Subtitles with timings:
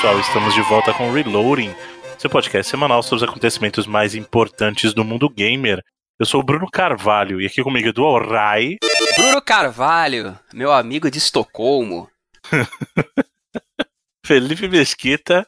[0.00, 1.74] Pessoal, estamos de volta com Reloading,
[2.18, 5.82] seu podcast semanal sobre os acontecimentos mais importantes do mundo gamer.
[6.20, 8.76] Eu sou o Bruno Carvalho e aqui comigo é do Alrai.
[9.16, 12.08] Bruno Carvalho, meu amigo de Estocolmo.
[14.24, 15.44] Felipe Mesquita.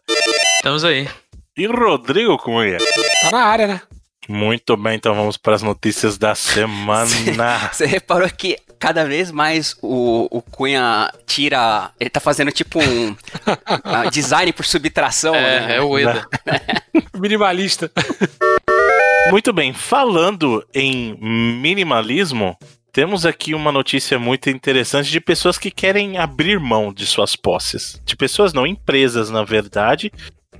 [0.56, 1.08] Estamos aí.
[1.56, 2.78] E Rodrigo Cunha.
[3.22, 3.80] Tá na área, né?
[4.28, 7.68] Muito bem, então vamos para as notícias da semana.
[7.72, 11.92] Você reparou que cada vez mais o, o Cunha tira.
[12.00, 13.10] Ele tá fazendo tipo um
[13.46, 15.34] uh, design por subtração.
[15.34, 15.76] É, né?
[15.76, 16.26] é o EDA.
[17.14, 17.92] Minimalista.
[19.30, 22.56] Muito bem, falando em minimalismo,
[22.90, 28.00] temos aqui uma notícia muito interessante de pessoas que querem abrir mão de suas posses.
[28.04, 30.10] De pessoas não, empresas, na verdade.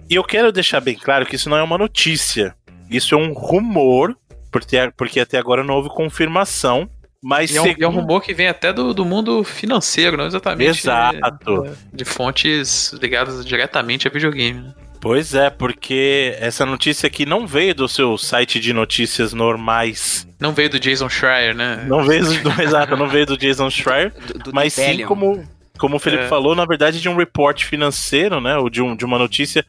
[0.09, 2.55] E eu quero deixar bem claro que isso não é uma notícia.
[2.91, 4.15] Isso é um rumor,
[4.53, 6.89] porque, porque até agora não houve confirmação.
[7.23, 7.83] Mas e é, um, segundo...
[7.83, 11.65] é um rumor que vem até do, do mundo financeiro, não exatamente Exato.
[11.65, 14.61] De, de fontes ligadas diretamente a videogame.
[14.61, 14.75] Né?
[15.01, 20.27] Pois é, porque essa notícia aqui não veio do seu site de notícias normais.
[20.39, 21.85] Não veio do Jason Schreier, né?
[21.87, 25.43] Não veio do, exato, não veio do Jason Schreier, do, do mas sim como
[25.79, 26.29] como o Felipe é.
[26.29, 29.65] falou, na verdade de um report financeiro, né, ou de, um, de uma notícia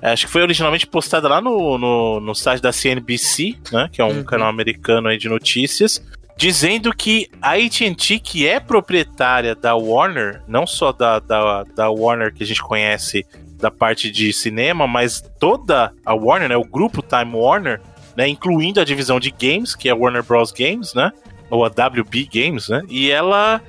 [0.00, 3.88] acho que foi originalmente postada lá no, no, no, site da CNBC, né?
[3.92, 4.24] Que é um uhum.
[4.24, 6.02] canal americano aí de notícias.
[6.36, 12.32] Dizendo que a AT&T, que é proprietária da Warner, não só da, da, da Warner
[12.32, 13.24] que a gente conhece
[13.62, 17.80] da parte de cinema, mas toda a Warner, né, o grupo Time Warner,
[18.16, 20.50] né, incluindo a divisão de games, que é a Warner Bros.
[20.50, 21.12] Games, né,
[21.48, 23.60] ou a WB Games, né, e ela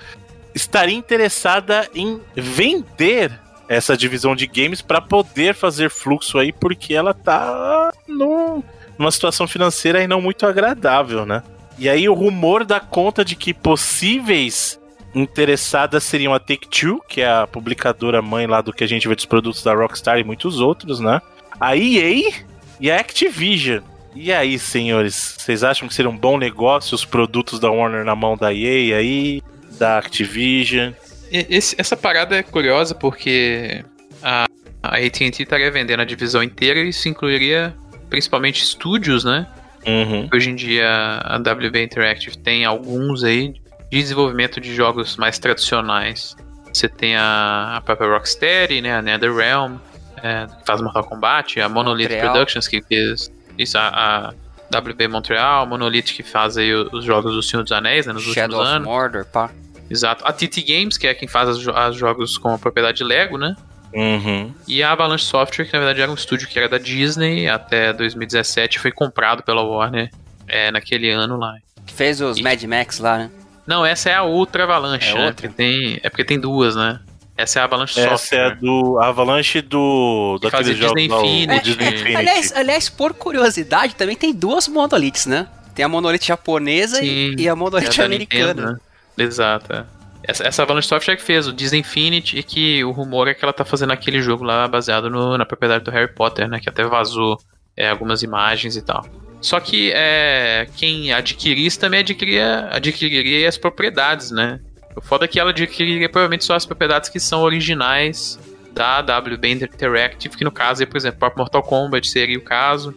[0.56, 3.31] estaria interessada em vender
[3.68, 8.63] essa divisão de games para poder fazer fluxo aí, porque ela tá no,
[8.97, 11.41] numa situação financeira aí não muito agradável, né?
[11.78, 14.79] E aí o rumor dá conta de que possíveis
[15.13, 19.16] interessadas seriam a Take-Two, que é a publicadora mãe lá do que a gente vê
[19.16, 21.22] dos produtos da Rockstar e muitos outros, né?
[21.59, 22.31] A EA
[22.79, 23.81] e a Activision.
[24.16, 28.16] E aí, senhores, vocês acham que seria um bom negócio os produtos da Warner na
[28.16, 29.41] mão da EA aí,
[29.78, 30.94] da Activision?
[31.31, 33.84] Esse, essa parada é curiosa porque
[34.22, 34.45] a,
[34.84, 37.75] a AT&T estaria vendendo a divisão inteira e isso incluiria
[38.09, 39.47] principalmente estúdios, né?
[39.86, 40.30] Uhum.
[40.34, 40.88] Hoje em dia
[41.24, 43.54] a WB Interactive tem alguns aí
[43.92, 46.36] de desenvolvimento de jogos mais tradicionais.
[46.72, 48.96] Você tem a, a própria Rocksteady, né?
[48.96, 49.78] A NetherRealm,
[50.22, 52.34] é, que faz Mortal Kombat, a Monolith Montreal.
[52.34, 54.34] Productions, que fez isso, a,
[54.72, 58.14] a WB Montreal, a Monolith que faz aí os jogos do Senhor dos Anéis, né,
[58.14, 58.88] nos Shadow últimos anos.
[58.88, 59.52] Mordor, pá.
[59.90, 60.26] Exato.
[60.26, 61.62] A TT Games, que é quem faz os
[61.96, 63.56] jogos com a propriedade Lego, né?
[63.94, 64.54] Uhum.
[64.68, 67.94] E a Avalanche Software, que na verdade era um estúdio que era da Disney até
[67.94, 70.09] 2017, foi comprado pela Warner
[70.48, 71.56] é, naquele ano lá.
[71.86, 72.44] Que fez os e...
[72.44, 73.32] Mad Max lá, né?
[73.66, 75.26] Não, essa é a outra Avalanche, é né?
[75.28, 75.50] Outra?
[75.50, 77.00] Tem, é porque tem duas, né?
[77.36, 78.52] Essa é a Avalanche Essa Software.
[78.52, 81.52] é do a Avalanche do que daquele jogo Disney Infinity.
[81.52, 82.16] É, Disney Infinity.
[82.16, 85.48] Aliás, aliás, por curiosidade, também tem duas monoliths, né?
[85.74, 88.53] Tem a monolith japonesa Sim, e a monolith é americana.
[88.53, 88.78] Nintendo, né?
[89.18, 89.86] Exato.
[90.25, 93.44] Essa, essa Avalanche Software que fez o Disney Infinity e que o rumor é que
[93.44, 96.59] ela tá fazendo aquele jogo lá baseado no, na propriedade do Harry Potter, né?
[96.59, 97.38] Que até vazou
[97.75, 99.06] é, algumas imagens e tal.
[99.41, 104.61] Só que é, quem adquirisse também adquiria, adquiriria as propriedades, né?
[104.95, 108.40] O foda é que ela adquiriria provavelmente só as propriedades que são originais
[108.72, 112.95] da WB Interactive, que no caso é, por exemplo, Mortal Kombat seria o caso.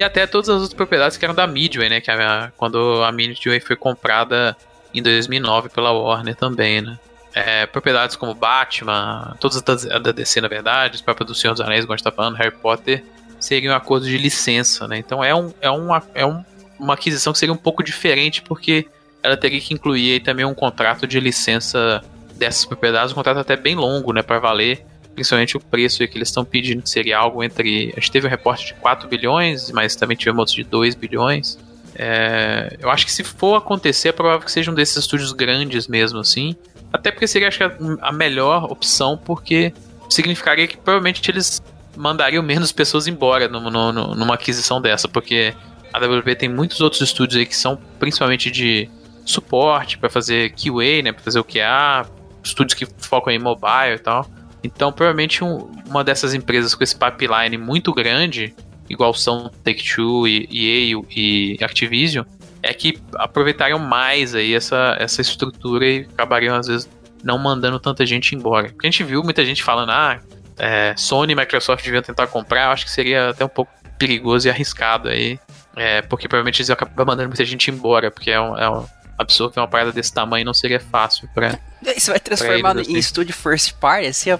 [0.00, 2.00] E até todas as outras propriedades que eram da Midway, né?
[2.00, 4.56] Que a, quando a Midway foi comprada
[4.98, 6.98] em 2009 pela Warner também, né?
[7.34, 11.60] É, propriedades como Batman, todas as da DC na verdade, os próprios do Senhor dos
[11.60, 13.04] Anéis, como a gente tá falando, Harry Potter,
[13.38, 14.96] seriam um acordos de licença, né?
[14.96, 16.42] Então é, um, é, uma, é um,
[16.78, 18.86] uma aquisição que seria um pouco diferente, porque
[19.22, 22.02] ela teria que incluir também um contrato de licença
[22.36, 24.84] dessas propriedades, um contrato até bem longo, né, para valer,
[25.14, 27.92] principalmente o preço que eles estão pedindo, que seria algo entre.
[27.96, 31.58] A gente teve um reporte de 4 bilhões, mas também tivemos outros de 2 bilhões.
[31.98, 35.88] É, eu acho que se for acontecer, é provável que seja um desses estúdios grandes
[35.88, 36.54] mesmo, assim.
[36.92, 39.72] Até porque seria, acho que, a melhor opção, porque
[40.08, 41.62] significaria que provavelmente eles
[41.96, 45.54] mandariam menos pessoas embora no, no, no, numa aquisição dessa, porque
[45.92, 48.88] a WP tem muitos outros estúdios aí que são principalmente de
[49.24, 52.06] suporte para fazer QA, né, para fazer o QA,
[52.44, 54.26] estúdios que focam em mobile e tal.
[54.62, 58.54] Então, provavelmente um, uma dessas empresas com esse pipeline muito grande
[58.88, 62.24] igual são Take-Two e EA e Activision,
[62.62, 66.88] é que aproveitariam mais aí essa, essa estrutura e acabariam, às vezes,
[67.22, 68.68] não mandando tanta gente embora.
[68.68, 70.20] Porque a gente viu muita gente falando, ah,
[70.58, 74.48] é, Sony e Microsoft deviam tentar comprar, eu acho que seria até um pouco perigoso
[74.48, 75.38] e arriscado aí,
[75.76, 78.86] é, porque provavelmente eles iam acabar mandando muita gente embora, porque é um, é um
[79.18, 81.58] absurdo que uma parada desse tamanho não seria fácil pra.
[81.96, 82.96] Isso vai transformar em assim.
[82.96, 84.30] estúdio first party, assim,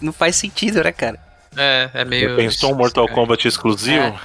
[0.00, 1.27] não faz sentido, né, cara?
[1.56, 2.36] É, é meio.
[2.36, 4.18] Pensou um Mortal Kombat exclusivo?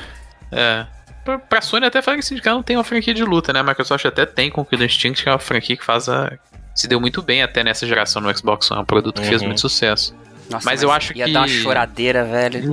[0.52, 0.60] É.
[0.60, 0.88] é.
[1.24, 3.62] Pra, pra Sony até fala que esse cara não tem uma franquia de luta, né?
[3.62, 6.34] A Microsoft até tem com o Killer Instinct, que é uma franquia que faz a.
[6.76, 9.30] Se deu muito bem até nessa geração no Xbox One, é um produto que uhum.
[9.30, 10.14] fez muito sucesso.
[10.50, 11.30] Nossa, mas, mas, eu acho ia que.
[11.30, 12.64] Ia dar uma choradeira, velho.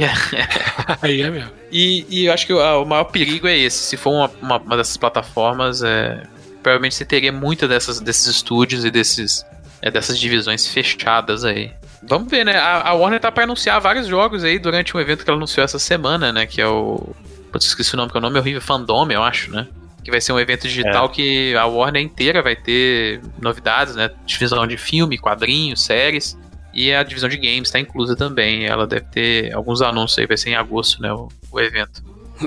[1.01, 1.51] Aí é mesmo.
[1.71, 3.79] E, e eu acho que o, o, maior perigo é esse.
[3.79, 6.23] Se for uma, uma, uma dessas plataformas, é,
[6.63, 9.47] provavelmente você teria muita dessas, desses estúdios e desses,
[9.81, 11.73] é, dessas divisões fechadas aí.
[12.03, 12.57] Vamos ver, né?
[12.57, 15.65] A, a Warner tá pra anunciar vários jogos aí durante um evento que ela anunciou
[15.65, 16.47] essa semana, né?
[16.47, 17.15] Que é o.
[17.53, 19.67] Putz, esqueci o nome, que é o nome horrível, Fandom, eu acho, né?
[20.03, 21.09] Que vai ser um evento digital é.
[21.09, 24.11] que a Warner inteira vai ter novidades, né?
[24.25, 26.39] Divisão de filme, quadrinhos, séries.
[26.73, 28.67] E a divisão de games está inclusa também.
[28.67, 31.13] Ela deve ter alguns anúncios aí, vai ser em agosto, né?
[31.13, 32.03] O, o evento.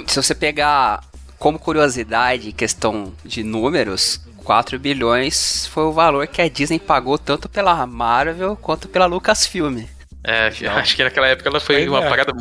[0.07, 1.01] Se você pegar
[1.38, 7.47] como curiosidade, questão de números, 4 bilhões foi o valor que a Disney pagou tanto
[7.49, 9.85] pela Marvel quanto pela Lucasfilm.
[10.23, 10.77] É, não.
[10.77, 12.09] acho que naquela época ela foi uma é.
[12.09, 12.31] parada.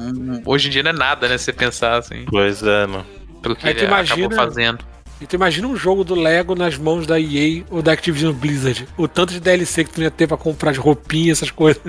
[0.44, 1.36] Hoje em dia não é nada, né?
[1.36, 2.24] Se você pensar assim.
[2.28, 3.06] Pois é, mano.
[3.42, 4.84] Pelo que ele imagina, acabou fazendo.
[5.20, 8.88] E tu imagina um jogo do Lego nas mãos da EA ou da Activision Blizzard.
[8.96, 11.82] O tanto de DLC que tu ia ter pra comprar de roupinha, essas coisas.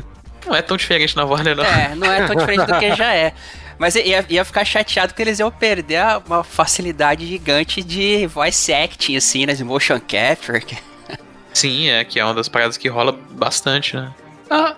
[0.46, 1.64] Não é tão diferente na Warner, não.
[1.64, 3.34] É, não é tão diferente do que já é.
[3.78, 9.16] Mas ia, ia ficar chateado que eles iam perder uma facilidade gigante de voice acting,
[9.16, 9.54] assim, né?
[9.54, 10.64] De motion capture.
[11.54, 14.14] Sim, é, que é uma das paradas que rola bastante, né?
[14.50, 14.76] Ah,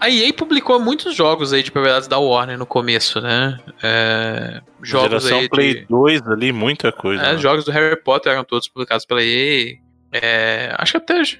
[0.00, 3.58] a EA publicou muitos jogos aí de propriedades da Warner no começo, né?
[3.80, 7.22] É, jogos Geração aí Play de, 2 ali, muita coisa.
[7.22, 7.38] É, né?
[7.38, 9.76] Jogos do Harry Potter eram todos publicados pela EA.
[10.10, 11.38] É, acho que até os,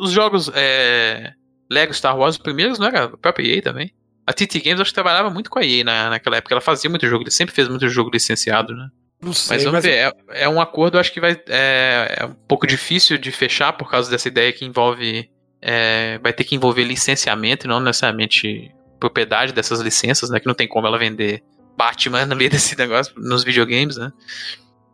[0.00, 1.32] os jogos é,
[1.70, 3.92] Lego Star Wars, os primeiros, não era a própria EA também?
[4.26, 6.54] A TT Games acho que trabalhava muito com a EA na, naquela época.
[6.54, 8.88] Ela fazia muito jogo, sempre fez muito jogo licenciado, né?
[9.22, 9.84] Não sei, mas vamos mas...
[9.84, 13.72] ver, é, é, um acordo, acho que vai é, é, um pouco difícil de fechar
[13.72, 15.30] por causa dessa ideia que envolve
[15.62, 18.70] é, vai ter que envolver licenciamento e não necessariamente
[19.00, 20.40] propriedade dessas licenças, né?
[20.40, 21.42] Que não tem como ela vender
[21.76, 24.12] Batman no meio desse negócio nos videogames, né?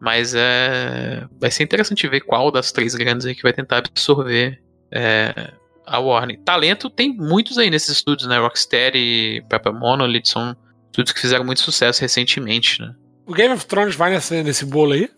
[0.00, 4.60] Mas é, vai ser interessante ver qual das três grandes aí que vai tentar absorver
[4.90, 5.52] é,
[5.86, 6.38] a Warner.
[6.44, 8.38] Talento tem muitos aí nesses estúdios, né?
[8.38, 10.56] Rocksteady e Pepper Monolith são
[10.86, 12.94] estúdios que fizeram muito sucesso recentemente, né?
[13.26, 15.08] O Game of Thrones vai nesse, nesse bolo aí?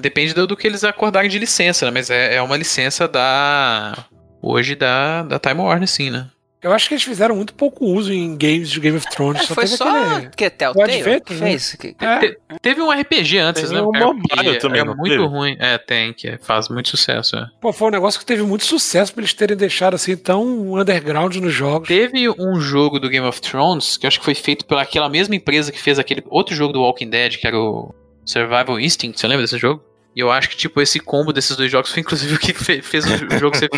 [0.00, 1.90] Depende do, do, que eles acordarem de licença, né?
[1.90, 4.06] Mas é, é uma licença da
[4.40, 6.28] hoje da, da Time Warner, sim, né?
[6.62, 9.42] Eu acho que eles fizeram muito pouco uso em games de Game of Thrones.
[9.42, 10.30] É, só foi só aquele...
[10.30, 11.76] que Telltale que fez.
[11.82, 11.94] Né?
[11.98, 12.18] É.
[12.20, 13.82] Te, teve um RPG antes, tem né?
[13.82, 15.24] Um mobile também, é muito teve?
[15.24, 15.56] ruim.
[15.58, 17.34] É, tem, que faz muito sucesso.
[17.34, 17.46] É.
[17.60, 21.34] Pô, foi um negócio que teve muito sucesso pra eles terem deixado assim tão underground
[21.36, 21.88] nos jogos.
[21.88, 25.34] Teve um jogo do Game of Thrones que eu acho que foi feito pelaquela mesma
[25.34, 27.92] empresa que fez aquele outro jogo do Walking Dead, que era o
[28.24, 29.18] Survival Instinct.
[29.18, 29.82] Você lembra desse jogo?
[30.14, 33.04] E eu acho que, tipo, esse combo desses dois jogos foi inclusive o que fez
[33.06, 33.68] o jogo ser,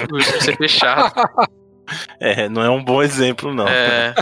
[0.42, 1.14] ser fechado.
[2.20, 3.68] É, não é um bom exemplo, não.
[3.68, 4.14] É.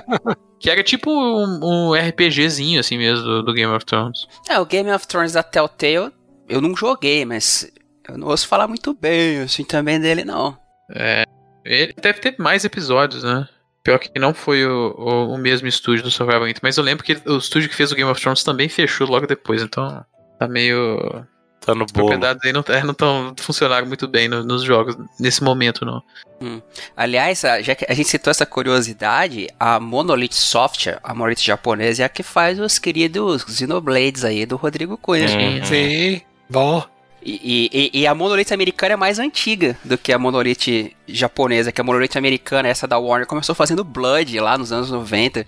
[0.58, 4.26] Que era tipo um, um RPGzinho, assim mesmo, do, do, Game of Thrones.
[4.48, 6.12] É, o Game of Thrones da Telltale
[6.48, 7.70] eu não joguei, mas
[8.08, 10.56] eu não ouço falar muito bem, assim, também dele, não.
[10.94, 11.24] É.
[11.64, 13.48] Ele deve ter mais episódios, né?
[13.82, 17.04] Pior que não foi o, o, o mesmo estúdio do Survival Inter, mas eu lembro
[17.04, 20.04] que o estúdio que fez o Game of Thrones também fechou logo depois, então
[20.38, 21.26] tá meio
[21.64, 25.44] Tá no As propriedades aí não é, estão funcionando muito bem no, nos jogos nesse
[25.44, 26.02] momento, não.
[26.40, 26.60] Hum.
[26.96, 32.06] Aliás, já que a gente citou essa curiosidade, a Monolith Software, a Monolith japonesa, é
[32.06, 35.26] a que faz os queridos Xenoblades aí do Rodrigo Cunha.
[35.26, 35.64] Uhum.
[35.64, 36.84] Sim, bom.
[37.24, 41.80] E, e, e, a Monolith americana é mais antiga do que a Monolith japonesa, que
[41.80, 45.46] a Monolith americana, essa da Warner, começou fazendo Blood lá nos anos 90.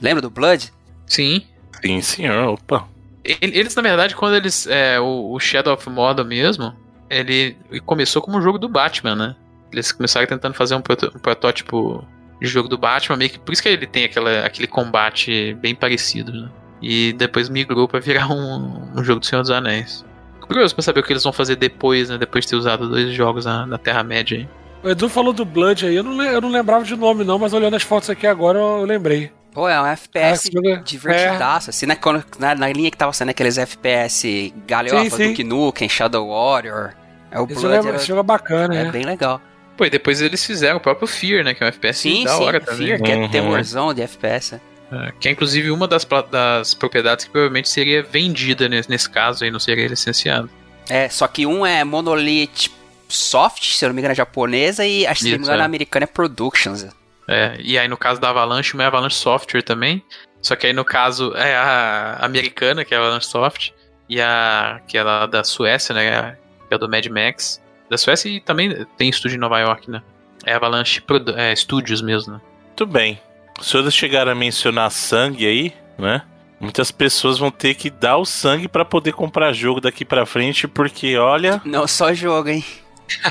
[0.00, 0.72] Lembra do Blood?
[1.06, 1.42] Sim.
[1.82, 2.88] Sim, senhor, opa.
[3.24, 4.66] Eles, na verdade, quando eles.
[4.66, 6.74] É, o, Shadow of Mordor mesmo,
[7.08, 9.36] ele começou como um jogo do Batman, né?
[9.72, 12.04] Eles começaram tentando fazer um, proto, um protótipo
[12.40, 13.38] de jogo do Batman, meio que.
[13.38, 16.48] Por isso que ele tem aquela, aquele combate bem parecido, né?
[16.80, 20.04] E depois migrou para virar um, um jogo do Senhor dos Anéis.
[20.40, 22.16] Curioso pra saber o que eles vão fazer depois, né?
[22.16, 24.48] Depois de ter usado dois jogos na, na Terra-média aí.
[24.82, 27.52] O Edu falou do Blood aí, eu não, eu não lembrava de nome não, mas
[27.52, 29.30] olhando as fotos aqui agora eu lembrei.
[29.52, 31.70] Pô, é um FPS é, divertidaço, é.
[31.70, 31.96] assim, na,
[32.38, 36.92] na, na, linha que tava sendo aqueles FPS galhofa, Duke Nukem, Shadow Warrior.
[37.30, 37.76] É o esse Blood.
[37.76, 38.82] Jogo, é, esse jogo é bacana, é.
[38.86, 39.40] É bem legal.
[39.76, 42.36] Pô, e depois eles fizeram o próprio Fear, né, que é um FPS sim, da
[42.36, 42.86] sim, hora também.
[42.86, 43.28] Fear, que é uhum.
[43.28, 44.60] terrorzão de FPS.
[44.92, 49.44] É, que é inclusive uma das, das propriedades que provavelmente seria vendida nesse, nesse caso
[49.44, 50.50] aí, não seria licenciado.
[50.88, 52.70] É, só que um é Monolith
[53.08, 55.62] Soft, se eu não me engano é japonesa, e acho que se não me engano
[55.62, 55.64] é.
[55.64, 56.86] americana é Productions.
[57.28, 60.02] É, e aí no caso da Avalanche, uma é Avalanche Software também.
[60.42, 63.70] Só que aí no caso é a americana, que é a Avalanche Soft,
[64.08, 66.36] e a que é a da Suécia, né,
[66.66, 67.62] que é a do Mad Max.
[67.88, 70.02] Da Suécia e também tem estúdio em Nova York, né?
[70.44, 71.02] É Avalanche
[71.36, 72.40] é, Studios mesmo, né?
[72.68, 73.20] Muito bem.
[73.60, 76.22] os senhores chegaram a mencionar sangue aí, né?
[76.60, 80.68] Muitas pessoas vão ter que dar o sangue para poder comprar jogo daqui para frente,
[80.68, 81.60] porque olha.
[81.64, 82.64] Não só jogo, hein?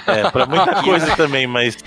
[0.08, 1.78] É, pra muita coisa também, mas.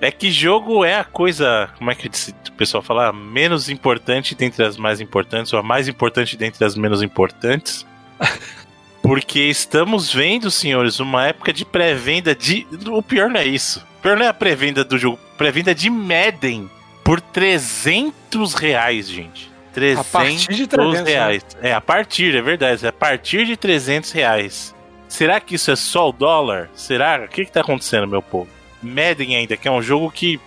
[0.00, 4.64] É que jogo é a coisa, como é que o pessoal fala, menos importante dentre
[4.64, 7.84] as mais importantes, ou a mais importante dentre as menos importantes.
[9.02, 12.66] Porque estamos vendo, senhores, uma época de pré-venda de.
[12.88, 13.84] O pior não é isso.
[13.98, 15.18] O pior não é a pré-venda do jogo.
[15.36, 16.70] Pré-venda de Madden
[17.02, 19.50] por 300 reais, gente.
[19.72, 21.10] 300 a partir de 300 né?
[21.10, 21.46] reais.
[21.54, 21.70] Né?
[21.70, 22.84] É, a partir, é verdade.
[22.84, 24.74] É a partir de 300 reais.
[25.08, 26.68] Será que isso é só o dólar?
[26.74, 27.24] Será?
[27.24, 28.57] O que, que tá acontecendo, meu povo?
[28.82, 30.40] Madden ainda, que é um jogo que.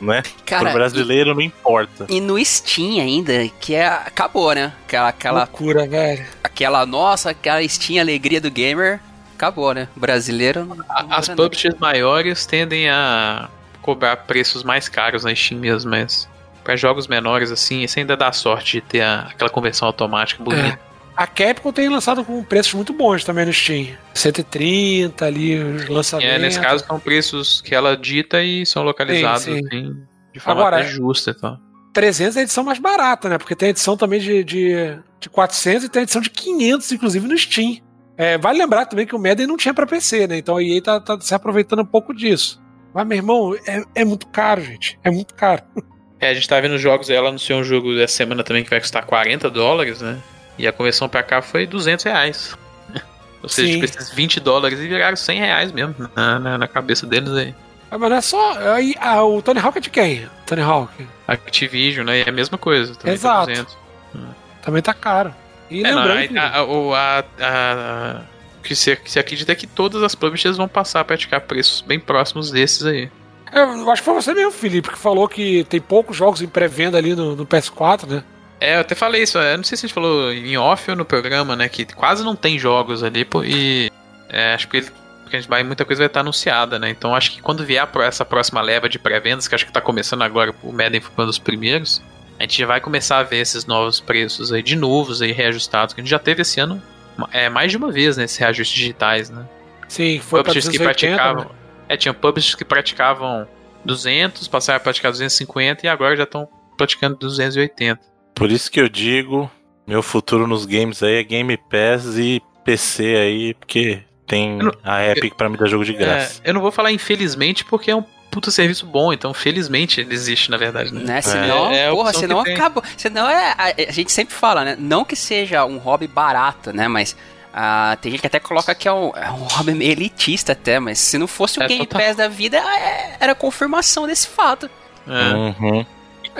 [0.00, 0.22] Né?
[0.44, 2.06] Cara, Pro brasileiro e, não importa.
[2.08, 3.86] E no Steam ainda, que é.
[3.86, 4.72] Acabou, né?
[4.84, 5.08] Aquela.
[5.08, 6.26] aquela Loucura, velho.
[6.44, 9.00] Aquela nossa, aquela Steam alegria do gamer.
[9.34, 9.88] Acabou, né?
[9.96, 10.64] Brasileiro.
[10.64, 13.48] Não, não As publishers maiores tendem a
[13.82, 16.28] cobrar preços mais caros na Steam mesmo, mas
[16.64, 20.80] para jogos menores assim, isso ainda dá sorte de ter a, aquela conversão automática bonita.
[20.82, 20.95] É.
[21.16, 23.88] A Capcom tem lançado com preços muito bons também no Steam.
[24.14, 26.34] 130 ali, os lançamentos.
[26.34, 29.66] É, nesse caso são preços que ela dita e são localizados sim, sim.
[29.66, 29.96] Assim,
[30.32, 31.58] de forma Agora, justa e tal.
[31.94, 33.38] 300 é a edição mais barata, né?
[33.38, 37.38] Porque tem edição também de, de, de 400 e tem edição de 500, inclusive, no
[37.38, 37.78] Steam.
[38.18, 40.36] É, vale lembrar também que o Madden não tinha para PC, né?
[40.36, 42.62] Então a EA tá, tá se aproveitando um pouco disso.
[42.92, 44.98] Mas, meu irmão, é, é muito caro, gente.
[45.02, 45.62] É muito caro.
[46.18, 48.80] É, a gente tá vendo jogos, ela anunciou um jogo dessa semana também que vai
[48.80, 50.18] custar 40 dólares, né?
[50.58, 52.56] E a conversão pra cá foi 200 reais.
[53.42, 57.06] Ou seja, tipo, esses 20 dólares e viraram 100 reais mesmo na, na, na cabeça
[57.06, 57.54] deles aí.
[57.90, 58.58] Ah, mas não é só.
[58.74, 60.28] Aí, ah, o Tony Hawk é de quem?
[60.46, 61.06] Tony Hawk.
[61.28, 62.20] Activision, né?
[62.20, 62.94] É a mesma coisa.
[62.94, 63.76] Também tá Exato.
[64.12, 64.20] Tá
[64.62, 65.32] também tá caro.
[65.70, 66.32] E é, lembrando.
[66.32, 68.20] Não, a, a, a, a,
[68.62, 72.00] que se, se acredita é que todas as publishers vão passar a praticar preços bem
[72.00, 73.10] próximos desses aí.
[73.52, 76.98] Eu acho que foi você mesmo, Felipe, que falou que tem poucos jogos em pré-venda
[76.98, 78.24] ali no, no, PS4, né?
[78.66, 80.96] É, eu até falei isso, eu não sei se a gente falou em off ou
[80.96, 81.68] no programa, né?
[81.68, 83.92] Que quase não tem jogos ali, e
[84.28, 84.82] é, acho que,
[85.22, 86.90] porque a gente vai, muita coisa vai estar anunciada, né?
[86.90, 90.22] Então acho que quando vier essa próxima leva de pré-vendas, que acho que tá começando
[90.22, 92.02] agora, o Madden foi um dos primeiros,
[92.40, 95.94] a gente já vai começar a ver esses novos preços aí de novos aí reajustados,
[95.94, 96.82] que a gente já teve esse ano
[97.30, 98.24] é, mais de uma vez, né?
[98.24, 99.46] Esses reajustes digitais, né?
[99.86, 101.44] Sim, foi publishers que praticavam.
[101.44, 101.50] Né?
[101.90, 103.46] É, tinha publishers que praticavam
[103.84, 108.15] 200, passaram a praticar 250 e agora já estão praticando 280.
[108.36, 109.50] Por isso que eu digo,
[109.86, 115.06] meu futuro nos games aí é Game Pass e PC aí, porque tem não, a
[115.06, 116.42] Epic para me dar jogo de é, graça.
[116.44, 120.12] É, eu não vou falar infelizmente porque é um puta serviço bom, então felizmente ele
[120.12, 121.00] existe, na verdade, né?
[121.02, 121.22] né?
[121.22, 122.84] Senão, é, é porra, senão acabou.
[122.94, 123.54] Senão é.
[123.56, 124.76] A, a, gente sempre fala, né?
[124.78, 126.86] Não que seja um hobby barato, né?
[126.88, 127.16] Mas.
[127.56, 130.78] Uh, tem gente que até coloca que é um, é um hobby meio elitista até,
[130.78, 132.06] mas se não fosse o é, Game total.
[132.06, 134.68] Pass da vida, é, era confirmação desse fato.
[135.08, 135.34] É.
[135.34, 135.86] Uhum.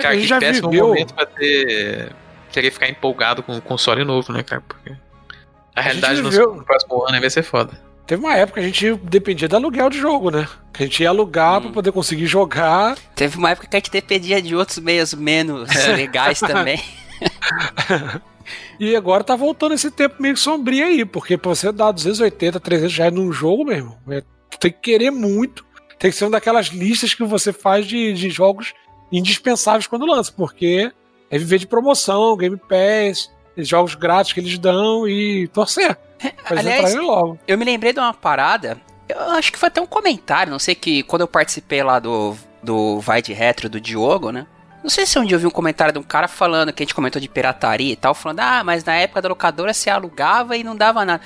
[0.01, 0.87] Cara, que já péssimo viveu...
[0.87, 2.11] momento pra ter...
[2.51, 4.61] Querer ficar empolgado com um console novo, né, cara?
[4.65, 4.95] Porque a,
[5.79, 7.87] a realidade no, no próximo ano vai ser foda.
[8.07, 10.47] Teve uma época que a gente dependia do aluguel de jogo, né?
[10.71, 11.63] Que a gente ia alugar hum.
[11.63, 12.97] pra poder conseguir jogar.
[13.13, 16.81] Teve uma época que a gente dependia de outros meios menos legais também.
[18.79, 22.97] e agora tá voltando esse tempo meio sombrio aí, porque pra você dar 280, 300
[22.97, 24.23] reais num jogo, mesmo, é,
[24.57, 25.65] tem que querer muito.
[25.99, 28.73] Tem que ser uma daquelas listas que você faz de, de jogos
[29.11, 30.91] indispensáveis quando lança, porque
[31.29, 35.97] é viver de promoção, Game Pass, jogos grátis que eles dão e torcer.
[36.45, 36.95] Aliás,
[37.47, 38.77] eu me lembrei de uma parada.
[39.07, 42.35] Eu acho que foi até um comentário, não sei que quando eu participei lá do,
[42.61, 44.45] do Vai de Retro do Diogo, né?
[44.83, 46.85] Não sei se um dia eu vi um comentário de um cara falando que a
[46.85, 50.55] gente comentou de pirataria e tal, falando, ah, mas na época da locadora você alugava
[50.55, 51.21] e não dava nada.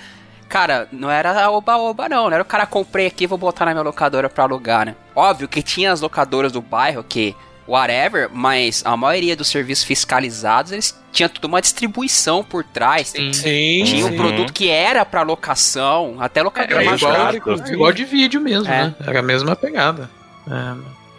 [0.47, 2.25] Cara, não era oba-oba, não.
[2.25, 4.95] Não era o cara comprei aqui vou botar na minha locadora pra alugar, né?
[5.15, 7.35] Óbvio que tinha as locadoras do bairro que
[7.71, 13.09] whatever, mas a maioria dos serviços fiscalizados, eles tinha tudo uma distribuição por trás.
[13.09, 17.93] Sim, sim Tinha um produto que era para locação, até locadora é, mais igual, igual
[17.93, 18.85] de vídeo mesmo, é.
[18.85, 18.95] né?
[19.05, 20.09] Era a mesma pegada.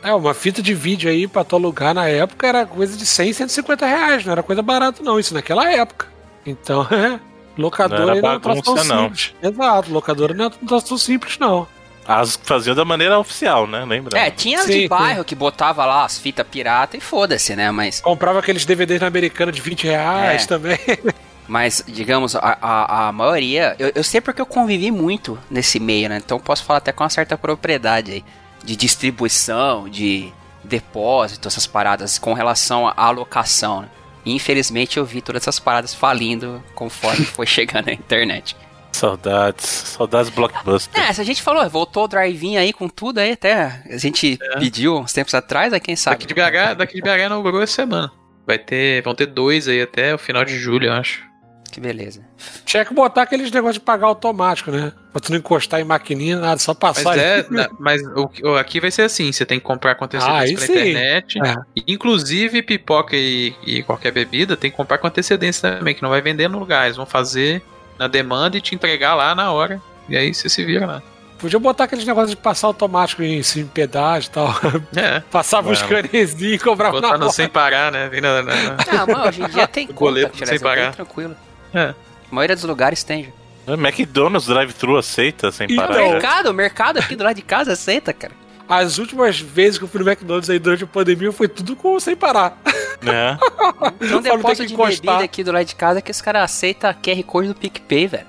[0.02, 0.10] É.
[0.10, 3.32] é, uma fita de vídeo aí pra tu alugar na época era coisa de 100,
[3.32, 6.06] 150 reais, não era coisa barata não, isso naquela época.
[6.44, 7.18] Então, é,
[7.56, 9.04] locadora não, não é um troço tão não.
[9.04, 9.34] simples.
[9.42, 11.66] Exato, locadora não é um troço tão simples não.
[12.06, 13.84] As faziam da maneira oficial, né?
[13.84, 14.18] Lembra?
[14.18, 15.24] É, tinha as de bairro sim.
[15.24, 17.70] que botava lá as fitas pirata e foda-se, né?
[17.70, 18.00] Mas.
[18.00, 20.46] Comprava aqueles DVDs na americana de 20 reais é.
[20.46, 20.78] também.
[21.46, 23.76] Mas, digamos, a, a, a maioria.
[23.78, 26.20] Eu, eu, sei porque eu convivi muito nesse meio, né?
[26.24, 28.24] Então posso falar até com uma certa propriedade aí.
[28.64, 30.32] De distribuição, de
[30.62, 33.88] depósito, essas paradas com relação à alocação, né?
[34.24, 38.56] infelizmente eu vi todas essas paradas falindo conforme foi chegando a internet.
[38.92, 41.02] Saudades, saudades blockbuster.
[41.02, 43.82] É, se a gente falou, voltou o drive-in aí com tudo aí até.
[43.90, 44.58] A gente é.
[44.58, 46.16] pediu uns tempos atrás, aí quem sabe.
[46.16, 48.12] Daqui de BH, daqui de BH inaugurou essa semana.
[48.46, 51.32] Vai ter, vão ter dois aí até o final de julho, eu acho.
[51.72, 52.20] Que beleza.
[52.66, 54.92] Tinha que botar aqueles negócios de pagar automático, né?
[55.10, 57.16] Pra tu não encostar em maquininha, nada, só passar.
[57.16, 58.02] Mas, é, mas
[58.42, 60.90] o, aqui vai ser assim: você tem que comprar com antecedência ah, pela sim.
[60.90, 61.38] internet.
[61.42, 61.54] É.
[61.88, 66.20] Inclusive, pipoca e, e, qualquer bebida tem que comprar com antecedência também, que não vai
[66.20, 66.84] vender no lugar.
[66.84, 67.62] Eles vão fazer
[68.02, 69.80] na demanda e te entregar lá na hora.
[70.08, 71.02] E aí você se vira lá.
[71.38, 74.48] Podia botar aqueles negócios de passar automático em, em pedágio e tal.
[74.96, 75.20] É.
[75.30, 78.08] Passava uns canezinhos e cobrava Botando na sem parar, né?
[78.08, 78.76] Vem na, na, na...
[78.92, 80.92] Não, mas hoje em dia tem boleto sem parar.
[80.92, 81.36] tranquilo.
[81.72, 81.94] É.
[82.30, 83.32] A maioria dos lugares tem.
[83.66, 86.02] É, McDonald's drive-thru aceita sem e parar.
[86.02, 88.34] O mercado, o mercado aqui do lado de casa aceita, cara.
[88.72, 92.00] As últimas vezes que eu fui no McDonald's aí durante a pandemia foi tudo com
[92.00, 92.56] sem parar.
[93.04, 93.36] É.
[94.00, 97.22] Tem um depósito de bebida aqui do lado de casa que os caras aceitam QR
[97.24, 98.26] Code do PicPay, velho.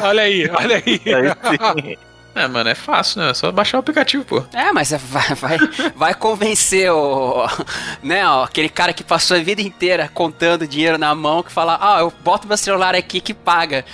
[0.00, 1.02] olha aí, olha aí.
[1.84, 1.98] aí
[2.34, 3.30] é, mano, é fácil, né?
[3.30, 4.42] É só baixar o aplicativo, pô.
[4.54, 5.58] É, mas é, vai, vai,
[5.94, 7.46] vai convencer o.
[8.02, 11.78] Né, ó, aquele cara que passou a vida inteira contando dinheiro na mão que fala,
[11.78, 13.84] ah, eu boto meu celular aqui que paga.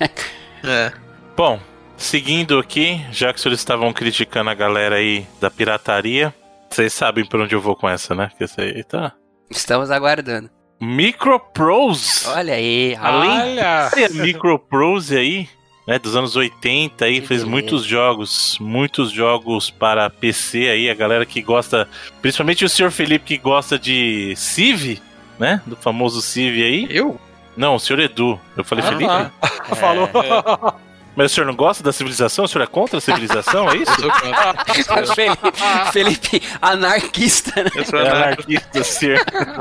[0.64, 0.92] é.
[1.36, 1.60] Bom,
[2.00, 6.34] seguindo aqui, já que vocês estavam criticando a galera aí da pirataria,
[6.68, 8.30] vocês sabem por onde eu vou com essa, né?
[8.36, 9.12] Que essa aí tá.
[9.50, 10.50] Estamos aguardando.
[10.80, 12.26] Microprose.
[12.28, 13.90] Olha aí, além Olha.
[14.12, 15.48] Microprose aí,
[15.86, 21.26] né, dos anos 80 aí, fez muitos jogos, muitos jogos para PC aí, a galera
[21.26, 21.86] que gosta,
[22.22, 25.00] principalmente o senhor Felipe que gosta de Civ,
[25.38, 26.86] né, do famoso Civ aí.
[26.88, 27.20] Eu?
[27.54, 28.40] Não, o senhor Edu.
[28.56, 29.06] Eu falei ah, Felipe?
[29.06, 29.30] Tá.
[29.70, 30.08] É, Falou.
[30.08, 30.80] É.
[31.20, 32.46] Mas o senhor não gosta da civilização?
[32.46, 33.92] O senhor é contra a civilização, é isso?
[35.14, 35.52] Felipe,
[35.92, 37.68] Felipe, anarquista, né?
[37.74, 39.20] Eu sou anarquista, senhor.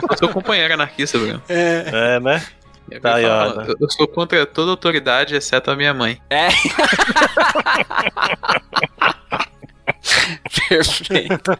[0.10, 1.43] Eu sou companheiro anarquista, Bruno.
[1.49, 2.41] É, é né?
[3.01, 6.17] Tá aí, eu, eu sou contra toda autoridade, exceto a minha mãe.
[6.29, 6.47] É.
[10.69, 11.60] Perfeito.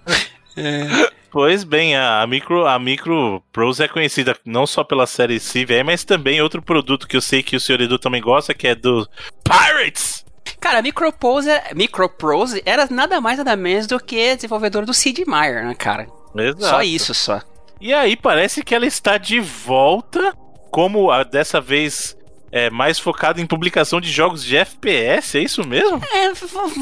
[0.56, 1.10] É.
[1.32, 6.04] Pois bem, a Micro, a Micro Prose é conhecida não só pela série Civ, mas
[6.04, 9.08] também outro produto que eu sei que o senhor Edu também gosta, que é do
[9.44, 10.26] Pirates!
[10.60, 15.66] Cara, a Microprose, Microprose era nada mais nada menos do que desenvolvedor do Sid Meier,
[15.66, 16.08] né, cara?
[16.36, 16.66] Exato.
[16.66, 17.42] Só isso, só.
[17.80, 20.36] E aí parece que ela está de volta
[20.70, 22.18] como a, dessa vez
[22.52, 26.02] é mais focado em publicação de jogos de FPS, é isso mesmo?
[26.12, 26.34] É,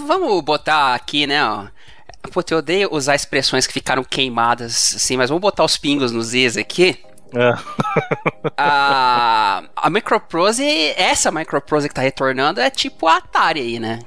[0.06, 1.68] vamos botar aqui, né, ó.
[2.28, 6.34] Pô, eu odeio usar expressões que ficaram queimadas, assim, mas vamos botar os pingos nos
[6.34, 7.00] is aqui.
[7.34, 7.54] É.
[8.58, 10.64] a, a Microprose,
[10.96, 14.00] essa Microprose que tá retornando é tipo a Atari aí, né?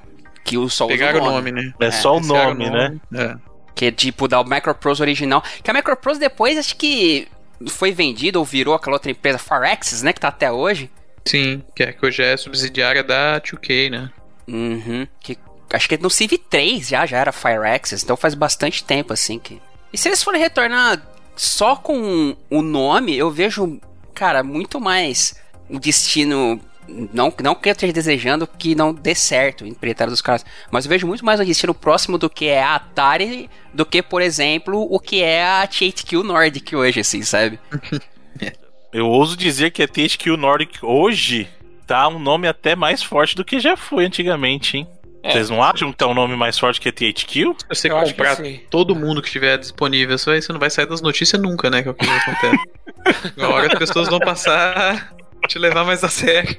[0.45, 1.73] Que o só Pegaram o nome, né?
[1.81, 3.01] É, é só o nome, o nome, né?
[3.15, 3.37] É.
[3.75, 5.43] Que é tipo da Microprose original.
[5.63, 7.29] Que a Microprose depois acho que
[7.69, 10.13] foi vendido ou virou aquela outra empresa, Faraxis, né?
[10.13, 10.91] Que tá até hoje.
[11.25, 14.11] Sim, que, é, que hoje é subsidiária da 2K, né?
[14.49, 15.07] Uhum.
[15.21, 15.39] Que,
[15.73, 19.61] acho que no Civ 3 já, já era Firaxis, então faz bastante tempo assim que.
[19.93, 21.03] E se eles forem retornar
[21.37, 23.81] só com o nome, eu vejo,
[24.15, 25.35] cara, muito mais
[25.69, 26.61] um destino
[27.13, 30.85] não, não que eu esteja desejando que não dê certo em empreiteiro dos caras, mas
[30.85, 34.21] eu vejo muito mais um destino próximo do que é a Atari do que, por
[34.21, 37.59] exemplo, o que é a THQ Nordic hoje, assim, sabe?
[38.93, 41.49] eu ouso dizer que a THQ Nordic hoje
[41.87, 44.89] tá um nome até mais forte do que já foi antigamente, hein?
[45.23, 45.33] É.
[45.33, 47.55] Vocês não acham que tá um nome mais forte que a THQ?
[47.59, 48.39] Se você eu comprar
[48.71, 51.83] todo mundo que estiver disponível, só aí você não vai sair das notícias nunca, né?
[51.83, 53.33] Que é o que acontece.
[53.37, 55.15] Agora as pessoas vão passar
[55.47, 56.57] te levar mais a sério.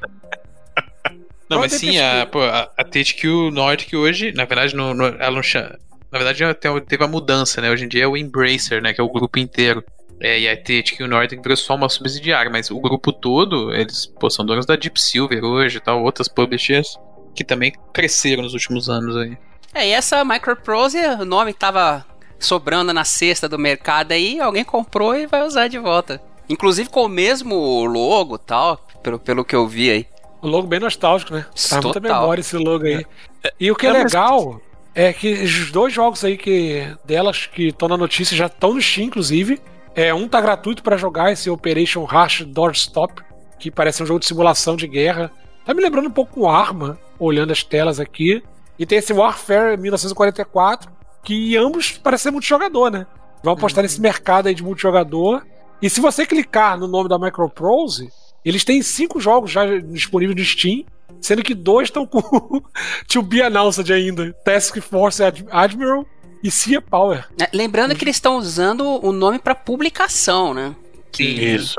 [1.49, 5.31] Não, mas sim, a, pô, a, a THQ Nordic hoje, na verdade, no, no, ela
[5.31, 5.77] não chama,
[6.11, 6.41] na verdade
[6.87, 7.69] teve a mudança, né?
[7.69, 8.93] Hoje em dia é o Embracer, né?
[8.93, 9.83] Que é o grupo inteiro.
[10.19, 14.29] É, e a THQ Nordic virou só uma subsidiária, mas o grupo todo, eles pô,
[14.29, 16.95] são donos da Deep Silver hoje e tal, outras publishers
[17.35, 19.37] que também cresceram nos últimos anos aí.
[19.73, 22.05] É, e essa Microprose, o nome tava
[22.39, 26.21] sobrando na cesta do mercado aí, alguém comprou e vai usar de volta.
[26.49, 30.07] Inclusive com o mesmo logo tal, pelo, pelo que eu vi aí.
[30.41, 31.45] O logo bem nostálgico, né?
[31.69, 33.05] Tá muita memória esse logo aí.
[33.43, 33.53] É.
[33.59, 34.59] E o que é, é legal
[34.93, 38.81] é que os dois jogos aí que delas que estão na notícia já estão no
[38.81, 39.61] Steam, inclusive.
[39.93, 43.21] É, um tá gratuito para jogar, esse Operation Rush Doorstop,
[43.59, 45.31] que parece um jogo de simulação de guerra.
[45.65, 48.43] Tá me lembrando um pouco com Arma, olhando as telas aqui.
[48.77, 50.91] E tem esse Warfare 1944,
[51.23, 53.05] que ambos parecem ser multijogador, né?
[53.43, 53.83] Vão apostar uhum.
[53.83, 55.43] nesse mercado aí de multijogador.
[55.81, 58.09] E se você clicar no nome da Microprose,
[58.43, 60.83] eles têm cinco jogos já disponíveis no Steam,
[61.19, 62.21] sendo que dois estão com
[63.07, 65.21] To Be Announced ainda: Task Force
[65.51, 66.05] Admiral
[66.43, 67.27] e Sea Power.
[67.39, 70.75] É, lembrando que eles estão usando o nome para publicação, né?
[71.11, 71.77] Que, Isso.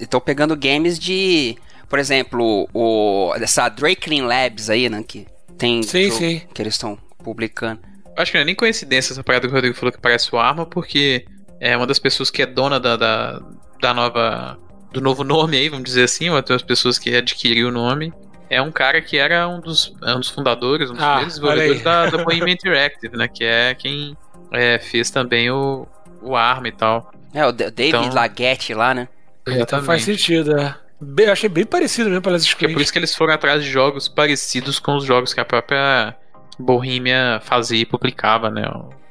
[0.00, 1.56] Estão é, pegando games de
[1.88, 5.02] Por exemplo, o, essa Drakeling Labs aí, né?
[5.06, 5.82] Que tem.
[5.82, 6.42] Sim, sim.
[6.52, 7.80] Que eles estão publicando.
[8.16, 10.38] Acho que não é nem coincidência essa parada que o Rodrigo falou que parece o
[10.38, 11.24] Arma, porque
[11.60, 13.40] é uma das pessoas que é dona da, da,
[13.80, 14.58] da nova.
[14.92, 18.12] do novo nome aí, vamos dizer assim, uma das pessoas que adquiriu o nome.
[18.48, 21.34] É um cara que era um dos, é um dos fundadores, um dos Ah, primeiros
[21.34, 23.28] desenvolvedores da, da Bohemia Interactive, né?
[23.28, 24.16] Que é quem
[24.52, 25.86] é, fez também o,
[26.22, 27.12] o Arma e tal.
[27.34, 29.08] É, o David Então- Laguette lá, né?
[29.48, 30.74] Então faz sentido, é.
[31.00, 32.82] Bem, achei bem parecido mesmo pelas que é por screens.
[32.82, 36.16] isso que eles foram atrás de jogos parecidos com os jogos que a própria
[36.58, 38.66] Bohemia fazia e publicava, né?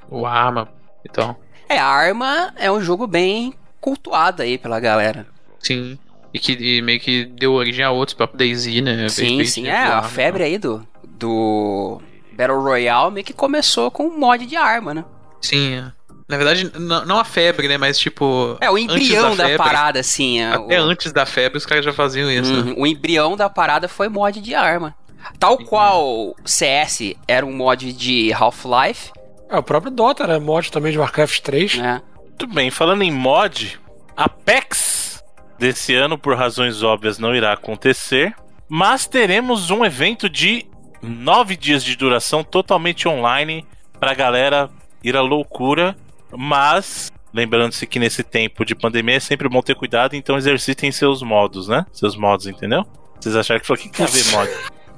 [0.10, 0.68] O, o Arma
[1.04, 1.40] e tal.
[1.70, 5.28] É, a Arma é um jogo bem cultuado aí pela galera.
[5.60, 5.98] Sim.
[6.34, 9.08] E que e meio que deu origem a outros, o próprio DayZ, né?
[9.10, 10.10] Sim, sim, é, Arma a e tal.
[10.10, 12.02] febre aí do, do
[12.34, 15.06] Battle Royale meio que começou com um mod de arma, né?
[15.40, 15.92] Sim, é.
[16.28, 17.78] Na verdade, não a febre, né?
[17.78, 18.58] Mas tipo.
[18.60, 20.40] É, o embrião da, febre, parada, assim.
[20.42, 22.52] é, Até o, antes da febre, os caras já faziam isso.
[22.52, 22.72] né?
[22.72, 24.96] Uhum, o embrião da parada foi mod de arma.
[25.40, 29.12] Tal qual CS era um mod de Half-Life,
[29.50, 31.76] É, o próprio Dota era mod também de Warcraft 3.
[31.78, 32.02] né?
[32.20, 33.80] Muito bem, falando em mod,
[34.18, 35.24] Apex
[35.58, 38.36] desse ano, por razões óbvias, não irá acontecer.
[38.68, 40.66] Mas teremos um evento de
[41.02, 43.66] nove dias de duração totalmente online
[44.00, 44.70] pra galera
[45.04, 45.96] ir à loucura.
[46.32, 51.22] Mas, lembrando-se que nesse tempo de pandemia é sempre bom ter cuidado, então exercitem seus
[51.22, 51.86] modos, né?
[51.92, 52.86] Seus modos, entendeu?
[53.20, 54.52] Vocês acharam que falou que quer ver mod?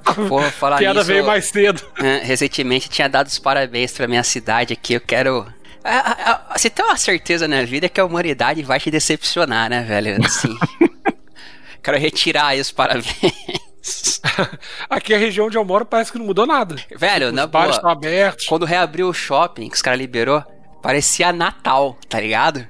[0.28, 1.82] Porra, falar Piada nisso, veio mais cedo.
[2.00, 5.46] é, recentemente tinha dado os parabéns pra minha cidade aqui, eu quero...
[5.84, 9.70] Ah, ah, ah, Você tem uma certeza na vida que a humanidade vai te decepcionar,
[9.70, 10.18] né, velho?
[10.24, 10.56] Assim.
[11.82, 14.20] quero retirar aí os parabéns.
[14.90, 16.76] Aqui a região onde eu moro parece que não mudou nada.
[16.96, 18.46] Velho, Os na bares boa, estão abertos.
[18.46, 20.44] quando reabriu o shopping, que os caras liberou,
[20.82, 22.66] parecia Natal, tá ligado?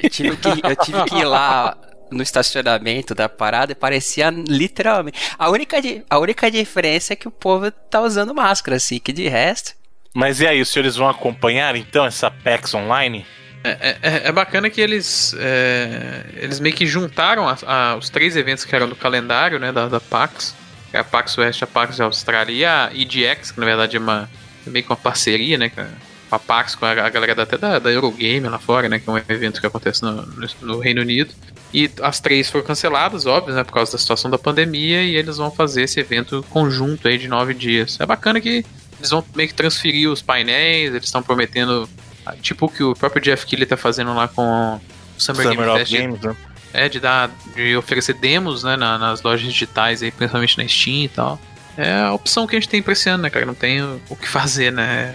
[0.00, 1.76] Eu tive, que, eu tive que ir lá
[2.10, 5.18] no estacionamento da parada e parecia literalmente.
[5.38, 5.76] A única,
[6.08, 9.72] a única diferença é que o povo tá usando máscara, assim, que de resto.
[10.14, 13.26] Mas e aí, os senhores vão acompanhar então essa Apex online?
[13.64, 18.36] É, é- é bacana que eles é, eles meio que juntaram a- a- os três
[18.36, 20.54] eventos que eram do calendário, né, da, da PAX,
[20.92, 24.30] é a PAX Oeste, a PAX Austrália e a EGX, que na verdade é uma
[24.66, 25.84] é meio que uma parceria, né, com
[26.28, 28.98] a, com a PAX, com a, galera da- até da, da Eurogame lá fora, né,
[28.98, 31.32] que é um evento que acontece no, no- no Reino Unido.
[31.72, 35.36] E as três foram canceladas, óbvio, né, por causa da situação da pandemia, e eles
[35.36, 37.98] vão fazer esse evento conjunto aí de nove dias.
[38.00, 38.64] É bacana que
[38.98, 41.88] eles vão meio que transferir os painéis, eles estão prometendo
[42.26, 44.42] ah, Tipo o que o próprio Jeff Keighley tá fazendo lá com
[44.76, 44.80] o
[45.18, 45.92] Summer, Summer Game Fest.
[45.92, 46.36] Games, né?
[46.74, 47.30] É, de dar.
[47.54, 51.40] de oferecer demos, né, na- nas lojas digitais aí, principalmente na Steam e tal.
[51.76, 53.46] É a opção que a gente tem pra esse ano, né, cara?
[53.46, 55.14] Não tem o, o que fazer, né?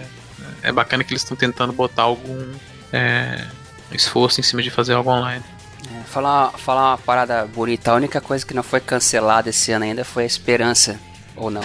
[0.64, 2.52] É bacana que eles estão tentando botar algum
[2.92, 3.46] é,
[3.92, 5.44] esforço em cima de fazer algo online.
[5.94, 9.84] É, falar, falar uma parada bonita, a única coisa que não foi cancelada esse ano
[9.84, 10.98] ainda foi a esperança.
[11.36, 11.62] Ou não.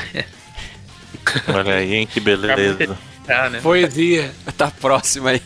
[1.48, 2.98] Olha aí, hein, que beleza.
[3.28, 3.62] Ah, né?
[3.62, 4.34] Poesia.
[4.58, 5.42] tá próximo aí.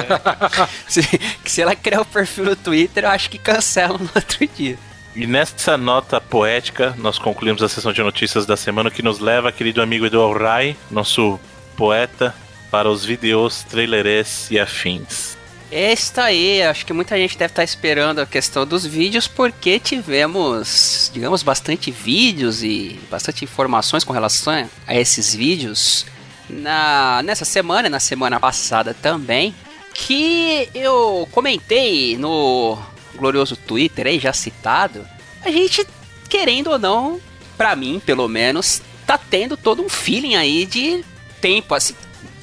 [0.88, 1.02] se,
[1.44, 4.78] se ela criar o perfil no Twitter, eu acho que cancela no outro dia.
[5.14, 9.52] E nessa nota poética, nós concluímos a sessão de notícias da semana que nos leva,
[9.52, 11.38] querido amigo Edu Rai, nosso
[11.76, 12.34] poeta,
[12.74, 15.36] para os vídeos, trailerês e afins.
[15.70, 21.08] Esta aí, acho que muita gente deve estar esperando a questão dos vídeos, porque tivemos,
[21.14, 26.04] digamos, bastante vídeos e bastante informações com relação a esses vídeos
[26.50, 29.54] na, nessa semana, na semana passada também,
[29.94, 32.76] que eu comentei no
[33.14, 35.06] glorioso Twitter aí, já citado,
[35.44, 35.86] a gente,
[36.28, 37.20] querendo ou não,
[37.56, 41.04] pra mim, pelo menos, tá tendo todo um feeling aí de
[41.40, 41.94] tempo, assim,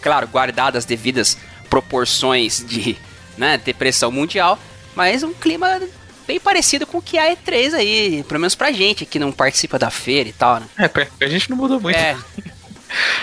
[0.01, 1.37] claro, guardadas as devidas
[1.69, 2.97] proporções de
[3.37, 4.59] né, depressão mundial,
[4.95, 5.81] mas um clima
[6.27, 9.79] bem parecido com o que a E3 aí, pelo menos pra gente que não participa
[9.79, 10.67] da feira e tal, né?
[10.77, 11.97] É, pra, a gente não mudou muito.
[11.97, 12.17] É,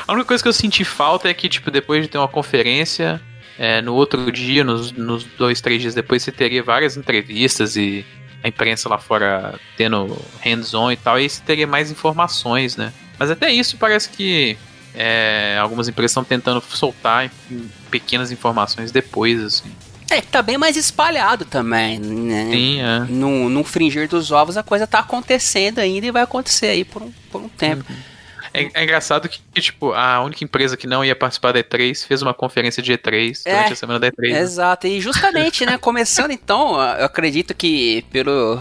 [0.07, 3.21] A única coisa que eu senti falta é que, tipo, depois de ter uma conferência,
[3.59, 8.05] é, no outro dia, nos, nos dois, três dias depois, você teria várias entrevistas e
[8.43, 12.93] a imprensa lá fora tendo hands-on e tal, e aí você teria mais informações, né?
[13.19, 14.57] Mas até isso parece que
[14.95, 19.71] é, algumas empresas estão tentando soltar em pequenas informações depois, assim.
[20.11, 22.49] é, tá bem mais espalhado também, né?
[22.51, 23.01] Sim, é.
[23.09, 27.03] No, no fringir dos ovos a coisa tá acontecendo ainda e vai acontecer aí por
[27.03, 27.85] um, por um tempo.
[28.55, 32.07] É, é engraçado que, que, tipo, a única empresa que não ia participar da E3
[32.07, 34.33] fez uma conferência de E3 É, durante a semana da E3.
[34.33, 34.41] né?
[34.41, 38.59] Exato, e justamente, né, começando então, eu acredito que pelo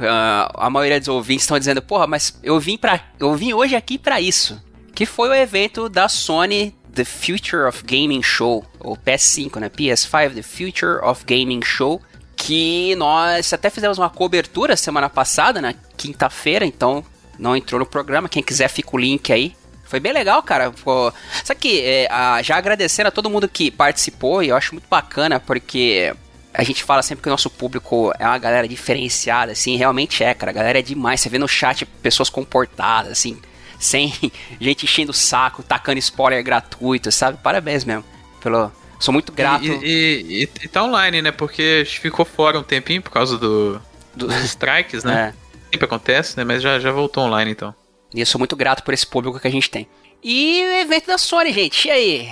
[0.00, 3.76] ah, a maioria dos ouvintes estão dizendo, porra, mas eu vim para eu vim hoje
[3.76, 4.60] aqui pra isso,
[5.00, 10.34] que foi o evento da Sony The Future of Gaming Show, ou PS5, né, PS5
[10.34, 12.02] The Future of Gaming Show,
[12.36, 17.02] que nós até fizemos uma cobertura semana passada, na quinta-feira, então
[17.38, 18.28] não entrou no programa.
[18.28, 19.56] Quem quiser, fica o link aí.
[19.84, 20.70] Foi bem legal, cara.
[20.70, 21.10] Pô,
[21.46, 24.86] só que, é, a, já agradecendo a todo mundo que participou, e eu acho muito
[24.86, 26.14] bacana, porque
[26.52, 30.34] a gente fala sempre que o nosso público é uma galera diferenciada, assim, realmente é,
[30.34, 30.50] cara.
[30.50, 31.22] A galera é demais.
[31.22, 33.40] Você vê no chat pessoas comportadas, assim,
[33.80, 34.12] sem
[34.60, 37.38] gente enchendo o saco, tacando spoiler gratuito, sabe?
[37.42, 38.04] Parabéns mesmo.
[38.40, 38.70] Pelo.
[39.00, 39.64] Sou muito grato.
[39.64, 41.32] E, e, e, e tá online, né?
[41.32, 43.80] Porque ficou fora um tempinho por causa do,
[44.14, 45.34] dos strikes, né?
[45.70, 45.72] É.
[45.72, 46.42] Sempre acontece, né?
[46.42, 47.72] Mas já, já voltou online então.
[48.12, 49.86] E eu sou muito grato por esse público que a gente tem.
[50.20, 52.28] E o evento da Sony, gente, e aí?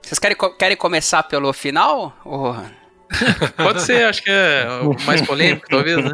[0.00, 2.16] Vocês querem, querem começar pelo final?
[2.24, 2.56] Ou...
[3.56, 6.12] pode ser, acho que é o mais polêmico, talvez, né?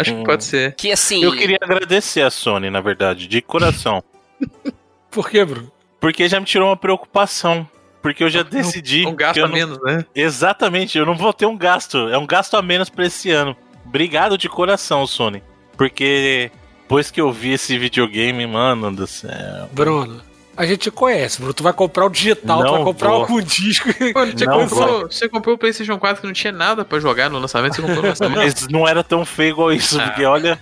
[0.00, 0.74] Acho que pode ser.
[0.74, 1.22] Que assim.
[1.22, 4.02] Eu queria agradecer a Sony, na verdade, de coração.
[5.10, 5.70] Por que, Bruno?
[5.98, 7.68] Porque já me tirou uma preocupação.
[8.02, 9.06] Porque eu já decidi.
[9.06, 9.54] Um gasto a não...
[9.54, 10.04] menos, né?
[10.14, 12.08] Exatamente, eu não vou ter um gasto.
[12.08, 13.54] É um gasto a menos pra esse ano.
[13.84, 15.42] Obrigado de coração, Sony.
[15.76, 16.50] Porque
[16.82, 19.68] depois que eu vi esse videogame, mano do céu.
[19.72, 20.22] Bruno,
[20.56, 21.54] a gente conhece, Bruno.
[21.54, 23.20] Tu vai comprar o digital, não tu vai comprar vou.
[23.20, 23.88] algum disco.
[24.14, 27.38] Mano, você, comprou, você comprou o PlayStation 4 que não tinha nada pra jogar no
[27.38, 28.36] lançamento, você comprou no lançamento.
[28.36, 30.04] Mas não era tão feio igual isso, ah.
[30.04, 30.58] porque olha.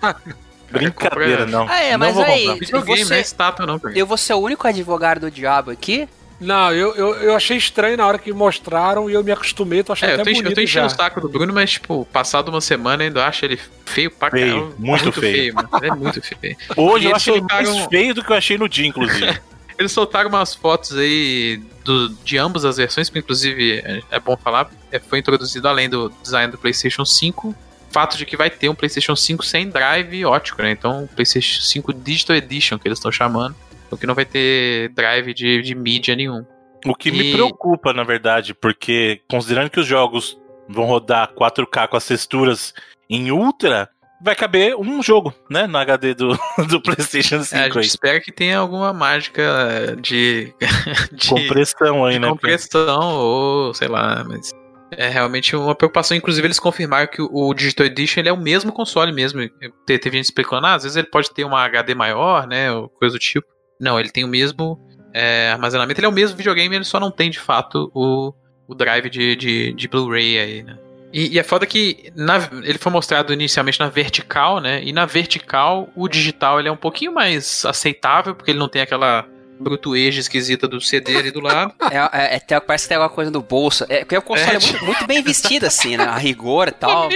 [0.70, 1.66] Brincadeira, não.
[1.68, 2.58] Ah, é, mas aí.
[2.58, 3.80] Videogame, não é estátua, não.
[3.94, 6.08] Eu vou ser o único advogado do diabo aqui
[6.40, 9.92] não, eu, eu, eu, achei estranho na hora que mostraram e eu me acostumei, tô
[9.92, 12.04] achando é, até eu tô, bonito Eu tô enchendo o saco do Bruno, mas, tipo,
[12.12, 14.74] passado uma semana eu ainda acho ele feio pra feio, caramba.
[14.78, 15.34] Muito, muito feio.
[15.34, 15.68] feio mano.
[15.74, 16.56] Ele é muito feio.
[16.76, 19.40] Hoje e eu acho ele mais feio do que eu achei no dia, inclusive.
[19.76, 24.36] eles soltaram umas fotos aí do, de ambas as versões, que inclusive é, é bom
[24.36, 27.52] falar, é, foi introduzido além do design do PlayStation 5,
[27.90, 30.70] fato de que vai ter um PlayStation 5 sem drive ótico, né?
[30.70, 33.54] Então, PlayStation 5 Digital Edition, que eles estão chamando.
[33.90, 36.44] O que não vai ter drive de, de mídia nenhum.
[36.86, 37.12] O que e...
[37.12, 42.74] me preocupa, na verdade, porque considerando que os jogos vão rodar 4K com as texturas
[43.08, 43.88] em Ultra,
[44.20, 47.56] vai caber um jogo, né, no HD do, do PlayStation 5.
[47.56, 50.52] É, a gente espera que tenha alguma mágica de,
[51.12, 52.28] de compressão aí, de né?
[52.28, 54.50] Compressão ou sei lá, mas
[54.90, 56.16] é realmente uma preocupação.
[56.16, 59.40] Inclusive, eles confirmaram que o Digital Edition ele é o mesmo console mesmo.
[59.86, 63.14] Teve gente explicando, ah, às vezes ele pode ter uma HD maior, né, ou coisa
[63.14, 63.46] do tipo.
[63.80, 64.78] Não, ele tem o mesmo
[65.12, 66.00] é, armazenamento.
[66.00, 68.32] Ele é o mesmo videogame, ele só não tem de fato o,
[68.66, 70.78] o drive de, de, de Blu-ray aí, né?
[71.12, 74.82] E, e, é foda que na, ele foi mostrado inicialmente na vertical, né?
[74.84, 78.82] E na vertical, o digital ele é um pouquinho mais aceitável, porque ele não tem
[78.82, 79.26] aquela
[79.58, 81.72] brutueja esquisita do CD ali do lado.
[81.90, 83.84] É, é, é, parece que tem alguma coisa no bolso.
[83.88, 86.04] É, porque o console é, é muito, muito, bem vestido, assim, né?
[86.04, 87.08] A rigor e tal.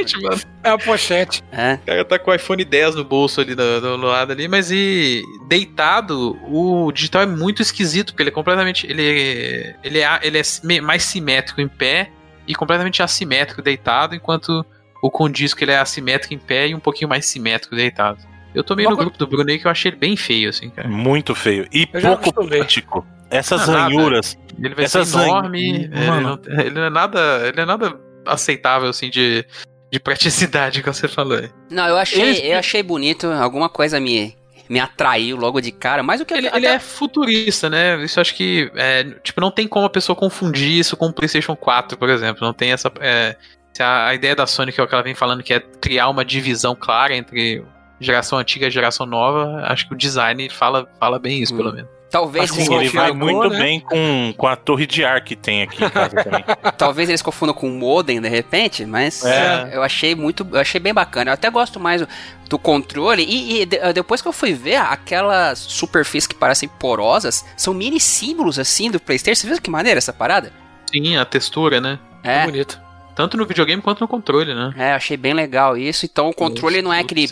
[0.65, 1.45] É a pochete.
[1.53, 1.75] É.
[1.75, 4.49] O cara tá com o iPhone 10 no bolso ali do, do, do, lado ali,
[4.49, 8.87] mas e deitado, o digital é muito esquisito, porque ele é completamente.
[8.87, 12.11] Ele, ele, é, ele é mais simétrico em pé
[12.47, 14.65] e completamente assimétrico deitado, enquanto
[15.03, 18.32] o com disco ele é assimétrico em pé e um pouquinho mais simétrico deitado.
[18.55, 20.71] Eu tô meio no grupo do Bruno aí que eu achei ele bem feio, assim,
[20.71, 20.89] cara.
[20.89, 21.67] Muito feio.
[21.73, 23.07] E pouco prático.
[23.31, 24.39] Essas ah, ranhuras.
[24.63, 25.91] Ele vai essas ser enorme.
[25.91, 27.49] Ele não, ele não, é nada.
[27.49, 29.45] Ele é nada aceitável, assim, de,
[29.91, 31.51] de praticidade que você falou aí.
[31.71, 33.27] Não, eu achei, eu achei bonito.
[33.27, 34.37] Alguma coisa me,
[34.69, 36.57] me atraiu logo de cara, mas o que ele, até...
[36.59, 38.03] ele é futurista, né?
[38.03, 41.57] Isso acho que é, tipo não tem como a pessoa confundir isso com o PlayStation
[41.57, 42.47] 4, por exemplo.
[42.47, 43.37] Não tem essa é,
[43.81, 46.09] a, a ideia da Sony que é o que ela vem falando que é criar
[46.09, 47.65] uma divisão clara entre
[48.03, 51.59] geração antiga e geração nova, acho que o design fala, fala bem isso, hum.
[51.59, 51.91] pelo menos.
[52.13, 53.59] Talvez assim, ele vai muito né?
[53.59, 56.45] bem com, com a torre de ar que tem aqui em casa também.
[56.77, 59.71] Talvez eles confundam com o modem de repente, mas é.
[59.73, 61.31] eu achei muito, eu achei bem bacana.
[61.31, 62.07] Eu até gosto mais
[62.51, 67.73] do controle e, e depois que eu fui ver aquelas superfícies que parecem porosas, são
[67.73, 69.41] mini símbolos assim do PlayStation.
[69.41, 70.53] Você viu que maneira essa parada?
[70.91, 71.99] Sim, a textura, né?
[72.23, 72.41] É.
[72.41, 72.79] é bonito.
[73.15, 74.73] Tanto no videogame quanto no controle, né?
[74.77, 76.07] É, achei bem legal isso.
[76.07, 77.27] Então o controle não é aquele,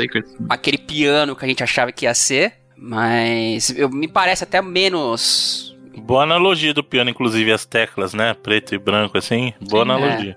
[0.49, 5.77] aquele piano que a gente achava que ia ser, mas eu, me parece até menos.
[5.99, 8.35] Boa analogia do piano, inclusive, as teclas, né?
[8.35, 9.53] Preto e branco, assim.
[9.61, 10.37] Boa Sim, analogia.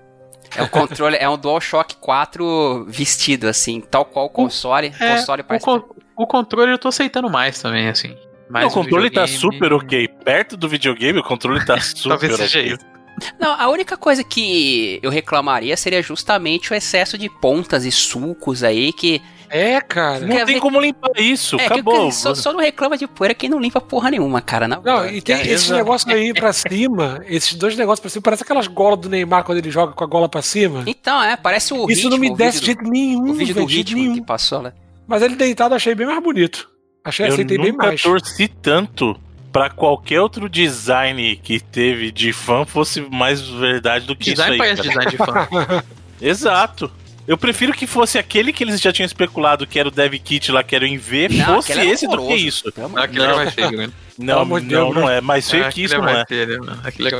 [0.56, 0.60] É.
[0.60, 4.88] é o controle, é um DualShock 4 vestido, assim, tal qual o console.
[4.88, 8.14] O, é, console parece o, co o controle eu tô aceitando mais também, assim.
[8.48, 10.06] Mais o controle tá super ok.
[10.24, 12.93] Perto do videogame, o controle tá super Talvez seja isso.
[13.38, 18.62] Não, a única coisa que eu reclamaria seria justamente o excesso de pontas e sulcos
[18.62, 19.20] aí que.
[19.48, 20.20] É, cara.
[20.20, 20.60] Não tem ver...
[20.60, 22.06] como limpar isso, é, acabou.
[22.06, 24.66] Que, só, só, não reclama de poeira quem não limpa porra nenhuma, cara.
[24.66, 28.42] não, boa, e tem esses negócios aí pra cima, esses dois negócios pra cima, parece
[28.42, 30.82] aquelas golas do Neymar quando ele joga com a gola pra cima.
[30.86, 33.64] Então, é, parece o Isso ritmo, não me desce de jeito nenhum, O vídeo do
[33.64, 34.14] ritmo nenhum.
[34.14, 34.72] que passou, né?
[35.06, 36.68] Mas ele deitado achei bem mais bonito.
[37.04, 38.02] Achei, eu aceitei bem mais.
[38.02, 39.20] Eu torci tanto
[39.54, 44.64] para qualquer outro design que teve de fã fosse mais verdade do que design isso
[44.64, 44.74] aí.
[44.74, 45.84] Design parece design de fã.
[46.20, 46.90] Exato.
[47.24, 50.50] Eu prefiro que fosse aquele que eles já tinham especulado, que era o Dev Kit
[50.50, 52.64] lá, que era o Inv, fosse esse do que isso.
[52.76, 53.36] Não, aquele não.
[53.36, 53.90] mais feio, né?
[54.18, 55.20] Não, não, não, não é.
[55.20, 56.24] Mais feio que isso, não é.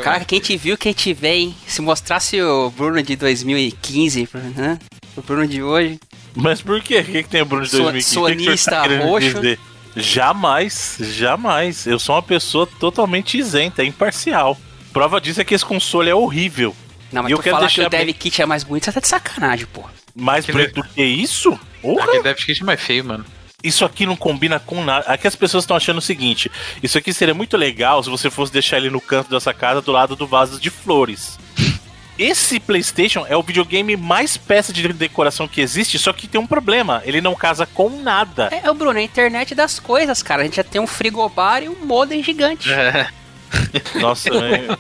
[0.03, 1.57] Cara, quem te viu, quem te vê, hein?
[1.69, 4.81] Se mostrasse o Bruno de 2015, né?
[5.17, 6.01] O Bruno de hoje.
[6.35, 6.99] Mas por quê?
[6.99, 8.13] O que, que tem o Bruno de 2015?
[8.13, 9.74] Sonista que que tá roxo.
[9.97, 11.87] Jamais, jamais.
[11.87, 14.59] Eu sou uma pessoa totalmente isenta, imparcial.
[14.93, 16.75] Prova disso é que esse console é horrível.
[17.13, 19.01] Não, mas e eu quero falar que o Dev Kit é mais bonito, você tá
[19.01, 19.85] de sacanagem, pô.
[20.15, 21.59] Mais bonito do que isso?
[21.81, 22.05] Porra.
[22.05, 23.25] Aquele Dev Kit é mais feio, mano.
[23.63, 25.07] Isso aqui não combina com nada.
[25.07, 26.51] Aqui as pessoas estão achando o seguinte:
[26.83, 29.91] isso aqui seria muito legal se você fosse deixar ele no canto dessa casa do
[29.91, 31.39] lado do vaso de flores.
[32.19, 36.47] Esse PlayStation é o videogame mais peça de decoração que existe, só que tem um
[36.47, 38.49] problema: ele não casa com nada.
[38.53, 40.43] É, o Bruno, é a internet das coisas, cara.
[40.43, 42.73] A gente já tem um frigobar e um modem gigante.
[42.73, 43.09] É.
[44.01, 44.77] Nossa, né?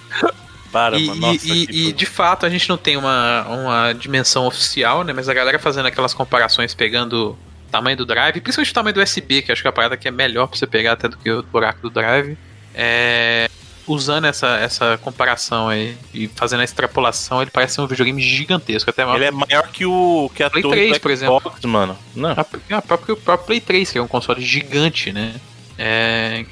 [0.70, 5.04] Para, e, Nossa, e, e de fato a gente não tem uma, uma dimensão oficial,
[5.04, 5.12] né?
[5.12, 9.02] Mas a galera fazendo aquelas comparações pegando o tamanho do drive, principalmente o tamanho do
[9.02, 11.16] USB, que acho que é a parada que é melhor pra você pegar até do
[11.16, 12.36] que o buraco do drive.
[12.74, 13.48] É,
[13.86, 18.90] usando essa, essa comparação aí e fazendo a extrapolação, ele parece um videogame gigantesco.
[18.90, 19.16] Até maior.
[19.16, 21.52] Ele é maior que o que a Play 3, por exemplo.
[21.66, 21.98] mano.
[22.14, 22.30] Não.
[22.30, 25.34] A, a próprio, o próprio Play 3, que é um console gigante, né?
[25.78, 26.44] É,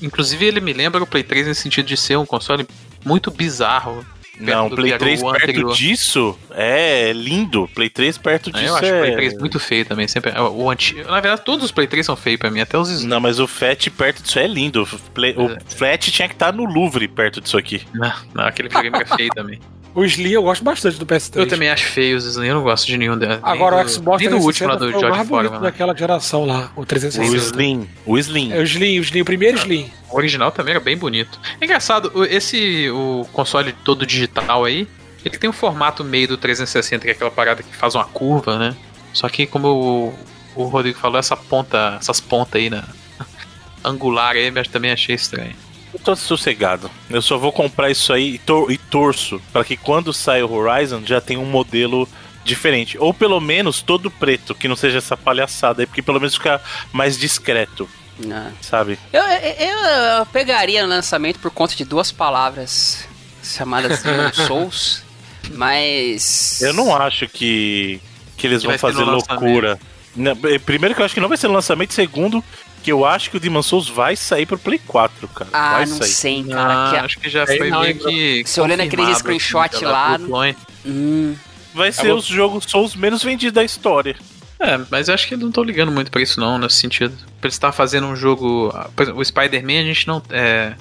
[0.00, 2.66] inclusive ele me lembra o Play 3 nesse sentido de ser um console
[3.04, 4.04] muito bizarro.
[4.40, 5.74] Não, Play 3 perto anterior.
[5.74, 7.68] disso é lindo.
[7.74, 8.64] Play 3 perto disso.
[8.64, 8.98] Eu acho é...
[8.98, 10.08] o Play 3 muito feio também.
[10.08, 13.04] Sempre, o antigo, na verdade, todos os Play 3 são feios pra mim, até os.
[13.04, 14.82] Não, mas o Fat perto disso é lindo.
[14.82, 15.58] O, Play, o é.
[15.66, 17.82] Flat tinha que estar no Louvre perto disso aqui.
[17.92, 19.60] Não, não aquele videogame é feio também.
[19.94, 21.40] O Slim eu gosto bastante do PS3.
[21.40, 23.38] Eu também acho feio os Slim, eu não gosto de nenhum deles.
[23.42, 25.60] Agora o Xbox nem do último lá do George Foreman.
[25.60, 27.30] daquela geração lá, o 360.
[27.30, 28.52] O Slim, o Slim.
[28.52, 29.90] É o Slim, o Slim, o primeiro Slim.
[30.10, 31.38] O original também era bem bonito.
[31.60, 34.88] É engraçado, esse o console todo digital aí,
[35.24, 38.58] ele tem um formato meio do 360, que é aquela parada que faz uma curva,
[38.58, 38.74] né?
[39.12, 39.68] Só que como
[40.56, 42.82] o, o Rodrigo falou, essa ponta, essas pontas aí, né?
[43.84, 45.54] Angular aí, eu também achei estranho.
[45.92, 46.90] Eu tô sossegado.
[47.10, 50.52] Eu só vou comprar isso aí e, tor e torço para que quando sair o
[50.52, 52.08] Horizon já tenha um modelo
[52.44, 52.96] diferente.
[52.98, 56.60] Ou pelo menos todo preto, que não seja essa palhaçada aí, porque pelo menos fica
[56.92, 57.88] mais discreto.
[58.18, 58.52] Não.
[58.60, 58.98] Sabe?
[59.12, 59.78] Eu, eu,
[60.18, 63.06] eu, pegaria no lançamento por conta de duas palavras
[63.42, 64.02] chamadas
[64.46, 65.02] Souls,
[65.52, 66.60] mas.
[66.60, 68.00] Eu não acho que,
[68.36, 69.78] que eles que vão fazer loucura.
[70.66, 72.44] Primeiro que eu acho que não vai ser no lançamento, segundo
[72.82, 75.50] que eu acho que o Demon Souls vai sair pro Play 4, cara.
[75.52, 76.08] Ah, vai não sair.
[76.08, 76.88] sei, cara.
[76.88, 76.96] Ah, que...
[76.96, 78.42] Acho que já foi meio que.
[78.44, 80.18] Você olhando aquele screenshot assim, lá.
[80.84, 81.34] Hum.
[81.74, 84.16] Vai ser os jogos Souls menos vendidos da história.
[84.58, 87.16] É, mas eu acho que eles não estão ligando muito pra isso, não, nesse sentido.
[87.40, 88.72] Pra eles estar fazendo um jogo.
[89.14, 90.22] O Spider-Man a gente não.
[90.30, 90.74] É,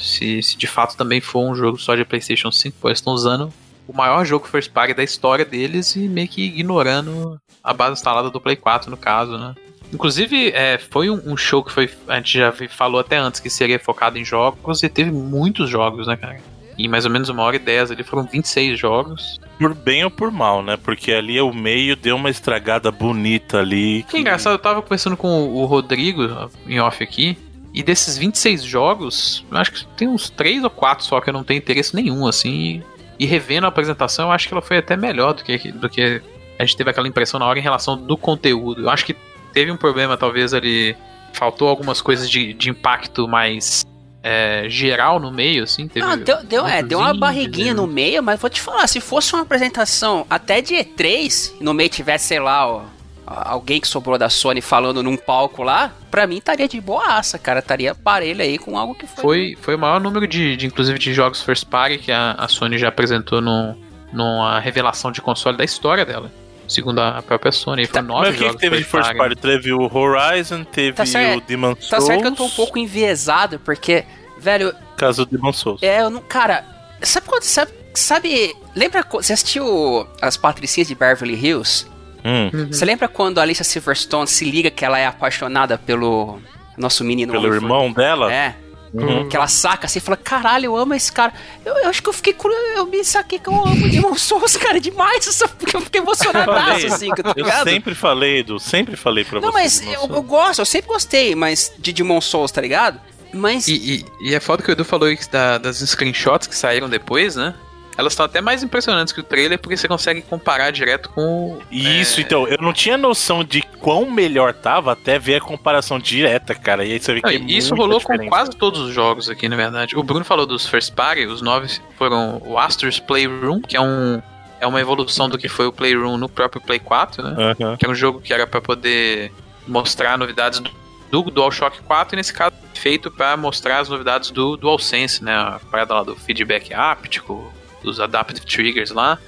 [0.00, 3.52] se, se de fato também for um jogo só de PlayStation 5, eles estão usando
[3.86, 8.30] o maior jogo first party da história deles e meio que ignorando a base instalada
[8.30, 9.54] do Play 4, no caso, né?
[9.92, 11.90] Inclusive, é, foi um, um, show que foi.
[12.06, 16.06] A gente já falou até antes que seria focado em jogos e teve muitos jogos,
[16.06, 16.40] né, cara?
[16.78, 19.40] Em mais ou menos uma hora e dez ali foram 26 jogos.
[19.58, 20.76] Por bem ou por mal, né?
[20.76, 24.04] Porque ali o meio deu uma estragada bonita ali.
[24.04, 27.36] Que, que engraçado, eu tava conversando com o Rodrigo em off aqui.
[27.74, 31.44] E desses 26 jogos, acho que tem uns 3 ou 4 só que eu não
[31.44, 32.82] tenho interesse nenhum, assim.
[33.18, 36.22] E revendo a apresentação, eu acho que ela foi até melhor do que, do que
[36.58, 38.82] a gente teve aquela impressão na hora em relação do conteúdo.
[38.82, 39.16] Eu acho que
[39.52, 40.96] teve um problema, talvez ali
[41.32, 43.86] faltou algumas coisas de, de impacto mais
[44.22, 45.88] é, geral no meio, assim.
[45.88, 49.00] Teve ah, deu, deu, é, deu uma barriguinha no meio, mas vou te falar, se
[49.00, 52.82] fosse uma apresentação até de E3, no meio tivesse, sei lá, ó,
[53.26, 57.60] alguém que sobrou da Sony falando num palco lá, pra mim estaria de boaça, cara.
[57.60, 59.22] Estaria parelho aí com algo que foi.
[59.22, 62.48] Foi, foi o maior número de, de inclusive, de jogos first party que a, a
[62.48, 63.76] Sony já apresentou no,
[64.12, 66.32] numa revelação de console da história dela
[66.68, 67.86] segundo a própria Sony.
[67.86, 69.36] Foram tá, nove mas o que, teve de first party?
[69.36, 71.04] Teve o Horizon, teve tá
[71.36, 71.88] o Demon Souls.
[71.88, 74.04] Tá certo que eu tô um pouco enviesado, porque,
[74.38, 74.74] velho.
[74.96, 75.82] Caso do Demon Souls.
[75.82, 76.20] É, eu não.
[76.20, 76.64] Cara,
[77.02, 77.42] sabe quando.
[77.42, 78.54] Sabe, sabe.
[78.76, 79.04] Lembra.
[79.10, 81.86] Você assistiu as Patricinhas de Beverly Hills?
[82.24, 82.50] Hum.
[82.52, 82.66] Uhum.
[82.66, 86.38] Você lembra quando a Alicia Silverstone se liga que ela é apaixonada pelo
[86.76, 87.32] nosso menino?
[87.32, 88.32] Pelo irmão dela?
[88.32, 88.54] É.
[88.92, 89.28] Uhum.
[89.28, 91.32] Que ela saca assim e fala: Caralho, eu amo esse cara.
[91.64, 92.34] Eu, eu acho que eu fiquei.
[92.76, 95.24] Eu me saquei que eu amo o Demon Souls, cara, demais.
[95.24, 99.52] Só porque eu fiquei emocionado assim, tá Eu sempre falei, Edu, sempre falei pra Não,
[99.52, 99.84] você.
[99.84, 103.00] Não, mas eu, eu, gosto, eu sempre gostei, mas de Demon Souls, tá ligado?
[103.32, 103.68] Mas.
[103.68, 107.36] E, e, e é foda que o Edu falou da, das screenshots que saíram depois,
[107.36, 107.54] né?
[107.98, 111.58] Elas estão até mais impressionantes que o trailer porque você consegue comparar direto com.
[111.68, 112.22] Isso, é...
[112.22, 116.84] então, eu não tinha noção de quão melhor tava até ver a comparação direta, cara.
[116.84, 119.48] E aí você vê não, que é Isso rolou com quase todos os jogos aqui,
[119.48, 119.98] na verdade.
[119.98, 124.22] O Bruno falou dos First Party, os nove foram o Astor's Playroom, que é um
[124.60, 127.56] é uma evolução do que foi o Playroom no próprio Play 4, né?
[127.58, 127.76] Uhum.
[127.76, 129.32] Que é um jogo que era para poder
[129.66, 130.70] mostrar novidades do,
[131.10, 135.34] do DualShock 4 e nesse caso feito para mostrar as novidades do DualSense, né?
[135.34, 137.52] A parada lá do feedback áptico,
[137.82, 139.18] dos adaptive triggers lá.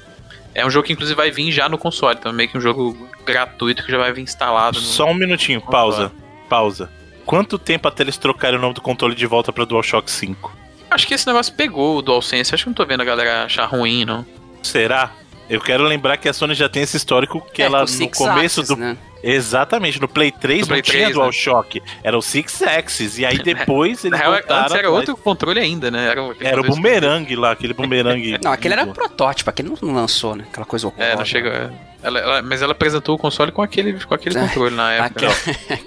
[0.54, 2.60] É um jogo que inclusive vai vir já no console, então é meio que um
[2.60, 4.78] jogo gratuito que já vai vir instalado.
[4.78, 6.10] Só um minutinho, pausa,
[6.48, 6.90] pausa.
[7.24, 10.56] Quanto tempo até eles trocarem o nome do controle de volta para DualShock 5?
[10.90, 13.66] Acho que esse negócio pegou o DualSense, acho que não tô vendo a galera achar
[13.66, 14.26] ruim, não.
[14.62, 15.12] Será?
[15.48, 18.62] Eu quero lembrar que a Sony já tem esse histórico que é, ela no começo
[18.64, 18.96] do né?
[19.22, 21.14] Exatamente, no Play 3 no Play não 3, tinha né?
[21.14, 24.62] DualShock, era o Six Axis, e aí depois eles Na voltaram...
[24.62, 26.08] Antes era outro controle ainda, né?
[26.08, 28.38] Era, era o bumerangue lá, aquele bumerangue.
[28.42, 30.44] não, aquele era protótipo, aquele não lançou, né?
[30.50, 31.12] Aquela coisa horrorosa.
[31.12, 31.72] É, não chega...
[31.86, 31.90] É.
[32.02, 35.28] Ela, ela, mas ela apresentou o console com aquele, com aquele controle na época.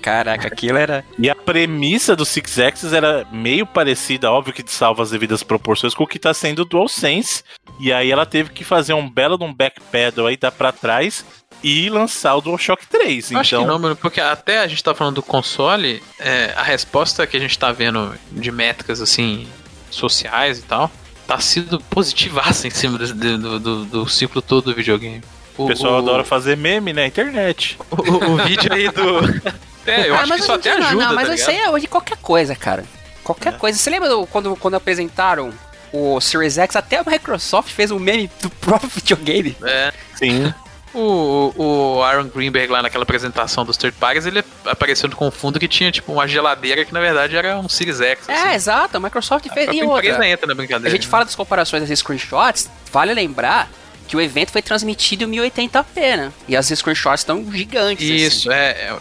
[0.02, 1.04] Caraca, aquilo era.
[1.18, 5.96] E a premissa do Six Axis era meio parecida, óbvio que salva as devidas proporções,
[5.96, 7.44] com o que tá sendo o DualSense.
[7.80, 11.26] E aí ela teve que fazer um belo de um backpedal aí, dar pra trás
[11.64, 13.32] e lançar o DualShock 3.
[13.32, 13.42] então...
[13.42, 17.26] Acho que não, mano, porque até a gente tá falando do console, é, a resposta
[17.26, 19.48] que a gente tá vendo de métricas assim,
[19.90, 20.92] sociais e tal,
[21.26, 25.24] tá sendo positivaça em cima do, do, do, do ciclo todo do videogame.
[25.58, 25.98] O, pessoal o...
[25.98, 27.78] adora fazer meme na internet.
[27.92, 29.64] O, o vídeo aí do.
[29.86, 31.08] É, eu ah, acho que isso até ajuda.
[31.08, 32.86] Não, mas tá isso aí é hoje qualquer coisa, cara.
[33.22, 33.58] Qualquer é.
[33.58, 33.78] coisa.
[33.78, 35.54] Você lembra quando, quando apresentaram
[35.92, 36.78] o Series X?
[36.78, 39.58] Até a Microsoft fez um meme do próprio videogame.
[39.62, 39.92] É.
[40.16, 40.54] Sim.
[40.94, 45.60] O, o Aaron Greenberg lá naquela apresentação dos third parties, ele apareceu com um fundo
[45.60, 48.30] que tinha tipo uma geladeira que na verdade era um Series X.
[48.30, 48.56] É, assim.
[48.56, 49.70] exato, a Microsoft fez.
[49.70, 50.90] A e outra, entra na brincadeira.
[50.90, 53.70] A gente fala das comparações das screenshots, vale lembrar
[54.08, 56.32] que o evento foi transmitido em 1080p, né?
[56.48, 58.06] E as screenshots estão gigantes.
[58.06, 58.16] Assim.
[58.16, 58.60] Isso, assim.
[58.60, 58.98] é.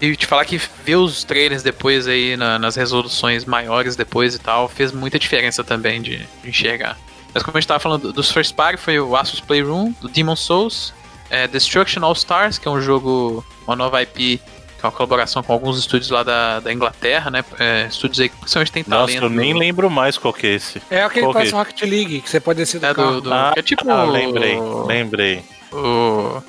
[0.00, 4.38] E te falar que ver os trailers depois aí na, nas resoluções maiores depois e
[4.38, 6.96] tal, fez muita diferença também de, de enxergar.
[7.34, 10.36] Mas como a gente tava falando dos first party, foi o Asus Playroom, do Demon
[10.36, 10.92] Souls,
[11.32, 15.44] é, Destruction All Stars, que é um jogo, uma nova IP que é uma colaboração
[15.44, 17.44] com alguns estúdios lá da, da Inglaterra, né?
[17.58, 19.14] É, estúdios aí que principalmente tem talento.
[19.14, 20.82] Nossa, eu nem lembro mais qual que é esse.
[20.90, 23.12] É aquele que parece Rocket League, que você pode descer do é carro.
[23.12, 25.44] Do, do, ah, é tipo ah, lembrei, lembrei.
[25.72, 26.42] O...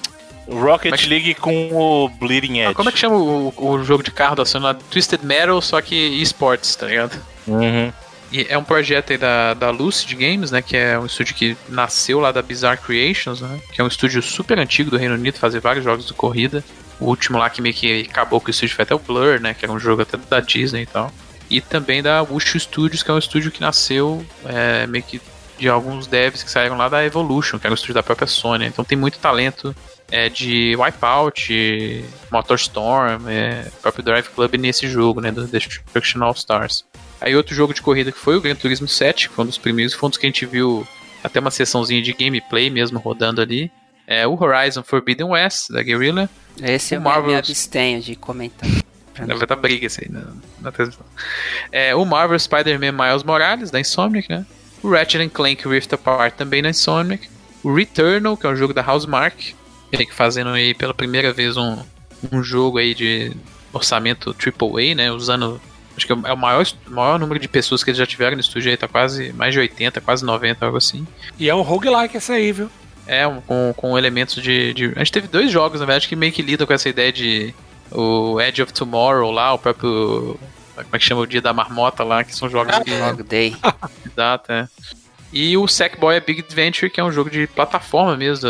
[0.50, 2.72] Rocket é League com o Bleeding Edge.
[2.72, 4.76] Ah, como é que chama o, o jogo de carro da Sony?
[4.90, 7.16] Twisted Metal, só que esports, tá ligado?
[7.48, 7.94] Uhum.
[8.34, 10.62] É um projeto aí da, da Lucid Games, né?
[10.62, 13.60] Que é um estúdio que nasceu lá da Bizarre Creations, né?
[13.72, 16.64] Que é um estúdio super antigo do Reino Unido, fazer vários jogos de corrida.
[17.00, 19.54] O último lá que meio que acabou com o estúdio foi até o Blur, né?
[19.54, 21.12] Que era um jogo até da Disney e tal.
[21.50, 25.22] E também da Wushu Studios, que é um estúdio que nasceu é, meio que
[25.58, 28.66] de alguns devs que saíram lá da Evolution, que era um estúdio da própria Sony.
[28.66, 29.76] Então tem muito talento
[30.12, 35.32] é, de Wipeout, MotorStorm, é, próprio Drive Club nesse jogo, né?
[35.32, 36.84] Do Destruction All Stars.
[37.24, 39.58] Aí outro jogo de corrida que foi o Gran Turismo 7, que foi um dos
[39.58, 40.86] primeiros, foi um dos que a gente viu
[41.24, 43.72] até uma sessãozinha de gameplay mesmo rodando ali.
[44.06, 46.30] É o Horizon Forbidden West, da Guerrilla.
[46.62, 47.32] Esse o eu Marvel's...
[47.32, 48.70] me abstenho de comentar.
[49.16, 51.06] Vai estar briga esse aí na, na televisão.
[51.72, 54.46] É, o Marvel Spider-Man Miles Morales, da Insomniac, né?
[54.82, 57.30] O Ratchet Clank Rift Apart, também da Insomniac.
[57.64, 59.56] O Returnal, que é um jogo da Housemark.
[59.92, 61.78] Que fazendo aí pela primeira vez um,
[62.32, 63.32] um jogo aí de
[63.72, 65.12] orçamento AAA, né?
[65.12, 65.62] Usando
[65.96, 68.72] Acho que é o maior, maior número de pessoas que eles já tiveram no estúdio
[68.72, 71.06] aí, tá quase mais de 80, quase 90, algo assim.
[71.40, 72.70] E é um roguelike esse aí, viu?
[73.06, 76.16] É, um, com, com elementos de, de, A gente teve dois jogos, na verdade, que
[76.16, 77.54] meio que lidam com essa ideia de.
[77.92, 80.40] O Edge of Tomorrow lá, o próprio.
[80.74, 82.92] Como é que chama o dia da marmota lá, que são jogos que.
[82.92, 83.56] Dog Day.
[84.06, 84.68] Exato, é.
[85.32, 88.50] E o Sackboy Big Adventure, que é um jogo de plataforma mesmo,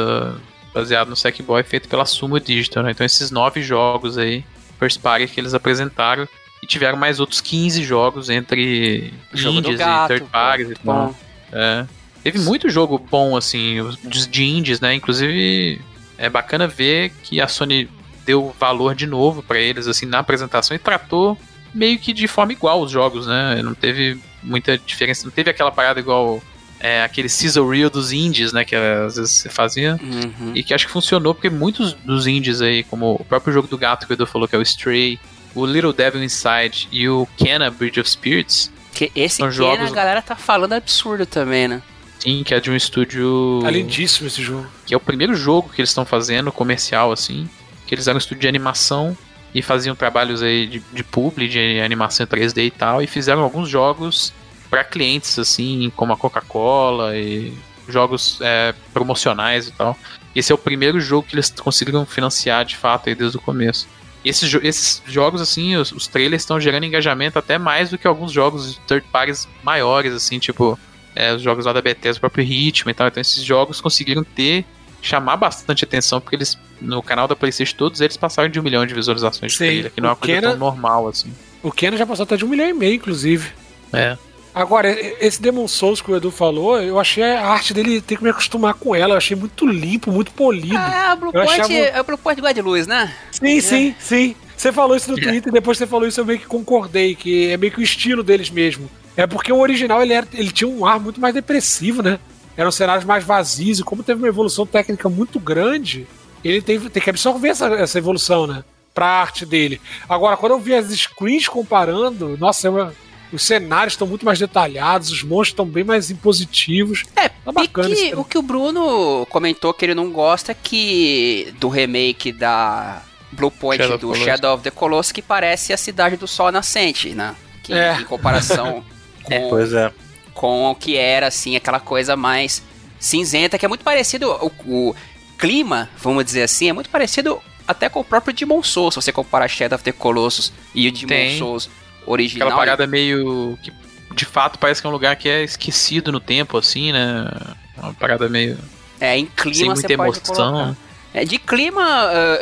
[0.74, 2.92] baseado no Sackboy, feito pela Sumo Digital, né?
[2.92, 4.46] Então esses nove jogos aí,
[4.80, 6.28] First Party que eles apresentaram,
[6.64, 11.14] e tiveram mais outros 15 jogos entre jogo indies gato, e third parties e tal.
[11.52, 11.86] É.
[12.24, 14.96] Teve muito jogo bom, assim, de indies, né?
[14.96, 15.82] Inclusive,
[16.18, 17.90] é bacana ver que a Sony
[18.26, 21.38] deu valor de novo para eles, assim, na apresentação e tratou
[21.74, 23.62] meio que de forma igual os jogos, né?
[23.62, 26.42] Não teve muita diferença, não teve aquela parada igual
[26.80, 28.64] é, aquele sizzle reel dos indies, né?
[28.64, 30.00] Que às vezes você fazia.
[30.02, 30.54] Uhum.
[30.56, 33.78] E que acho que funcionou porque muitos dos indies aí, como o próprio jogo do
[33.78, 35.20] gato que o Edu falou, que é o Stray,
[35.56, 38.72] o Little Devil Inside e o Kena Bridge of Spirits.
[38.94, 39.92] Que esse são Kena jogos...
[39.92, 41.82] a galera tá falando absurdo também, né?
[42.20, 43.60] Sim, que é de um estúdio.
[43.62, 44.66] Tá lindíssimo esse jogo.
[44.86, 47.50] Que é o primeiro jogo que eles estão fazendo, comercial, assim.
[47.86, 49.18] Que eles eram um estúdio de animação
[49.54, 53.02] e faziam trabalhos aí de, de publi, de animação 3D e tal.
[53.02, 54.34] E fizeram alguns jogos
[54.70, 57.54] para clientes, assim, como a Coca-Cola e
[57.88, 59.98] jogos é, promocionais e tal.
[60.34, 63.88] Esse é o primeiro jogo que eles conseguiram financiar de fato aí desde o começo.
[64.24, 68.08] E esses, esses jogos, assim, os, os trailers estão gerando engajamento até mais do que
[68.08, 70.80] alguns jogos third parties maiores, assim, tipo
[71.16, 73.08] é, os jogos lá da Bethesda, o próprio ritmo e tal.
[73.08, 74.66] Então esses jogos conseguiram ter
[75.02, 78.86] chamar bastante atenção, porque eles, no canal da Playstation, todos eles passaram de um milhão
[78.86, 81.34] de visualizações Sim, de trailer, que não é uma coisa Kenan, tão normal assim.
[81.62, 83.52] O Kenan já passou até de um milhão e meio, inclusive.
[83.92, 84.18] É.
[84.54, 84.88] Agora,
[85.20, 88.30] esse Demon Souls que o Edu falou, eu achei a arte dele, tem que me
[88.30, 90.78] acostumar com ela, eu achei muito limpo, muito polido.
[90.78, 91.74] Ah, a Blue Point, achava...
[91.74, 93.12] é o Blue Point de Luz, né?
[93.32, 93.62] Sim, é.
[93.62, 94.36] sim, sim.
[94.56, 95.22] Você falou isso no é.
[95.22, 97.84] Twitter e depois você falou isso, eu meio que concordei, que é meio que o
[97.84, 98.90] estilo deles mesmo.
[99.18, 102.20] É porque o original ele, era, ele tinha um ar muito mais depressivo, né?
[102.56, 106.08] Eram cenários mais vazios, e como teve uma evolução técnica muito grande,
[106.44, 108.64] ele tem, tem que absorver essa, essa evolução, né?
[108.94, 109.82] Pra arte dele.
[110.08, 112.92] Agora, quando eu vi as screens comparando, nossa, eu,
[113.34, 117.04] os cenários estão muito mais detalhados, os monstros estão bem mais impositivos.
[117.16, 117.94] É, tá bacana.
[117.96, 123.02] Que, o que o Bruno comentou que ele não gosta é que do remake da
[123.32, 127.10] Blue Point Shadow do Shadow of the Colossus que parece a cidade do Sol Nascente,
[127.10, 127.36] né?
[127.64, 127.98] Que, é.
[128.00, 128.84] Em comparação
[129.24, 129.92] com, pois é.
[130.34, 132.62] com o que era, assim, aquela coisa mais
[133.00, 134.30] cinzenta, que é muito parecido.
[134.32, 134.96] O, o
[135.38, 139.12] clima, vamos dizer assim, é muito parecido até com o próprio Demon Souls, se você
[139.12, 141.38] comparar Shadow of the Colossus e o Demon Tem.
[141.40, 141.70] Souls
[142.06, 142.48] original.
[142.48, 143.58] Aquela parada meio.
[143.62, 143.72] que
[144.14, 147.30] de fato parece que é um lugar que é esquecido no tempo, assim, né?
[147.78, 148.58] Uma parada meio.
[149.00, 150.78] É, em clima sem muita emoção.
[151.14, 151.82] É, de clima,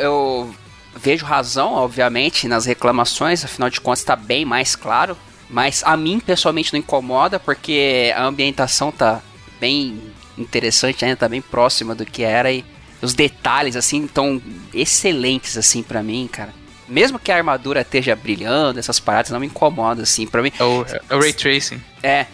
[0.00, 0.54] eu
[0.94, 5.16] vejo razão, obviamente, nas reclamações, afinal de contas está bem mais claro.
[5.48, 9.20] Mas a mim, pessoalmente, não incomoda, porque a ambientação tá
[9.60, 10.00] bem
[10.38, 12.64] interessante ainda, tá bem próxima do que era e
[13.02, 14.40] os detalhes, assim, estão
[14.72, 16.61] excelentes, assim, para mim, cara
[16.92, 20.52] mesmo que a armadura esteja brilhando, essas paradas não me incomodam, assim, pra mim.
[20.58, 21.82] É o, é o Ray Tracing.
[22.02, 22.26] É.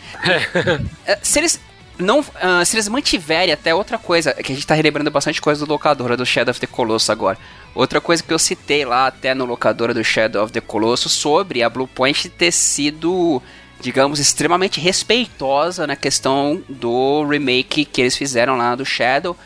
[1.06, 1.60] é se eles
[1.98, 5.64] não, uh, se eles mantiverem até outra coisa, que a gente tá relembrando bastante coisa
[5.64, 7.38] do locadora do Shadow of the Colossus agora.
[7.74, 11.62] Outra coisa que eu citei lá até no locadora do Shadow of the Colossus sobre
[11.62, 13.42] a Blue Point ter sido,
[13.80, 19.36] digamos, extremamente respeitosa na questão do remake que eles fizeram lá do Shadow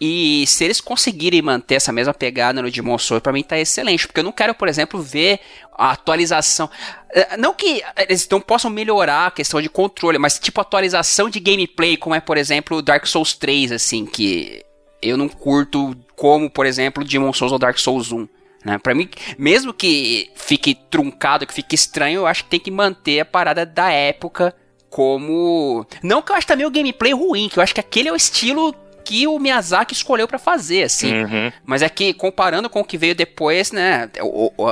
[0.00, 4.06] e se eles conseguirem manter essa mesma pegada no Demon Souls, pra mim tá excelente.
[4.06, 5.40] Porque eu não quero, por exemplo, ver
[5.76, 6.68] a atualização.
[7.10, 11.40] Eh, não que eles não possam melhorar a questão de controle, mas tipo atualização de
[11.40, 14.62] gameplay, como é, por exemplo, Dark Souls 3, assim, que
[15.00, 18.28] eu não curto como, por exemplo, Demon Souls ou Dark Souls 1.
[18.64, 18.78] Né?
[18.78, 23.20] Pra mim, mesmo que fique truncado, que fique estranho, eu acho que tem que manter
[23.20, 24.54] a parada da época
[24.90, 25.86] como.
[26.02, 28.16] Não que eu acho também o gameplay ruim, que eu acho que aquele é o
[28.16, 28.74] estilo
[29.06, 31.22] que o Miyazaki escolheu para fazer, assim.
[31.22, 31.52] Uhum.
[31.64, 34.10] Mas é que, comparando com o que veio depois, né,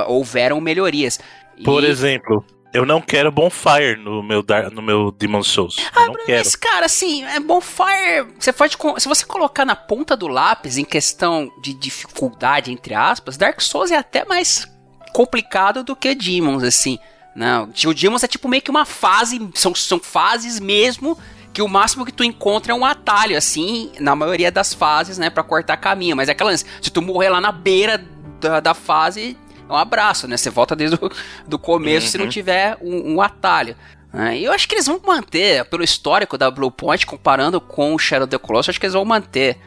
[0.07, 1.17] houveram melhorias.
[1.63, 1.87] Por e...
[1.87, 5.77] exemplo, eu não quero Bonfire no meu, no meu Demon Souls.
[5.95, 6.73] Ah, eu não mas, quero.
[6.73, 8.27] cara, assim, é Bonfire.
[8.37, 8.77] Você pode.
[8.97, 13.89] Se você colocar na ponta do lápis em questão de dificuldade, entre aspas, Dark Souls
[13.89, 14.67] é até mais
[15.13, 16.99] complicado do que Demons, assim.
[17.33, 19.39] Não, o Demons é tipo meio que uma fase.
[19.53, 21.17] São, são fases mesmo
[21.55, 25.29] que o máximo que tu encontra é um atalho, assim, na maioria das fases, né,
[25.29, 26.13] para cortar caminho.
[26.13, 28.05] Mas é aquela se tu morrer lá na beira
[28.41, 29.37] da, da fase,
[29.67, 30.35] é um abraço, né?
[30.35, 31.09] Você volta desde o
[31.47, 32.11] do começo uhum.
[32.11, 32.29] se não uhum.
[32.29, 33.73] tiver um, um atalho.
[34.11, 34.39] Né?
[34.39, 37.97] E eu acho que eles vão manter, pelo histórico da Blue Point, comparando com o
[37.97, 39.57] Shadow the Colossus, acho que eles vão manter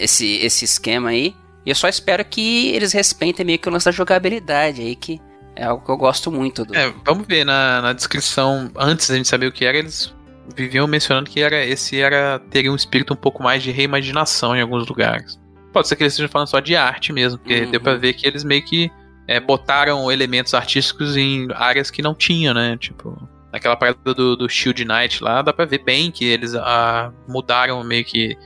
[0.00, 1.32] esse, esse esquema aí.
[1.64, 5.20] E eu só espero que eles respeitem meio que o lance da jogabilidade aí, que
[5.54, 6.64] é algo que eu gosto muito.
[6.64, 6.76] Do...
[6.76, 10.12] É, vamos ver na, na descrição, antes da gente saber o que era, eles
[10.54, 14.60] viviam mencionando que era esse era teria um espírito um pouco mais de reimaginação em
[14.60, 15.38] alguns lugares.
[15.72, 17.70] Pode ser que eles estejam falando só de arte mesmo, porque uhum.
[17.70, 18.90] deu pra ver que eles meio que
[19.26, 22.76] é, botaram elementos artísticos em áreas que não tinham, né?
[22.78, 27.12] Tipo, naquela parada do, do Shield Knight lá, dá pra ver bem que eles ah,
[27.28, 28.36] mudaram meio que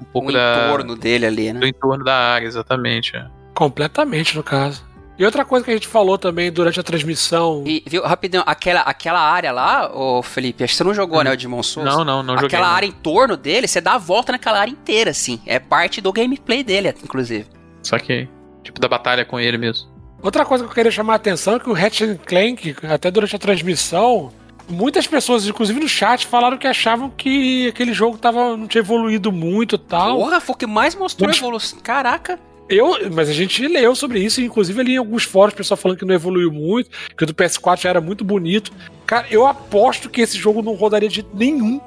[0.00, 0.66] um pouco o da.
[0.66, 1.60] entorno dele ali, né?
[1.60, 3.16] Do entorno da área, exatamente.
[3.16, 3.26] É.
[3.54, 4.84] Completamente, no caso.
[5.18, 7.64] E outra coisa que a gente falou também durante a transmissão.
[7.66, 11.24] E, viu, rapidão, aquela, aquela área lá, ô Felipe, acho que você não jogou, hum.
[11.24, 11.88] né, o Demon Souls?
[11.88, 12.58] Não, não, não aquela joguei.
[12.58, 15.40] Aquela área em torno dele, você dá a volta naquela área inteira, assim.
[15.46, 17.46] É parte do gameplay dele, inclusive.
[17.82, 18.28] Só que,
[18.62, 19.88] tipo, da batalha com ele mesmo.
[20.22, 23.36] Outra coisa que eu queria chamar a atenção é que o Ratchet Clank, até durante
[23.36, 24.32] a transmissão,
[24.68, 29.30] muitas pessoas, inclusive no chat, falaram que achavam que aquele jogo tava, não tinha evoluído
[29.30, 30.18] muito e tal.
[30.18, 31.38] Porra, foi o que mais mostrou Mas...
[31.38, 31.78] evolução.
[31.80, 32.38] Caraca.
[32.68, 35.98] Eu, mas a gente leu sobre isso, inclusive ali em alguns fóruns, o pessoal falando
[35.98, 38.72] que não evoluiu muito, que o do PS4 já era muito bonito.
[39.06, 41.80] Cara, eu aposto que esse jogo não rodaria de jeito nenhum.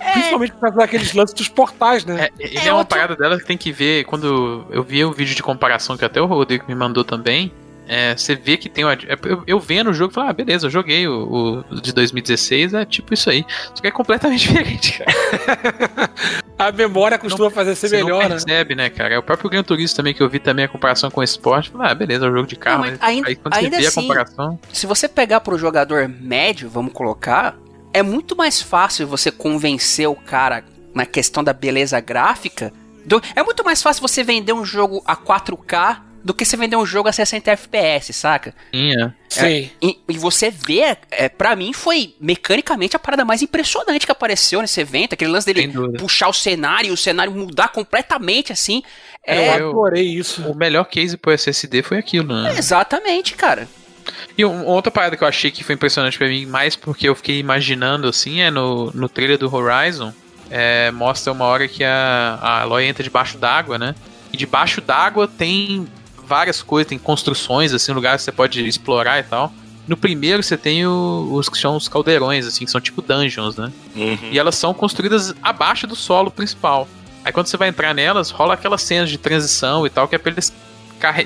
[0.00, 0.12] É.
[0.12, 2.24] Principalmente por causa daqueles lances dos portais, né?
[2.24, 2.96] É, ele é, é uma outro...
[2.96, 4.04] parada dela que tem que ver.
[4.04, 7.52] Quando eu vi o vídeo de comparação que até o Rodrigo me mandou também,
[7.86, 8.94] é, você vê que tem uma.
[8.94, 11.92] É, eu, eu vendo o jogo e falo, ah, beleza, eu joguei o, o, de
[11.92, 13.44] 2016, é tipo isso aí.
[13.74, 16.10] Só que é completamente diferente, cara.
[16.58, 18.28] a memória costuma não, fazer ser melhor, não né?
[18.28, 18.84] percebe, né?
[18.84, 19.14] né, cara?
[19.14, 21.70] É o próprio Gran Turismo também que eu vi também a comparação com o esporte.
[21.70, 22.84] Falei, ah, beleza, é um jogo de carro.
[22.84, 24.58] Não, mas ainda, aí quando ainda você vê assim, a comparação.
[24.72, 27.56] Se você pegar pro jogador médio, vamos colocar,
[27.92, 30.64] é muito mais fácil você convencer o cara
[30.94, 32.72] na questão da beleza gráfica
[33.04, 36.76] Do, é muito mais fácil você vender um jogo a 4K do que você vender
[36.76, 38.54] um jogo a 60 FPS, saca?
[38.74, 39.12] Sim, é.
[39.28, 39.70] Sim.
[39.82, 44.62] E, e, você vê, é, para mim foi mecanicamente a parada mais impressionante que apareceu
[44.62, 48.82] nesse evento, aquele lance dele puxar o cenário, o cenário mudar completamente assim.
[49.26, 50.42] É, eu adorei isso.
[50.48, 52.54] O melhor case pro SSD foi aquilo, né?
[52.56, 53.68] exatamente, cara.
[54.36, 57.14] E uma outra parada que eu achei que foi impressionante para mim, mais porque eu
[57.14, 60.12] fiquei imaginando assim, é no, no trailer do Horizon,
[60.50, 63.94] é, mostra uma hora que a, a Aloy entra debaixo d'água, né?
[64.32, 65.86] E debaixo d'água tem
[66.24, 69.52] várias coisas, tem construções, assim, lugares que você pode explorar e tal.
[69.86, 73.56] No primeiro você tem o, os que são os caldeirões, assim, que são tipo dungeons,
[73.56, 73.70] né?
[73.94, 74.30] Uhum.
[74.32, 76.88] E elas são construídas abaixo do solo principal.
[77.24, 80.18] Aí quando você vai entrar nelas, rola aquelas cenas de transição e tal, que é
[80.18, 80.52] pra eles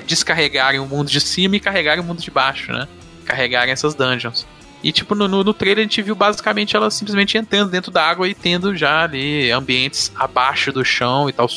[0.05, 2.87] descarregarem o mundo de cima e carregarem o mundo de baixo, né?
[3.25, 4.45] Carregarem essas dungeons.
[4.81, 8.03] E, tipo, no, no, no trailer a gente viu basicamente elas simplesmente entrando dentro da
[8.03, 11.47] água e tendo já ali ambientes abaixo do chão e tal,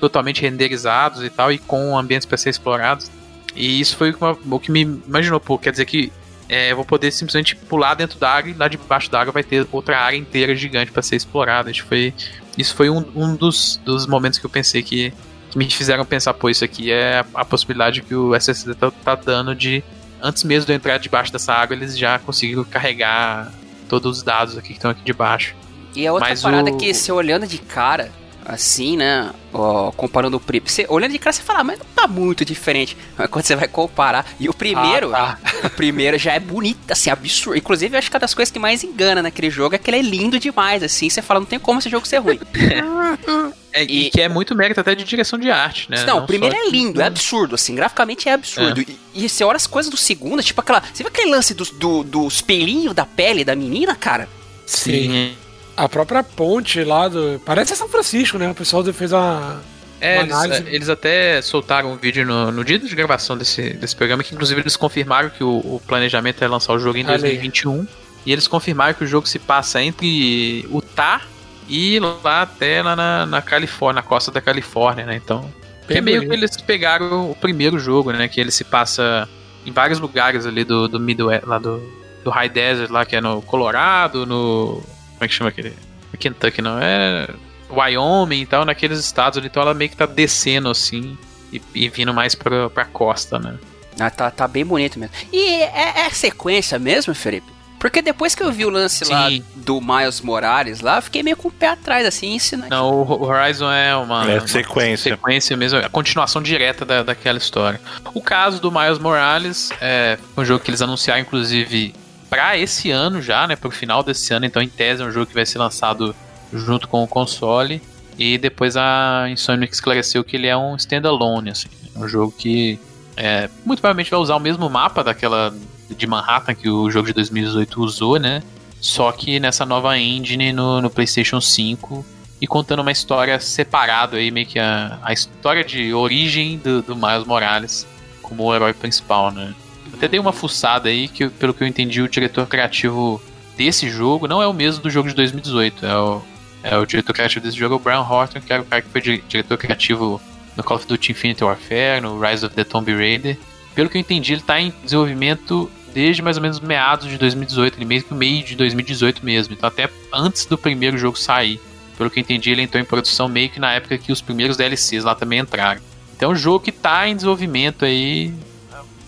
[0.00, 3.10] totalmente renderizados e tal, e com ambientes para ser explorados.
[3.54, 4.14] E isso foi
[4.50, 6.12] o que me imaginou, pô, quer dizer que
[6.48, 9.44] é, eu vou poder simplesmente pular dentro da água e lá debaixo da água vai
[9.44, 11.70] ter outra área inteira gigante para ser explorada.
[11.70, 12.12] Isso foi,
[12.58, 15.12] isso foi um, um dos, dos momentos que eu pensei que,
[15.50, 18.90] que me fizeram pensar, pô, isso aqui é a, a possibilidade que o SSD tá,
[18.90, 19.82] tá dando de
[20.22, 23.52] antes mesmo de eu entrar debaixo dessa água, eles já conseguiram carregar
[23.88, 25.54] todos os dados aqui que estão aqui debaixo.
[25.94, 26.76] E a outra Mas parada o...
[26.76, 28.10] que, se olhando de cara,
[28.54, 29.30] assim, né?
[29.52, 30.70] Ó, comparando o primeiro.
[30.88, 32.96] Olhando de cara, você fala, ah, mas não tá muito diferente.
[33.16, 34.26] Mas quando você vai comparar.
[34.38, 35.66] E o primeiro, ah, tá.
[35.68, 37.58] o primeiro já é bonito, assim, absurdo.
[37.58, 39.98] Inclusive, eu acho que uma das coisas que mais engana naquele jogo é que ele
[39.98, 41.08] é lindo demais, assim.
[41.08, 42.38] Você fala, não tem como esse jogo ser ruim.
[43.72, 45.98] É, e, e, que é muito mérito até de direção de arte, né?
[45.98, 48.80] Não, não o primeiro é lindo, é absurdo, assim, graficamente é absurdo.
[48.80, 48.84] É.
[49.14, 50.80] E, e, você olha as coisas do segundo, tipo aquela.
[50.80, 54.28] Você viu aquele lance dos do, do pelinhos da pele da menina, cara?
[54.66, 54.92] Sim.
[54.92, 55.36] Sim.
[55.80, 57.40] A própria ponte lá do.
[57.42, 58.50] Parece São Francisco, né?
[58.50, 59.58] O pessoal fez uma.
[59.98, 64.22] É, eles, eles, até soltaram um vídeo no, no, dia de gravação desse, desse programa,
[64.22, 67.86] que inclusive eles confirmaram que o, o planejamento é lançar o jogo em 2021.
[68.26, 71.22] E eles confirmaram que o jogo se passa entre Utah
[71.66, 75.16] e lá até lá na, na Califórnia, na costa da Califórnia, né?
[75.16, 75.50] Então.
[75.88, 78.28] é meio que eles pegaram o primeiro jogo, né?
[78.28, 79.26] Que ele se passa
[79.64, 81.82] em vários lugares ali do, do Midwest, lá do,
[82.22, 84.82] do High Desert, lá que é no Colorado, no
[85.20, 85.74] como é que chama aquele?
[86.18, 87.28] Kentucky não, é
[87.70, 91.16] Wyoming e tal, naqueles estados ali, então ela meio que tá descendo assim
[91.52, 93.58] e, e vindo mais pra, pra costa, né?
[93.98, 95.14] Ah, tá, tá bem bonito mesmo.
[95.30, 97.52] E é, é sequência mesmo, Felipe?
[97.78, 99.12] Porque depois que eu vi o lance Sim.
[99.12, 102.70] lá do Miles Morales lá, eu fiquei meio com o pé atrás, assim, ensinando.
[102.70, 105.12] Não, o Horizon é uma, é sequência.
[105.12, 107.80] Uma sequência mesmo, a continuação direta da, daquela história.
[108.14, 111.94] O caso do Miles Morales é um jogo que eles anunciaram, inclusive,
[112.30, 113.56] para esse ano já, né?
[113.56, 114.46] Pro final desse ano.
[114.46, 116.14] Então, em tese, é um jogo que vai ser lançado
[116.52, 117.82] junto com o console.
[118.16, 121.68] E depois a Insomniac esclareceu que ele é um standalone, assim.
[121.94, 122.78] É um jogo que
[123.16, 125.52] é, muito provavelmente vai usar o mesmo mapa daquela
[125.88, 128.42] de Manhattan que o jogo de 2018 usou, né?
[128.80, 132.04] Só que nessa nova engine no, no PlayStation 5
[132.40, 136.96] e contando uma história separada aí, meio que a, a história de origem do, do
[136.96, 137.86] Miles Morales
[138.22, 139.52] como o herói principal, né?
[139.92, 143.20] Até dei uma fuçada aí, que pelo que eu entendi, o diretor criativo
[143.56, 145.84] desse jogo não é o mesmo do jogo de 2018.
[145.84, 146.22] É o,
[146.62, 148.88] é o diretor criativo desse jogo, é o Brian Horton, que era o cara que
[148.88, 150.20] foi diretor criativo
[150.56, 153.38] no Call of Duty Infinite Warfare, no Rise of the Tomb Raider.
[153.74, 157.76] Pelo que eu entendi, ele está em desenvolvimento desde mais ou menos meados de 2018,
[157.76, 159.54] ele mesmo que meio de 2018 mesmo.
[159.54, 161.60] Então até antes do primeiro jogo sair.
[161.96, 164.56] Pelo que eu entendi, ele entrou em produção meio que na época que os primeiros
[164.56, 165.80] DLCs lá também entraram.
[166.16, 168.32] Então é um jogo que está em desenvolvimento aí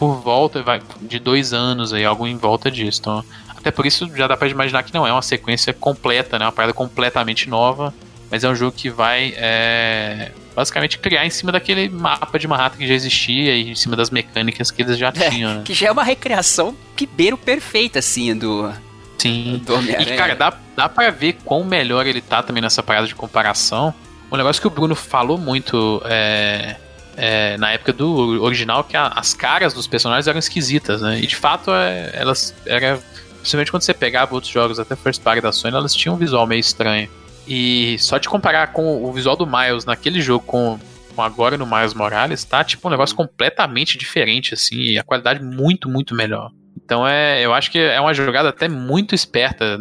[0.03, 2.98] por volta vai, de dois anos aí, algo em volta disso.
[3.00, 3.24] Então,
[3.57, 6.44] até por isso já dá para imaginar que não é uma sequência completa, né?
[6.44, 7.94] Uma parada completamente nova,
[8.28, 12.78] mas é um jogo que vai é, basicamente criar em cima daquele mapa de Manhattan
[12.78, 15.62] que já existia e em cima das mecânicas que eles já é, tinham, né?
[15.64, 18.72] Que já é uma recriação pibeiro perfeita, assim, do.
[19.18, 19.62] Sim.
[19.64, 23.14] Do e, cara, dá, dá pra ver quão melhor ele tá também nessa parada de
[23.14, 23.94] comparação.
[24.32, 26.74] Um negócio que o Bruno falou muito é,
[27.16, 31.18] é, na época do original que a, as caras dos personagens eram esquisitas, né?
[31.20, 33.00] E de fato é, elas eram.
[33.38, 36.46] Principalmente quando você pegava outros jogos, até First Party da Sony, elas tinham um visual
[36.46, 37.08] meio estranho.
[37.46, 40.78] E só de comparar com o visual do Miles naquele jogo com,
[41.14, 45.42] com agora no Miles Morales, tá tipo um negócio completamente diferente, assim, e a qualidade
[45.42, 46.50] muito, muito melhor.
[46.84, 49.76] Então é, eu acho que é uma jogada até muito esperta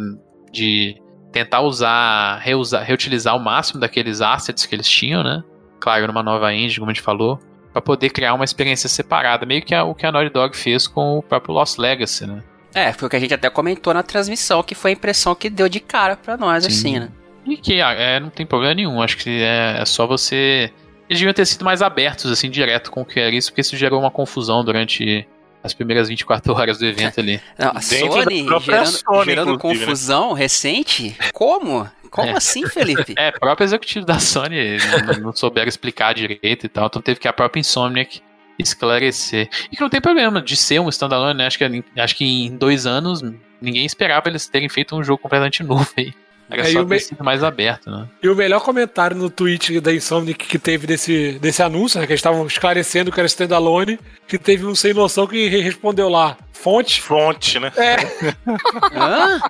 [0.52, 0.96] de
[1.30, 5.42] tentar usar, reusar, reutilizar o máximo daqueles assets que eles tinham, né?
[5.82, 7.40] Claro, numa nova engine, como a gente falou,
[7.72, 10.86] para poder criar uma experiência separada, meio que a, o que a Naughty Dog fez
[10.86, 12.40] com o próprio Lost Legacy, né?
[12.72, 15.50] É, foi o que a gente até comentou na transmissão, que foi a impressão que
[15.50, 16.70] deu de cara para nós, Sim.
[16.70, 17.08] assim, né?
[17.44, 20.70] E que ah, é, não tem problema nenhum, acho que é, é só você
[21.12, 23.76] eles deviam ter sido mais abertos, assim, direto com o que era isso, porque isso
[23.76, 25.26] gerou uma confusão durante
[25.62, 27.40] as primeiras 24 horas do evento ali.
[27.58, 29.58] Não, a Sony gerando, Sony, gerando né?
[29.58, 30.38] confusão né?
[30.38, 31.16] recente?
[31.34, 31.86] Como?
[32.12, 32.36] Como é.
[32.36, 33.14] assim, Felipe?
[33.16, 37.26] É, próprio executivo da Sony não, não souberam explicar direito e tal, então teve que
[37.26, 38.20] a própria Insomniac
[38.58, 39.48] esclarecer.
[39.72, 41.46] E que não tem problema de ser um standalone, né?
[41.46, 43.22] Acho que, acho que em dois anos
[43.60, 46.12] ninguém esperava eles terem feito um jogo completamente novo aí.
[46.52, 48.06] Era é, só ter sido mais aberto, né?
[48.22, 52.12] E o melhor comentário no tweet da Insomniac que teve desse, desse anúncio, né, que
[52.12, 53.98] eles estavam esclarecendo que era standalone,
[54.28, 57.00] que teve um sem noção que respondeu lá, fonte?
[57.00, 57.72] Fonte, né?
[57.76, 57.96] É.
[58.94, 59.40] Hã?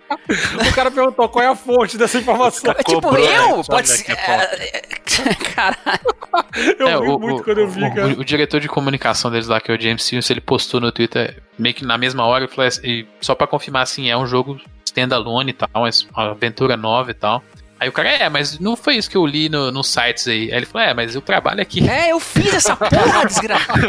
[0.70, 2.72] o cara perguntou qual é a fonte dessa informação.
[2.72, 3.62] É, tipo, eu?
[3.64, 4.12] Pode ser...
[4.12, 4.80] É,
[5.54, 6.00] caralho.
[6.78, 8.08] Eu é, vi o, muito o, quando eu vi, cara.
[8.08, 10.90] O, o, diretor de comunicação deles lá, que é o James Simmons, ele postou no
[10.90, 14.60] Twitter, meio que na mesma hora, falou assim, só pra confirmar assim, é um jogo
[14.92, 17.42] standalone e tal, uma aventura nova e tal.
[17.80, 20.52] Aí o cara, é, mas não foi isso que eu li no, nos sites aí.
[20.52, 21.82] Aí ele falou, é, mas eu trabalho aqui.
[21.90, 23.80] É, eu fiz essa porra, desgraçado.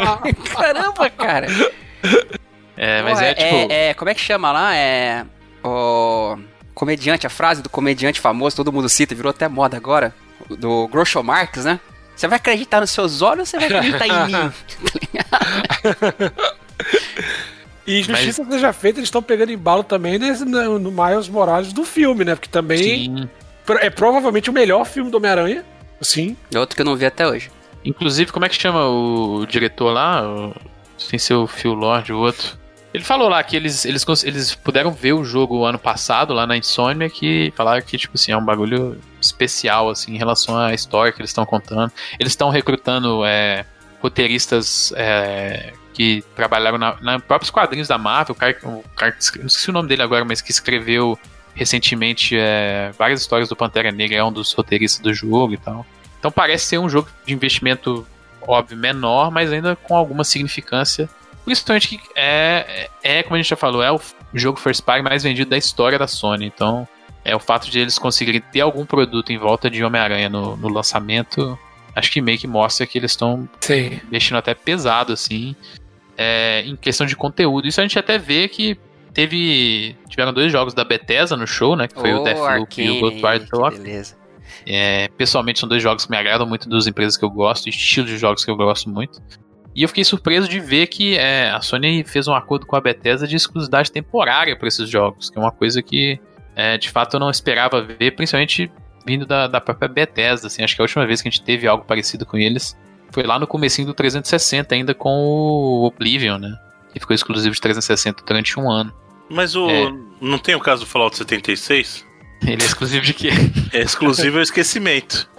[0.52, 1.46] Caramba, cara.
[2.76, 3.72] É, mas é, é, tipo.
[3.72, 4.74] É, é, como é que chama lá?
[4.74, 5.24] É.
[5.62, 6.36] O.
[6.74, 10.12] Comediante, a frase do comediante famoso, todo mundo cita, virou até moda agora.
[10.50, 11.78] Do Groucho Marx, né?
[12.16, 14.52] Você vai acreditar nos seus olhos ou você vai acreditar em mim?
[17.86, 18.54] E justiça Mas...
[18.54, 22.34] seja feita, eles estão pegando embalo também nesse, no, no Miles Morales do filme, né?
[22.34, 23.28] Porque também Sim.
[23.80, 25.64] é provavelmente o melhor filme do Homem-Aranha.
[26.00, 26.36] Sim.
[26.54, 27.50] Outro que eu não vi até hoje.
[27.84, 30.22] Inclusive, como é que chama o diretor lá?
[30.26, 30.54] O,
[30.96, 32.58] sem ser o Phil Lord, o outro.
[32.94, 36.56] Ele falou lá que eles, eles, eles puderam ver o jogo ano passado, lá na
[36.56, 41.12] Insônia, que falaram que, tipo assim, é um bagulho especial, assim, em relação à história
[41.12, 41.92] que eles estão contando.
[42.20, 43.66] Eles estão recrutando é,
[44.00, 49.46] roteiristas é, que trabalharam na, na próprios quadrinhos da Marvel, o cara, o cara, não
[49.46, 51.18] esqueci o nome dele agora, mas que escreveu
[51.54, 55.86] recentemente é, várias histórias do Pantera Negra, é um dos roteiristas do jogo e tal.
[56.18, 58.04] Então parece ser um jogo de investimento,
[58.42, 61.08] óbvio, menor, mas ainda com alguma significância.
[61.44, 64.00] Principalmente que é, é, como a gente já falou, é o
[64.32, 66.46] jogo first party mais vendido da história da Sony.
[66.46, 66.88] Então,
[67.24, 70.68] é o fato de eles conseguirem ter algum produto em volta de Homem-Aranha no, no
[70.68, 71.56] lançamento,
[71.94, 73.48] acho que meio que mostra que eles estão
[74.10, 75.54] mexendo até pesado, assim
[76.16, 77.66] é, em questão de conteúdo.
[77.66, 78.78] Isso a gente até vê que
[79.12, 81.88] teve tiveram dois jogos da Bethesda no show, né?
[81.88, 83.82] Que foi oh, o Deathloop e o Ghostwire Tokyo.
[83.82, 84.16] Beleza.
[84.66, 88.06] É, pessoalmente são dois jogos que me agradam muito das empresas que eu gosto, estilo
[88.06, 89.22] de jogos que eu gosto muito.
[89.74, 92.80] E eu fiquei surpreso de ver que é, a Sony fez um acordo com a
[92.80, 96.20] Bethesda de exclusividade temporária para esses jogos, que é uma coisa que
[96.54, 98.70] é, de fato eu não esperava ver, principalmente
[99.04, 100.46] vindo da, da própria Bethesda.
[100.46, 102.76] Assim, acho que a última vez que a gente teve algo parecido com eles
[103.14, 106.58] foi lá no comecinho do 360, ainda com o Oblivion, né?
[106.92, 108.92] Que ficou exclusivo de 360 durante um ano.
[109.30, 109.70] Mas o.
[109.70, 109.94] É.
[110.20, 112.04] Não tem o caso do Fallout 76?
[112.42, 113.30] Ele é exclusivo de quê?
[113.72, 115.28] É exclusivo ao esquecimento.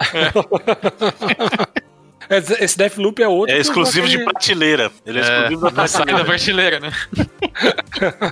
[2.58, 3.54] Esse Deathloop é outro.
[3.54, 4.90] É exclusivo de prateleira.
[5.04, 6.18] Ele é, é exclusivo da prateleira.
[6.18, 6.92] da prateleira, né?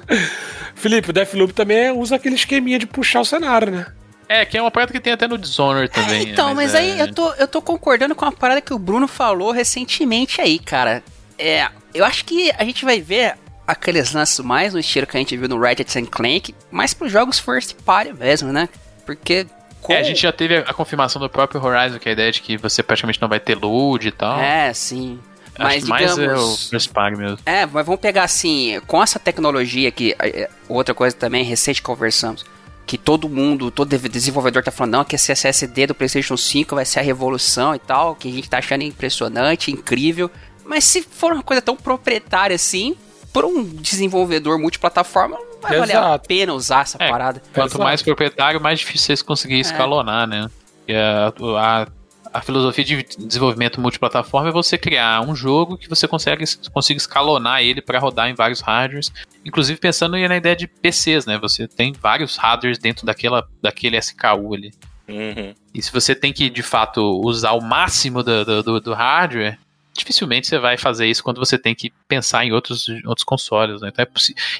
[0.75, 3.87] Felipe, o Deathloop também usa aquele esqueminha de puxar o cenário, né?
[4.29, 6.29] É, que é uma parada que tem até no Dishonored também.
[6.29, 6.79] É, então, mas, mas é...
[6.79, 10.59] aí eu tô, eu tô concordando com uma parada que o Bruno falou recentemente aí,
[10.59, 11.03] cara.
[11.39, 13.35] É, eu acho que a gente vai ver
[13.67, 17.39] aqueles lances mais no estilo que a gente viu no Ratchet Clank, mais pros jogos
[17.39, 18.69] first party mesmo, né?
[19.05, 19.47] Porque.
[19.89, 22.41] É, a gente já teve a confirmação do próprio Horizon, que é a ideia de
[22.41, 24.41] que você praticamente não vai ter load e tal.
[24.41, 25.21] É, sim.
[25.59, 27.39] Mas, mais digamos, é o first party mesmo.
[27.45, 32.45] É, mas vamos pegar assim, com essa tecnologia que é, outra coisa também recente conversamos,
[32.87, 36.85] que todo mundo, todo desenvolvedor tá falando, não, que esse SSD do PlayStation 5 vai
[36.85, 40.31] ser a revolução e tal, que a gente tá achando impressionante, incrível.
[40.65, 42.97] Mas se for uma coisa tão proprietária assim,
[43.33, 45.93] por um desenvolvedor multiplataforma, não vai Exato.
[45.93, 47.43] valer a pena usar essa é, parada.
[47.53, 47.83] Quanto Exato.
[47.83, 49.67] mais proprietário, mais difícil vocês conseguirem é.
[49.67, 50.49] escalonar, né?
[50.87, 51.87] E a, a,
[52.35, 57.63] a, filosofia de desenvolvimento multiplataforma é você criar um jogo que você consegue, consiga escalonar
[57.63, 59.13] ele para rodar em vários hardwares
[59.45, 61.39] Inclusive pensando na ideia de PCs, né?
[61.39, 64.73] Você tem vários hardwares dentro daquela, daquele SKU ali.
[65.07, 65.55] Uhum.
[65.75, 69.59] E se você tem que, de fato, usar o máximo do, do, do, hardware,
[69.93, 73.91] dificilmente você vai fazer isso quando você tem que pensar em outros, outros consoles, né?
[73.93, 74.09] Então é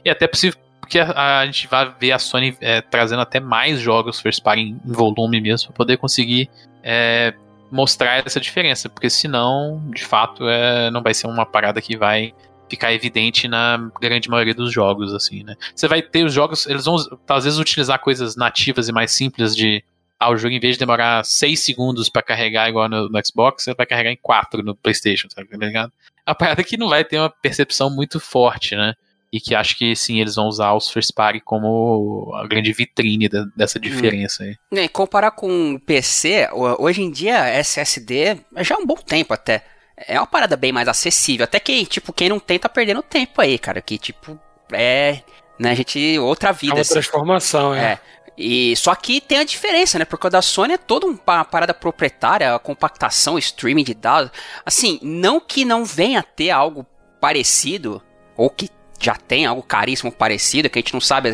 [0.05, 3.41] e é até possível que a, a, gente vai ver a Sony é, trazendo até
[3.41, 6.51] mais jogos first party em, em volume mesmo, para poder conseguir
[6.83, 7.33] é,
[7.71, 12.33] mostrar essa diferença, porque senão, de fato, é, não vai ser uma parada que vai
[12.69, 15.55] ficar evidente na grande maioria dos jogos, assim, né?
[15.75, 16.97] Você vai ter os jogos, eles vão
[17.29, 19.85] às vezes utilizar coisas nativas e mais simples de
[20.19, 23.65] ah, o jogo em vez de demorar 6 segundos para carregar igual no, no, Xbox,
[23.65, 25.49] você vai carregar em 4 no PlayStation, sabe?
[25.49, 25.93] Tá ligado?
[26.25, 28.95] A parada é que não vai ter uma percepção muito forte, né?
[29.35, 33.29] E que acho que sim, eles vão usar os first party como a grande vitrine
[33.29, 33.83] da, dessa hum.
[33.83, 34.57] diferença aí.
[34.71, 34.87] Hum.
[34.93, 39.65] comparar com o PC, hoje em dia SSD já é um bom tempo até.
[39.97, 41.43] É uma parada bem mais acessível.
[41.43, 43.83] Até que, tipo, quem não tem tá perdendo tempo aí, cara.
[43.83, 44.39] Que, tipo,
[44.73, 45.21] é.
[45.59, 46.19] Né, a gente.
[46.19, 46.75] Outra vida.
[46.75, 46.95] É uma assim.
[46.95, 47.93] transformação, é.
[47.93, 48.01] é.
[48.37, 50.05] E só que tem a diferença, né?
[50.05, 54.31] Porque o da Sony é toda uma parada proprietária, a compactação, streaming de dados.
[54.65, 56.85] Assim, não que não venha a ter algo
[57.21, 58.03] parecido,
[58.37, 58.69] ou que
[58.99, 61.31] já tem algo caríssimo parecido, que a gente não sabe.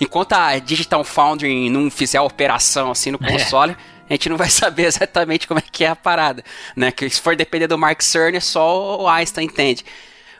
[0.00, 3.32] Enquanto a Digital Foundry não fizer a operação assim no é.
[3.32, 3.76] console, é.
[4.10, 6.44] a gente não vai saber exatamente como é que é a parada.
[6.76, 6.90] Né?
[6.90, 9.84] Que se for depender do Mark Cerner, só o Einstein entende.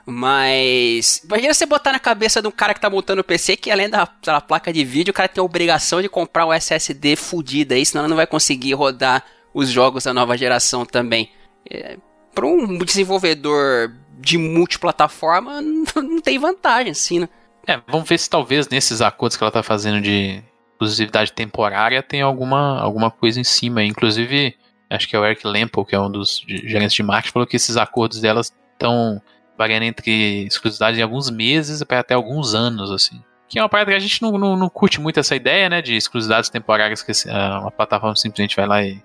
[0.05, 1.21] Mas.
[1.25, 3.89] Imagina você botar na cabeça de um cara que tá montando o PC que além
[3.89, 7.73] da, da placa de vídeo, o cara tem a obrigação de comprar o SSD fudido
[7.73, 11.31] aí, senão ele não vai conseguir rodar os jogos da nova geração também.
[11.67, 11.97] É,
[12.35, 15.61] para um desenvolvedor de multiplataforma
[15.95, 17.29] não tem vantagem, assim, né?
[17.67, 20.43] É, vamos ver se talvez nesses acordos que ela tá fazendo de
[20.73, 23.83] exclusividade temporária tem alguma, alguma coisa em cima.
[23.83, 24.55] Inclusive,
[24.89, 27.55] acho que é o Eric Lempo, que é um dos gerentes de marketing, falou que
[27.55, 29.19] esses acordos delas estão
[29.57, 33.19] variando entre exclusividade de alguns meses para até alguns anos, assim.
[33.47, 35.81] Que é uma parada que a gente não, não, não curte muito essa ideia, né,
[35.81, 39.01] de exclusividades temporárias que uma plataforma simplesmente vai lá e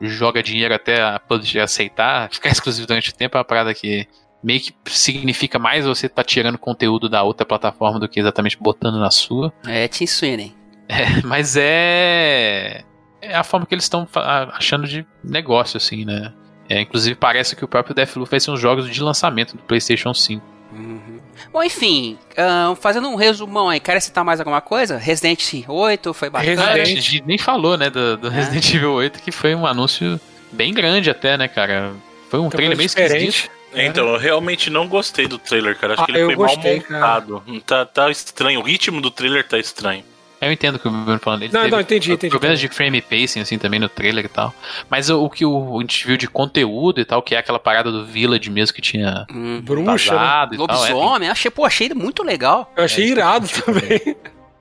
[0.00, 4.06] joga dinheiro até a publisher aceitar, ficar exclusivo durante o tempo é uma parada que
[4.42, 8.98] meio que significa mais você tá tirando conteúdo da outra plataforma do que exatamente botando
[8.98, 9.52] na sua.
[9.66, 10.54] É Tim Sweeney.
[10.92, 12.82] É, mas é
[13.22, 16.32] é a forma que eles estão achando de negócio assim, né?
[16.68, 20.14] É, inclusive parece que o próprio Deathloop vai ser uns jogos de lançamento do PlayStation
[20.14, 20.44] 5.
[20.72, 21.20] Uhum.
[21.52, 24.96] Bom, enfim, uh, fazendo um resumão aí, quer citar mais alguma coisa?
[24.96, 26.72] Resident 8 foi bacana.
[26.72, 26.80] Resident.
[26.80, 28.30] a gente nem falou, né, do, do é.
[28.30, 30.20] Resident Evil 8, que foi um anúncio
[30.52, 31.92] bem grande até, né, cara?
[32.28, 33.50] Foi um então, trailer meio esquisito.
[33.72, 33.86] É.
[33.86, 35.94] Então, eu realmente não gostei do trailer, cara.
[35.94, 37.42] Acho ah, que ele foi gostei, mal montado.
[37.66, 38.60] Tá, tá estranho.
[38.60, 40.04] O ritmo do trailer tá estranho.
[40.40, 41.42] Eu entendo o que o Bruno falando.
[41.42, 42.30] Ele não, não, entendi, entendi.
[42.30, 44.54] Problemas de frame pacing, assim, também no trailer e tal.
[44.88, 47.58] Mas o, o que o, a gente viu de conteúdo e tal, que é aquela
[47.58, 50.56] parada do Village mesmo que tinha hum, bruxa, né?
[50.56, 52.72] lobisomem, é, achei, pô, achei muito legal.
[52.74, 54.16] Eu achei é, irado também.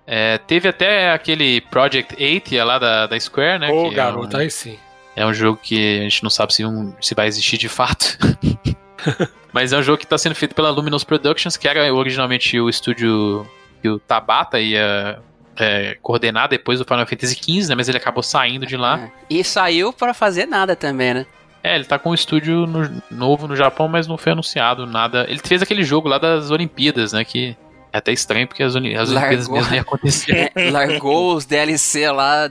[0.05, 3.69] É, teve até aquele Project 8 é lá da, da Square, né?
[3.69, 4.77] Ô, oh, garoto, é um, aí sim.
[5.15, 8.17] É um jogo que a gente não sabe se, um, se vai existir de fato.
[9.51, 12.69] Mas é um jogo que está sendo feito pela Luminous Productions, que era originalmente o
[12.69, 13.47] estúdio
[13.81, 15.19] que o Tabata ia
[15.57, 17.75] é, coordenar depois do Final Fantasy XV, né?
[17.75, 18.99] Mas ele acabou saindo de lá.
[18.99, 19.11] É.
[19.29, 21.25] E saiu para fazer nada também, né?
[21.61, 25.25] É, ele tá com um estúdio no, novo no Japão, mas não foi anunciado nada.
[25.27, 27.25] Ele fez aquele jogo lá das Olimpíadas, né?
[27.25, 27.57] Que
[27.91, 28.75] é até estranho porque as, as
[29.11, 30.49] Olimpíadas mesmo nem aconteceram.
[30.55, 32.49] É, largou os DLC lá,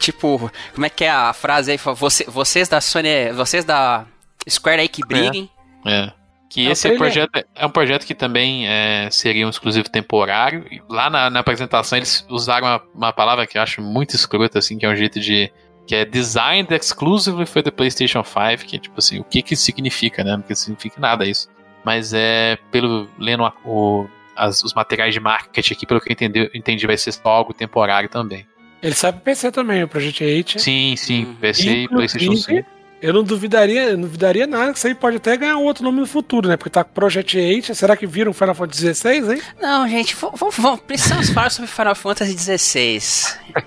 [0.00, 1.76] tipo, como é que é a frase aí?
[1.76, 4.06] Você, vocês da Sony, vocês da
[4.48, 5.50] Square aí que briguem.
[5.54, 5.57] É.
[5.86, 6.12] é.
[6.48, 10.64] Que é esse projeto é, é um projeto que também é, seria um exclusivo temporário.
[10.88, 14.78] Lá na, na apresentação eles usaram uma, uma, palavra que eu acho muito escrota, assim,
[14.78, 15.52] que é um jeito de.
[15.86, 19.54] que é designed exclusively for the PlayStation 5, que é tipo assim, o que que
[19.54, 20.36] significa, né?
[20.36, 21.48] Não significa nada isso.
[21.84, 23.08] Mas é, pelo.
[23.18, 26.96] lendo a, o, as, os materiais de marketing aqui, pelo que eu entendi, entendi, vai
[26.96, 28.46] ser só algo temporário também.
[28.82, 30.60] Ele sabe PC também, o Project 8.
[30.60, 32.77] Sim, sim, PC e PlayStation 5.
[33.00, 36.06] Eu não duvidaria, não duvidaria nada que isso aí pode até ganhar outro nome no
[36.06, 36.56] futuro, né?
[36.56, 37.74] Porque tá com Project 8.
[37.74, 39.42] Será que viram Final Fantasy XVI, hein?
[39.60, 43.00] Não, gente, vamos, precisamos falar sobre Final Fantasy XVI.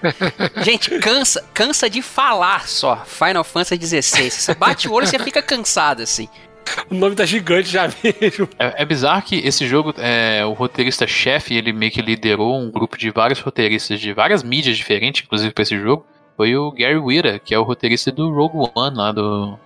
[0.63, 4.29] gente, cansa, cansa de falar só Final Fantasy XVI.
[4.29, 6.27] Você bate o olho e você fica cansado, assim.
[6.89, 8.49] O nome tá gigante já mesmo.
[8.59, 12.97] É, é bizarro que esse jogo, é, o roteirista-chefe, ele meio que liderou um grupo
[12.97, 16.05] de vários roteiristas de várias mídias diferentes, inclusive pra esse jogo
[16.36, 19.57] foi o Gary Whitta, que é o roteirista do Rogue One lá do,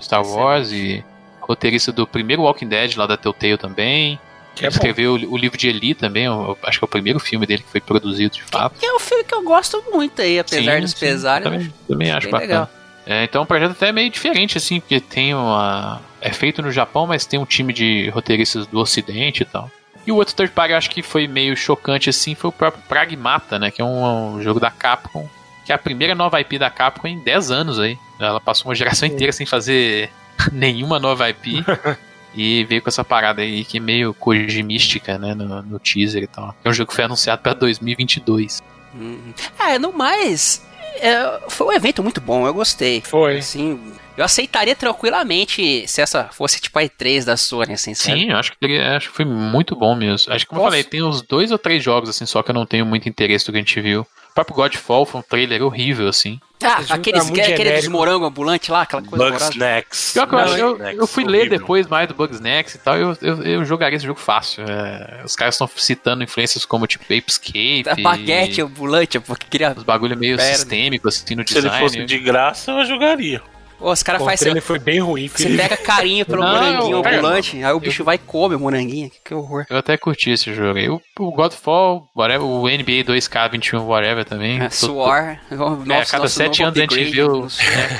[0.00, 1.04] Star Wars e
[1.40, 4.18] roteirista do primeiro Walking Dead lá da Telltale também.
[4.54, 7.18] Que é escreveu o, o, livro de Eli também, eu, acho que é o primeiro
[7.18, 8.78] filme dele que foi produzido de fato.
[8.78, 11.44] Que é um filme que eu gosto muito aí, apesar sim, dos sim, pesares.
[11.44, 12.52] Também, também acho bacana.
[12.52, 12.70] Legal.
[13.06, 16.00] É, então é um projeto até meio diferente, assim, porque tem uma.
[16.20, 19.70] É feito no Japão, mas tem um time de roteiristas do Ocidente e tal.
[20.06, 22.82] E o outro third party eu acho que foi meio chocante, assim, foi o próprio
[22.88, 23.70] Pragmata, né?
[23.70, 25.28] Que é um, um jogo da Capcom
[25.64, 27.98] que é a primeira nova IP da Capcom em 10 anos aí.
[28.18, 30.10] Ela passou uma geração inteira sem fazer
[30.52, 31.64] nenhuma nova IP.
[32.34, 36.26] e veio com essa parada aí que é meio Kojimística, né, no, no teaser e
[36.26, 36.54] tal.
[36.64, 38.62] É um jogo que foi anunciado para 2022.
[38.94, 39.32] Hum.
[39.58, 40.64] É, no mais,
[41.00, 43.00] é, foi um evento muito bom, eu gostei.
[43.00, 43.38] Foi.
[43.38, 43.80] Assim,
[44.16, 48.20] eu aceitaria tranquilamente se essa fosse tipo a E3 da Sony, assim, sabe?
[48.20, 50.32] Sim, acho que, acho que foi muito bom mesmo.
[50.32, 50.76] Acho que, como Nossa.
[50.76, 53.08] eu falei, tem uns dois ou três jogos, assim, só que eu não tenho muito
[53.08, 54.06] interesse do que a gente viu.
[54.34, 56.40] Próprio Godfall foi um trailer horrível, assim.
[56.62, 60.12] Ah, aqueles, aquele, aquele dos morangos ambulantes lá, aquela coisa Bugsnax.
[60.14, 63.16] Pior que eu, eu, eu, eu fui ler depois mais do Bugsnax e tal, eu,
[63.20, 64.64] eu, eu jogaria esse jogo fácil.
[64.66, 67.84] É, os caras estão citando influências como tipo Apescape.
[67.86, 69.74] A baguete ambulante, porque queria.
[69.76, 70.54] Os bagulho meio Perna.
[70.54, 71.68] sistêmico, assim, no design.
[71.68, 73.42] Se ele fosse de graça, eu jogaria.
[73.84, 74.50] Os caras fazem.
[74.50, 78.06] Ele foi bem ruim, Você pega carinho pelo não, moranguinho ambulante, aí o bicho eu...
[78.06, 79.10] vai e come o moranguinho.
[79.10, 79.66] Que, que horror.
[79.68, 80.88] Eu até curti esse jogo aí.
[80.88, 84.60] O, o Godfall, whatever, o NBA 2K21, whatever também.
[84.60, 85.38] É, suor.
[85.50, 87.44] Nossa, é, cada sete anos a gente vê o.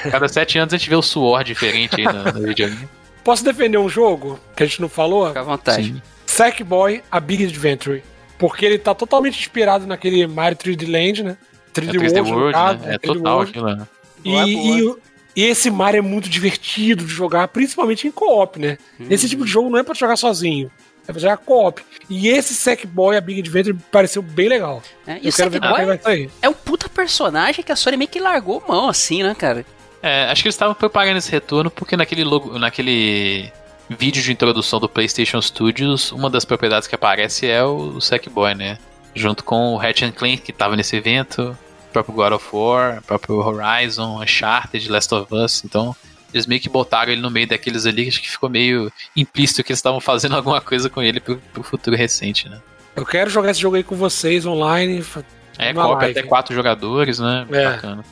[0.04, 2.88] É, cada sete anos a gente vê o suor diferente aí no, no videogame.
[3.22, 5.28] Posso defender um jogo que a gente não falou?
[5.28, 5.86] Fica à vontade.
[5.86, 6.02] Sim.
[6.26, 8.02] Sackboy, A Big Adventure.
[8.38, 11.36] Porque ele tá totalmente inspirado naquele Mario 3D Land, né?
[11.74, 12.94] 3D, é 3D World, World né?
[12.94, 13.50] É total World.
[13.50, 13.86] aquilo, né?
[14.24, 14.94] E, e,
[15.36, 18.78] e esse Mario é muito divertido de jogar, principalmente em co-op, né?
[19.00, 19.06] Hum.
[19.10, 20.70] Esse tipo de jogo não é para jogar sozinho.
[21.06, 21.82] É pra jogar co-op.
[22.08, 24.82] E esse Sackboy, a Big Adventure, pareceu bem legal.
[25.06, 28.20] É, e Eu o Sackboy é, é um puta personagem que a Sony meio que
[28.20, 29.66] largou mão, assim, né, cara?
[30.02, 33.50] É, acho que eles estavam preparando esse retorno porque naquele logo, naquele
[33.88, 38.78] vídeo de introdução do PlayStation Studios, uma das propriedades que aparece é o Sackboy, né?
[39.14, 41.56] Junto com o Hatch Clank que tava nesse evento,
[41.94, 45.64] próprio God of War, próprio Horizon, Uncharted, Last of Us.
[45.64, 45.94] Então,
[46.32, 49.70] eles meio que botaram ele no meio daqueles ali, acho que ficou meio implícito que
[49.70, 52.60] eles estavam fazendo alguma coisa com ele pro, pro futuro recente, né?
[52.96, 55.04] Eu quero jogar esse jogo aí com vocês online.
[55.58, 57.46] É, copa até quatro jogadores, né?
[57.50, 57.64] É.
[57.70, 58.04] Bacana.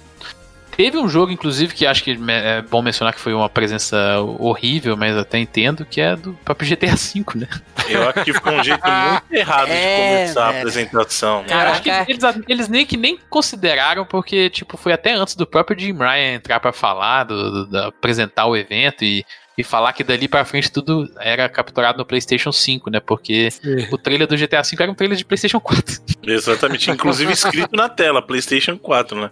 [0.76, 4.96] Teve um jogo, inclusive, que acho que é bom mencionar que foi uma presença horrível,
[4.96, 7.48] mas até entendo, que é do próprio GTA V, né?
[7.88, 10.56] Eu acho que ficou um jeito muito errado é, de começar velho.
[10.56, 11.42] a apresentação.
[11.42, 11.48] Né?
[11.48, 15.46] Cara, acho que eles, eles, nem que nem consideraram, porque, tipo, foi até antes do
[15.46, 19.24] próprio Jim Ryan entrar para falar, do, do, apresentar o evento e
[19.56, 23.00] e falar que dali pra frente tudo era capturado no PlayStation 5, né?
[23.00, 23.86] Porque Sim.
[23.90, 26.01] o trailer do GTA V era um trailer de PlayStation 4.
[26.24, 29.30] Exatamente, inclusive escrito na tela, PlayStation 4, né?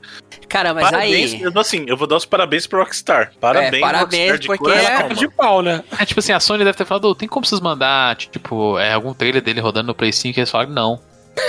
[0.49, 1.41] Cara, mas parabéns, aí.
[1.41, 3.32] Mesmo assim, eu vou dar os parabéns pro Rockstar.
[3.41, 5.84] Parabéns, é, parabéns Rockstar porque é de pau, né?
[5.99, 8.93] É tipo assim, a Sony deve ter falado, oh, tem como vocês mandar, tipo, é,
[8.93, 10.38] algum trailer dele rodando no Play 5?
[10.38, 11.01] E eles falaram, não.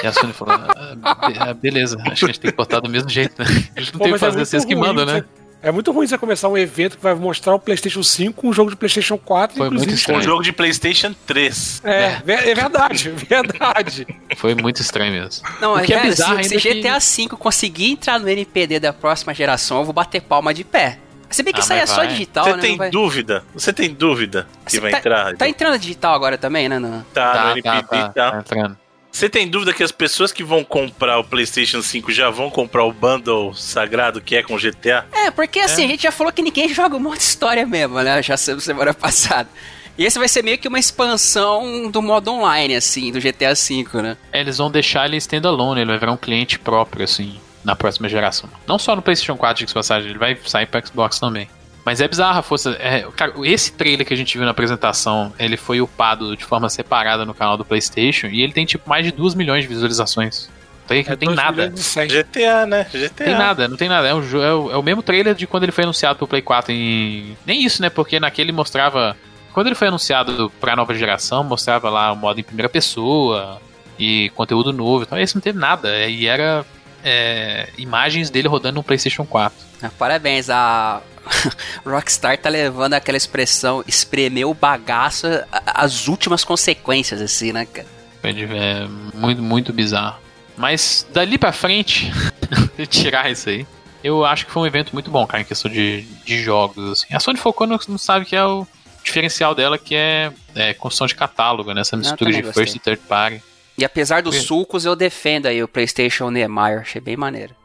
[0.04, 2.90] E a Sony falou, ah, ah beleza, acho que a gente tem que botar do
[2.90, 3.46] mesmo jeito, né?
[3.76, 5.24] A gente não Pô, tem que fazer, é vocês que mandam, né?
[5.64, 8.54] É muito ruim você começar um evento que vai mostrar o PlayStation 5 com um
[8.54, 10.06] jogo de PlayStation 4, Foi inclusive.
[10.06, 11.82] Com um jogo de PlayStation 3.
[11.84, 14.08] É, é, é verdade, verdade.
[14.38, 15.48] Foi muito estranho mesmo.
[15.60, 19.34] Não, o que é bizarro se, se GTA V conseguir entrar no NPD da próxima
[19.34, 20.98] geração, eu vou bater palma de pé.
[21.30, 22.62] Se bem que ah, isso aí é só digital, Você né?
[22.62, 22.90] tem vai...
[22.90, 23.44] dúvida?
[23.54, 25.38] Você tem dúvida que Você vai tá, entrar?
[25.38, 26.78] Tá entrando digital agora também, né?
[26.78, 27.06] No...
[27.14, 27.88] Tá, tá, no NPD tá.
[27.88, 28.32] tá, tá.
[28.32, 28.81] tá entrando.
[29.12, 32.86] Você tem dúvida que as pessoas que vão comprar o PlayStation 5 já vão comprar
[32.86, 35.06] o bundle sagrado que é com GTA?
[35.12, 35.86] É, porque assim, é.
[35.86, 38.24] a gente já falou que ninguém joga um monte de história mesmo, né?
[38.24, 39.50] Já semana passada.
[39.98, 44.02] E esse vai ser meio que uma expansão do modo online, assim, do GTA V,
[44.02, 44.18] né?
[44.32, 48.08] É, eles vão deixar ele standalone, ele vai virar um cliente próprio, assim, na próxima
[48.08, 48.50] geração.
[48.66, 51.50] Não só no PlayStation 4, de passagem, ele vai sair para Xbox também.
[51.84, 52.72] Mas é bizarra a força.
[52.80, 56.70] É, cara, esse trailer que a gente viu na apresentação, ele foi upado de forma
[56.70, 60.50] separada no canal do PlayStation e ele tem tipo mais de 2 milhões de visualizações.
[60.86, 61.70] Então, é, não tem nada.
[61.70, 62.86] GTA, né?
[62.92, 63.26] GTA.
[63.26, 64.08] Tem nada, não tem nada.
[64.08, 66.42] É, um, é, o, é o mesmo trailer de quando ele foi anunciado pro Play
[66.42, 67.38] 4 em.
[67.46, 67.90] Nem isso, né?
[67.90, 69.16] Porque naquele mostrava.
[69.54, 73.60] Quando ele foi anunciado pra nova geração, mostrava lá o modo em primeira pessoa
[74.00, 75.04] e conteúdo novo.
[75.04, 76.08] Então esse não teve nada.
[76.08, 76.66] E era
[77.04, 79.58] é, imagens dele rodando no PlayStation 4.
[79.84, 81.02] Ah, parabéns, a
[81.86, 85.28] Rockstar tá levando aquela expressão espremer o bagaço
[85.66, 87.88] às últimas consequências, assim, né, cara?
[88.24, 90.20] É muito, muito bizarro.
[90.58, 92.12] Mas dali pra frente,
[92.90, 93.66] tirar isso aí,
[94.04, 96.92] eu acho que foi um evento muito bom, cara, em questão de, de jogos.
[96.92, 97.14] Assim.
[97.14, 98.68] A Sony focou no, não sabe que é o
[99.04, 101.82] diferencial dela, que é, é construção de catálogo, né?
[101.82, 103.42] Essa mistura de first e third party.
[103.78, 107.56] E apesar dos sulcos, eu defendo aí o PlayStation Niemeyer, achei bem maneiro.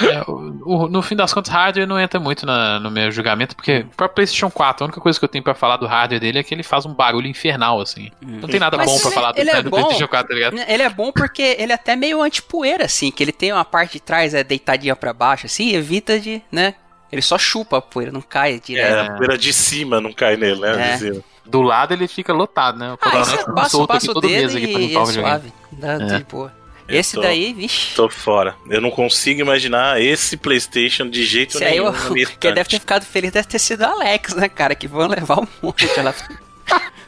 [0.00, 3.10] É, é o, o, no fim das contas, hardware não entra muito na, no meu
[3.10, 3.90] julgamento, porque hum.
[3.96, 6.42] para PlayStation 4, a única coisa que eu tenho para falar do hardware dele é
[6.42, 8.10] que ele faz um barulho infernal, assim.
[8.22, 8.38] Hum.
[8.40, 10.34] Não tem nada Mas bom para falar do, ele é do bom, PlayStation 4, tá
[10.34, 10.58] ligado?
[10.68, 13.94] Ele é bom porque ele é até meio anti-poeira, assim, que ele tem uma parte
[13.94, 16.74] de trás é deitadinha para baixo, assim, evita de, né?
[17.10, 18.94] Ele só chupa a poeira, não cai direto.
[18.94, 20.98] É, a poeira de cima não cai nele, né?
[21.02, 21.20] É.
[21.46, 22.94] Do lado ele fica lotado, né?
[23.00, 25.52] Ah, isso é, passa, passa o dedo e, e é suave.
[25.72, 26.20] Dá, é.
[26.30, 26.52] Boa.
[26.88, 27.94] Esse tô, daí, vixe.
[27.94, 28.56] Tô fora.
[28.68, 31.88] Eu não consigo imaginar esse PlayStation de jeito Esse nenhum.
[31.88, 34.74] Aí eu, quem deve ter ficado feliz deve ter sido o Alex, né, cara?
[34.74, 36.14] Que vão levar um monte lá.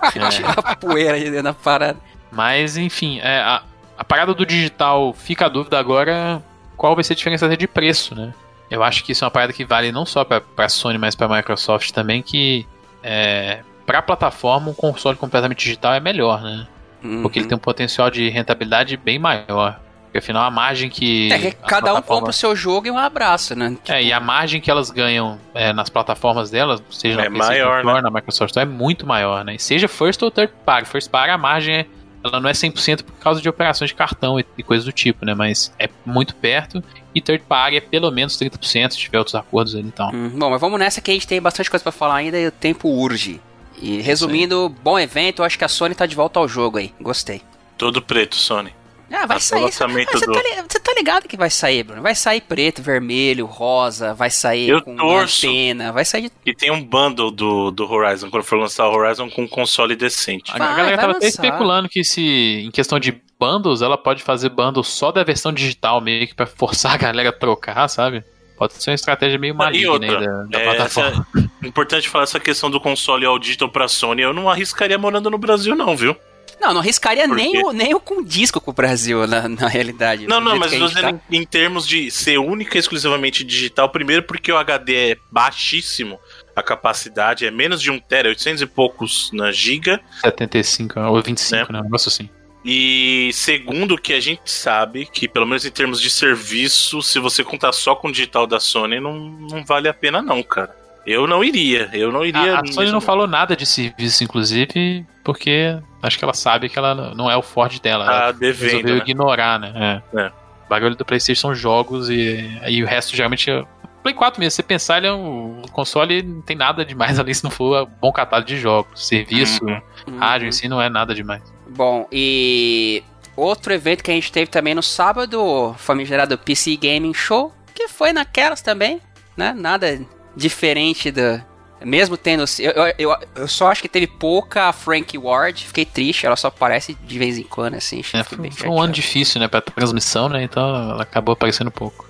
[0.03, 0.29] é.
[0.29, 1.99] Tirar a poeira aí dentro da parada.
[2.31, 3.63] Mas, enfim, é, a,
[3.97, 6.43] a parada do digital fica a dúvida agora
[6.77, 8.33] qual vai ser a diferença de preço, né?
[8.71, 11.15] Eu acho que isso é uma parada que vale não só para a Sony, mas
[11.15, 12.67] para a Microsoft também, que
[13.03, 16.67] é, para a plataforma um console completamente digital é melhor, né?
[17.03, 17.23] Uhum.
[17.23, 19.81] Porque ele tem um potencial de rentabilidade bem maior.
[20.11, 21.33] Porque afinal a margem que.
[21.33, 23.71] É que cada um compra o seu jogo e um abraço, né?
[23.71, 23.93] Tipo...
[23.93, 27.79] É, e a margem que elas ganham é, nas plataformas delas, seja é na maior,
[27.79, 28.03] Store, né?
[28.03, 29.55] na Microsoft, é muito maior, né?
[29.55, 30.89] E seja first ou third party.
[30.89, 31.87] First party a margem é,
[32.25, 35.25] ela não é 100% por causa de operações de cartão e, e coisas do tipo,
[35.25, 35.33] né?
[35.33, 36.83] Mas é muito perto.
[37.15, 40.11] E third party é pelo menos 30% se tiver outros acordos ali então.
[40.13, 42.49] Hum, bom, mas vamos nessa que a gente tem bastante coisa para falar ainda e
[42.49, 43.41] o tempo urge.
[43.81, 46.93] E resumindo, bom evento, eu acho que a Sony tá de volta ao jogo aí.
[47.01, 47.43] Gostei.
[47.79, 48.75] Todo preto, Sony.
[49.13, 49.73] Ah, vai sair.
[49.73, 50.33] Você, do...
[50.33, 52.01] tá, você tá ligado que vai sair, Bruno?
[52.01, 56.33] Vai sair preto, vermelho, rosa, vai sair Eu com torço antena, vai sair de...
[56.47, 59.97] E tem um bundle do, do Horizon, quando for lançar o Horizon, com um console
[59.97, 60.53] decente.
[60.53, 64.51] Vai, a galera tava até especulando que se, em questão de bundles, ela pode fazer
[64.51, 68.23] bundles só da versão digital, meio que pra forçar a galera a trocar, sabe?
[68.61, 71.27] Pode ser uma estratégia meio maligna outra, aí da, da é, plataforma.
[71.35, 74.21] Essa, importante falar essa questão do console all digital pra Sony.
[74.21, 76.15] Eu não arriscaria morando no Brasil, não, viu?
[76.61, 80.27] Não, não arriscaria nem o, nem o com disco com o Brasil, na, na realidade.
[80.27, 81.11] Não, não, mas tá...
[81.31, 86.21] em, em, termos de ser única e exclusivamente digital, primeiro porque o HD é baixíssimo,
[86.55, 90.03] a capacidade é menos de 1 tera, 800 e poucos na giga.
[90.21, 91.67] 75 ou 25, né?
[91.71, 91.81] né?
[91.81, 92.29] Um negócio assim.
[92.65, 97.43] E segundo que a gente sabe que, pelo menos em termos de serviço, se você
[97.43, 100.77] contar só com o digital da Sony, não, não vale a pena não, cara.
[101.07, 102.57] Eu não iria, eu não iria.
[102.57, 106.79] A, a Sony não falou nada de serviço, inclusive, porque acho que ela sabe que
[106.79, 108.05] ela não é o forte dela.
[108.05, 109.01] Ela devendo, resolveu né?
[109.01, 110.03] ignorar, né?
[110.15, 110.21] É.
[110.21, 110.27] é.
[110.27, 113.65] O bagulho do PlayStation são jogos e, e o resto geralmente é.
[114.03, 117.35] Play 4 mesmo, se você pensar, ele é um console não tem nada demais ali
[117.35, 119.07] se não for um bom catálogo de jogos.
[119.07, 120.19] Serviço, Uhum.
[120.19, 121.43] rádio em si não é nada demais.
[121.71, 123.03] Bom, e
[123.37, 127.87] outro evento que a gente teve também no sábado, o famigerado PC Gaming Show, que
[127.87, 129.01] foi naquelas também,
[129.37, 129.55] né?
[129.57, 130.01] Nada
[130.35, 131.45] diferente da.
[131.83, 132.45] Mesmo tendo.
[132.59, 136.49] Eu, eu, eu, eu só acho que teve pouca Frank Ward, fiquei triste, ela só
[136.49, 138.01] aparece de vez em quando, assim.
[138.13, 140.43] É, foi, foi um ano difícil, né, pra transmissão, né?
[140.43, 142.07] Então ela acabou aparecendo pouco.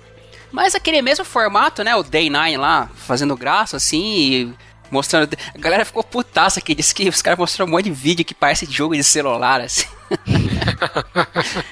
[0.51, 1.95] Mas aquele mesmo formato, né?
[1.95, 4.53] O Day 9 lá, fazendo graça, assim, e
[4.91, 5.35] mostrando.
[5.55, 8.35] A galera ficou putaça aqui, disse que os caras mostraram um monte de vídeo que
[8.35, 9.87] parece de jogo de celular, assim.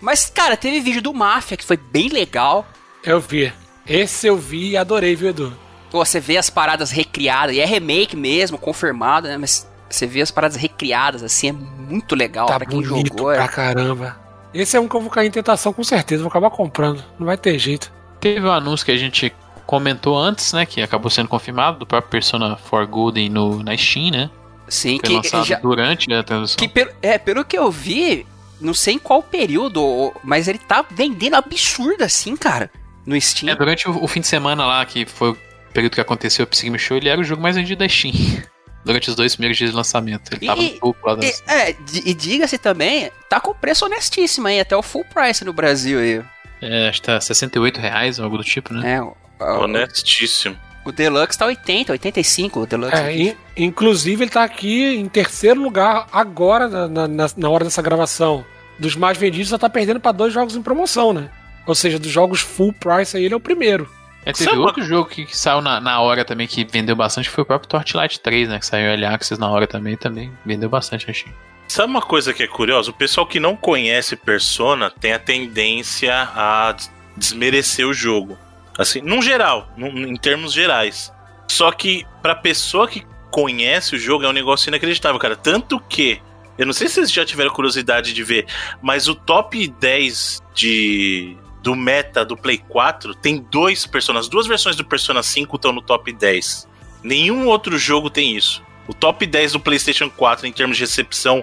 [0.00, 2.66] Mas, cara, teve vídeo do Mafia que foi bem legal.
[3.02, 3.52] Eu vi.
[3.86, 5.56] Esse eu vi e adorei, viu, Edu?
[5.90, 9.36] Pô, você vê as paradas recriadas, e é remake mesmo, confirmado, né?
[9.36, 13.32] Mas você vê as paradas recriadas, assim, é muito legal tá pra quem jogou.
[13.32, 13.48] Pra é.
[13.48, 14.18] caramba.
[14.52, 17.04] Esse é um que eu vou cair em tentação com certeza, vou acabar comprando.
[17.18, 17.92] Não vai ter jeito.
[18.20, 19.32] Teve um anúncio que a gente
[19.66, 20.64] comentou antes, né?
[20.66, 24.30] Que acabou sendo confirmado, do próprio Persona 4 Golden no, na Steam, né?
[24.68, 26.56] Sim, Foi que já, durante a transição.
[26.56, 28.26] que pelo, é, pelo que eu vi,
[28.60, 32.70] não sei em qual período, mas ele tá vendendo absurdo assim, cara,
[33.06, 33.52] no Steam.
[33.52, 35.38] É, durante o, o fim de semana lá, que foi o
[35.72, 38.14] período que aconteceu o Psygma Show, ele era o jogo mais vendido da Steam.
[38.84, 40.30] Durante os dois primeiros dias de lançamento.
[40.30, 44.46] Ele E- tava no topo lá E, é, e diga-se também, tá com preço honestíssimo
[44.46, 46.22] aí, até o full price no Brasil aí.
[46.60, 48.96] É, acho que tá 68 reais, algo do tipo, né?
[48.96, 49.23] É,
[49.60, 50.56] Honestíssimo.
[50.84, 52.94] o Deluxe tá 80, 85 o Deluxe.
[52.96, 57.82] É, in- inclusive ele tá aqui em terceiro lugar agora, na, na, na hora dessa
[57.82, 58.44] gravação.
[58.78, 61.30] Dos mais vendidos, só tá perdendo pra dois jogos em promoção, né?
[61.66, 63.88] Ou seja, dos jogos full price aí, ele é o primeiro.
[64.26, 67.30] É, teve Sabe outro jogo que, que saiu na, na hora também, que vendeu bastante,
[67.30, 68.58] foi o próprio Torchlight 3, né?
[68.58, 71.30] Que saiu Access na hora também, também vendeu bastante, achei.
[71.68, 72.90] Sabe uma coisa que é curiosa?
[72.90, 78.36] O pessoal que não conhece Persona tem a tendência a des- desmerecer o jogo.
[78.78, 81.12] Assim, num geral, num- em termos gerais.
[81.48, 85.36] Só que pra pessoa que conhece o jogo é um negócio inacreditável, cara.
[85.36, 86.20] Tanto que,
[86.58, 88.46] eu não sei se vocês já tiveram curiosidade de ver,
[88.82, 94.76] mas o top 10 de do meta do Play 4 tem dois personagens, duas versões
[94.76, 96.68] do Persona 5 estão no top 10.
[97.02, 98.62] Nenhum outro jogo tem isso.
[98.86, 101.42] O top 10 do PlayStation 4 em termos de recepção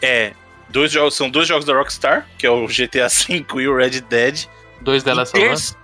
[0.00, 0.32] é
[0.70, 4.00] dois jogos, são dois jogos da Rockstar, que é o GTA V e o Red
[4.00, 4.46] Dead.
[4.80, 5.76] Dois Us, terce-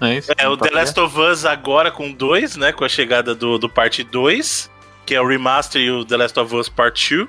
[0.00, 0.32] é isso?
[0.36, 3.68] é o The Last of Us agora com dois, né, com a chegada do, do
[3.68, 4.70] parte 2,
[5.04, 7.28] que é o remaster e o The Last of Us Part 2,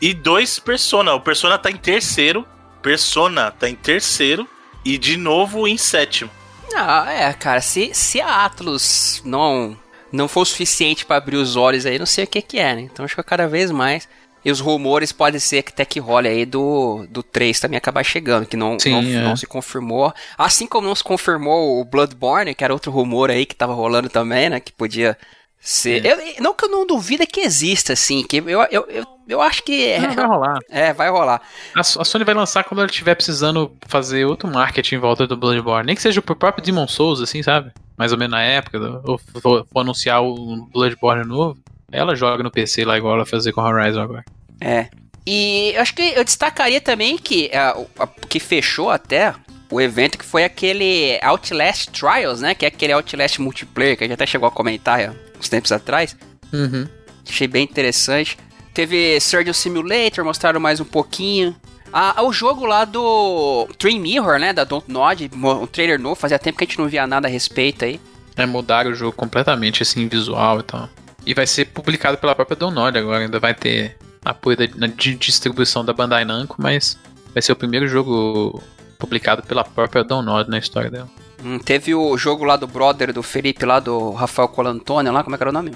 [0.00, 1.14] e dois Persona.
[1.14, 2.46] O Persona tá em terceiro,
[2.82, 4.46] Persona tá em terceiro
[4.84, 6.30] e de novo em sétimo.
[6.74, 9.78] Ah, é, cara, se, se a Atlus não
[10.12, 12.74] não for o suficiente pra abrir os olhos aí, não sei o que que é,
[12.76, 12.82] né?
[12.82, 14.08] Então acho que cada vez mais.
[14.44, 18.04] E os rumores pode ser que até que role aí do, do 3 também acabar
[18.04, 19.22] chegando, que não, Sim, não, é.
[19.22, 20.12] não se confirmou.
[20.36, 24.08] Assim como não se confirmou o Bloodborne, que era outro rumor aí que tava rolando
[24.08, 24.60] também, né?
[24.60, 25.16] Que podia
[25.64, 26.04] ser.
[26.04, 29.40] Eu, não que eu não duvido é que exista, assim, que eu, eu, eu, eu
[29.40, 30.58] acho que é, Não, vai rolar.
[30.68, 31.42] é, vai rolar.
[31.74, 35.36] A, a Sony vai lançar quando ela estiver precisando fazer outro marketing em volta do
[35.36, 35.86] Bloodborne.
[35.86, 37.72] Nem que seja pro próprio Demon Souls, assim, sabe?
[37.96, 41.58] Mais ou menos na época, ou for, for anunciar o Bloodborne novo.
[41.96, 44.24] Ela joga no PC lá igual ela fazer com Horizon agora.
[44.60, 44.88] É.
[45.26, 49.34] E eu acho que eu destacaria também que, é, o- a- que fechou até
[49.70, 52.54] o evento que foi aquele Outlast Trials, né?
[52.54, 56.16] Que é aquele Outlast multiplayer que a gente até chegou a comentar uns tempos atrás.
[56.52, 56.86] Uhum.
[57.28, 58.36] Achei bem interessante.
[58.74, 61.54] Teve Surgeon Simulator, mostraram mais um pouquinho.
[61.92, 64.52] Ah, o jogo lá do Dream Mirror, né?
[64.52, 67.30] Da Don't Nod, um trailer novo, fazia tempo que a gente não via nada a
[67.30, 68.00] respeito aí.
[68.36, 70.88] É, mudaram o jogo completamente, assim, visual e tal.
[71.26, 75.84] E vai ser publicado pela própria Donod agora, ainda vai ter apoio da, de distribuição
[75.84, 76.98] da Bandai Namco, mas
[77.32, 78.62] vai ser o primeiro jogo
[78.98, 81.08] publicado pela própria Donod na história dela.
[81.44, 85.34] Hum, teve o jogo lá do brother do Felipe, lá do Rafael Colantônio, lá, como
[85.34, 85.72] é que era o nome?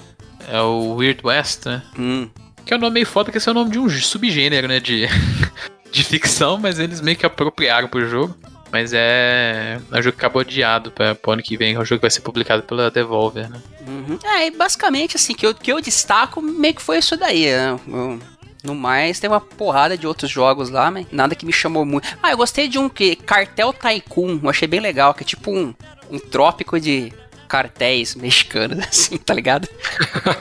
[0.47, 1.83] É o Weird West, né?
[1.97, 2.27] Hum.
[2.65, 4.79] Que é um nome meio foda, que esse é o nome de um subgênero, né?
[4.79, 5.07] De,
[5.91, 8.35] de ficção, mas eles meio que apropriaram pro jogo.
[8.71, 9.79] Mas é.
[9.91, 11.75] É um jogo que acabou adiado pra, pro ano que vem.
[11.75, 13.61] É um jogo que vai ser publicado pela Devolver, né?
[13.87, 14.19] Uhum.
[14.23, 17.79] É, e basicamente, assim, que eu, que eu destaco meio que foi isso daí, né?
[17.87, 18.19] Eu,
[18.63, 22.07] no mais, tem uma porrada de outros jogos lá, mas nada que me chamou muito.
[22.21, 23.15] Ah, eu gostei de um que.
[23.15, 24.39] Cartel Tycoon.
[24.43, 25.73] Eu achei bem legal, que é tipo um,
[26.09, 27.11] um trópico de
[27.47, 29.67] cartéis mexicanos, assim, tá ligado?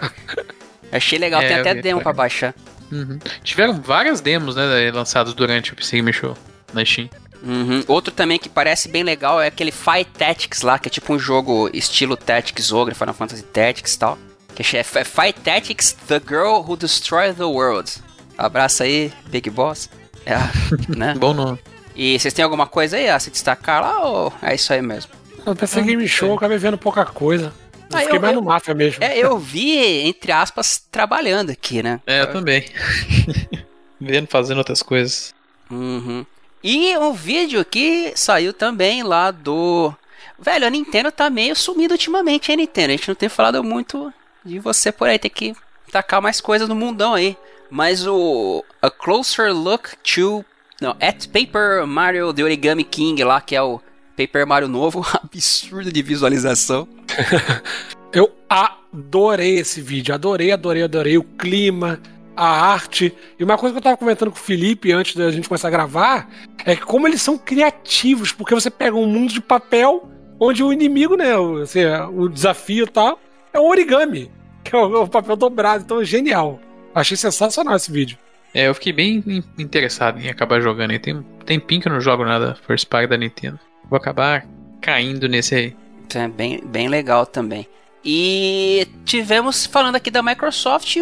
[0.92, 2.54] achei legal, é, tem até demo pra baixar.
[2.90, 3.18] Uhum.
[3.42, 6.36] Tiveram várias demos, né, lançadas durante o Game Show
[6.72, 7.08] na Steam.
[7.42, 7.84] Uhum.
[7.86, 11.18] Outro também que parece bem legal é aquele Fight Tactics lá, que é tipo um
[11.18, 14.18] jogo estilo Tactics Ogre, Final Fantasy Tactics e tal.
[14.54, 17.92] Que é Fight Tactics The Girl Who Destroyed the World.
[18.36, 19.88] Abraço aí, Big Boss.
[20.26, 20.36] É,
[20.96, 21.14] né?
[21.16, 21.58] Bom nome.
[21.94, 25.12] E vocês têm alguma coisa aí a se destacar lá ou é isso aí mesmo?
[25.44, 27.52] Eu pensei Game Show, eu acabei vendo pouca coisa.
[27.90, 29.02] Eu ah, fiquei eu, mais no Mafia mesmo.
[29.02, 32.00] É, eu vi, entre aspas, trabalhando aqui, né?
[32.06, 32.66] É, eu também.
[34.00, 35.34] Vendo, fazendo outras coisas.
[35.70, 36.24] Uhum.
[36.62, 39.94] E um vídeo que saiu também lá do.
[40.38, 42.92] Velho, a Nintendo tá meio sumida ultimamente, hein, Nintendo?
[42.92, 44.12] A gente não tem falado muito
[44.44, 45.54] de você por aí, tem que
[45.90, 47.36] tacar mais coisas no mundão aí.
[47.70, 50.44] Mas o A Closer Look to.
[50.80, 53.80] Não, At Paper Mario The Origami King lá, que é o
[54.16, 56.88] Paper Mario novo, absurdo de visualização.
[58.12, 62.00] Eu adorei esse vídeo, adorei, adorei, adorei o clima,
[62.38, 63.12] a arte.
[63.36, 65.72] E uma coisa que eu tava comentando com o Felipe antes da gente começar a
[65.72, 66.30] gravar
[66.64, 70.08] é que como eles são criativos, porque você pega um mundo de papel
[70.38, 71.80] onde o inimigo, né, o, assim,
[72.14, 73.18] o desafio e tal,
[73.52, 74.30] é o origami,
[74.62, 75.82] que é o, o papel dobrado.
[75.82, 76.60] Então é genial.
[76.94, 78.16] Achei sensacional esse vídeo.
[78.54, 79.22] É, eu fiquei bem
[79.58, 80.98] interessado em acabar jogando aí.
[81.00, 83.58] Tem tempinho que eu não jogo nada First Party da Nintendo.
[83.90, 84.46] Vou acabar
[84.80, 85.76] caindo nesse aí.
[86.14, 87.66] É bem, bem legal também.
[88.04, 90.96] E tivemos falando aqui da Microsoft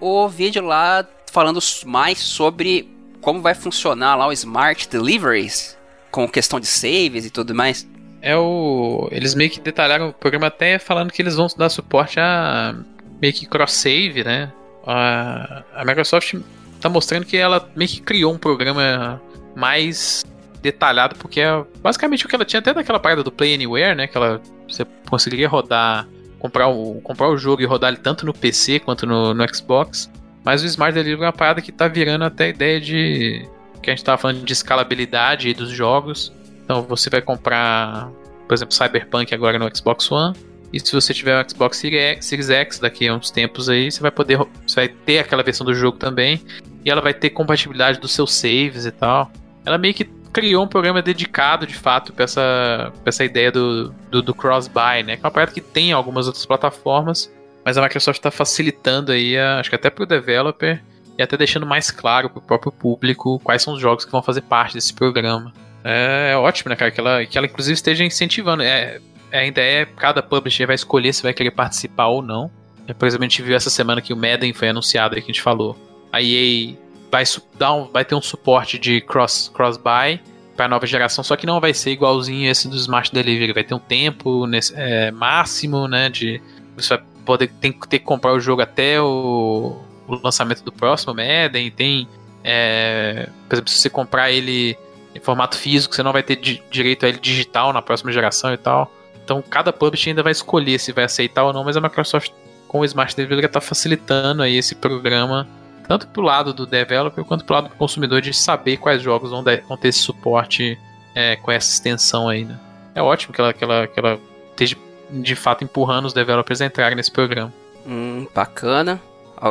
[0.00, 2.88] o vídeo lá falando mais sobre
[3.20, 5.76] como vai funcionar lá o Smart Deliveries,
[6.10, 7.86] com questão de saves e tudo mais.
[8.22, 9.08] É o.
[9.10, 12.74] Eles meio que detalharam o programa até falando que eles vão dar suporte a
[13.20, 14.52] meio que cross-save, né?
[14.86, 16.34] A, a Microsoft
[16.80, 19.20] tá mostrando que ela meio que criou um programa
[19.54, 20.24] mais
[20.62, 24.06] detalhado, porque é basicamente o que ela tinha até daquela parada do Play Anywhere, né?
[24.06, 26.06] Que ela, você conseguiria rodar
[26.40, 30.10] comprar o, comprar o jogo e rodar ele tanto no PC quanto no, no Xbox.
[30.42, 33.46] Mas o Smart Delivery é uma parada que tá virando até a ideia de.
[33.82, 36.32] que a gente tava falando de escalabilidade dos jogos.
[36.64, 38.10] Então você vai comprar,
[38.48, 40.34] por exemplo, Cyberpunk agora no Xbox One.
[40.72, 44.10] E se você tiver o Xbox Series X daqui a uns tempos aí, você vai
[44.10, 44.38] poder.
[44.66, 46.40] Você vai ter aquela versão do jogo também.
[46.84, 49.30] E ela vai ter compatibilidade dos seus saves e tal.
[49.66, 54.22] Ela meio que criou um programa dedicado, de fato, para essa, essa ideia do, do,
[54.22, 55.16] do cross-buy, né?
[55.16, 57.32] Que é uma parada que tem em algumas outras plataformas,
[57.64, 60.82] mas a Microsoft está facilitando aí, a, acho que até para o developer,
[61.18, 64.22] e até deixando mais claro para o próprio público quais são os jogos que vão
[64.22, 65.52] fazer parte desse programa.
[65.84, 66.90] É, é ótimo, né, cara?
[66.90, 68.62] Que ela, que ela inclusive esteja incentivando.
[68.62, 69.00] É,
[69.30, 72.50] é, ainda é cada publisher vai escolher se vai querer participar ou não.
[72.86, 75.30] É, por exemplo, a gente viu essa semana que o Madden foi anunciado aí que
[75.30, 75.76] a gente falou.
[76.12, 76.74] A EA
[77.10, 77.24] vai,
[77.58, 80.20] dar um, vai ter um suporte de cross, cross buy
[80.56, 83.52] para nova geração, só que não vai ser igualzinho esse do Smart Delivery.
[83.52, 86.08] Vai ter um tempo nesse, é, máximo, né?
[86.08, 86.40] De
[86.76, 89.76] você vai poder tem ter que comprar o jogo até o,
[90.06, 91.70] o lançamento do próximo Madden.
[91.70, 92.06] Tem,
[92.44, 94.76] é, por exemplo, se você comprar ele
[95.14, 98.52] em formato físico, você não vai ter di direito a ele digital na próxima geração
[98.52, 98.92] e tal.
[99.24, 102.32] Então, cada publisher ainda vai escolher se vai aceitar ou não, mas a Microsoft
[102.68, 105.48] com o Smart Delivery está facilitando aí esse programa
[105.90, 109.42] tanto pro lado do developer quanto pro lado do consumidor de saber quais jogos vão,
[109.42, 110.78] vão ter esse suporte
[111.16, 112.56] é, com essa extensão aí, né?
[112.94, 114.76] É ótimo que ela, que, ela, que ela esteja
[115.10, 117.52] de fato empurrando os developers a entrarem nesse programa.
[117.84, 119.02] Hum, bacana.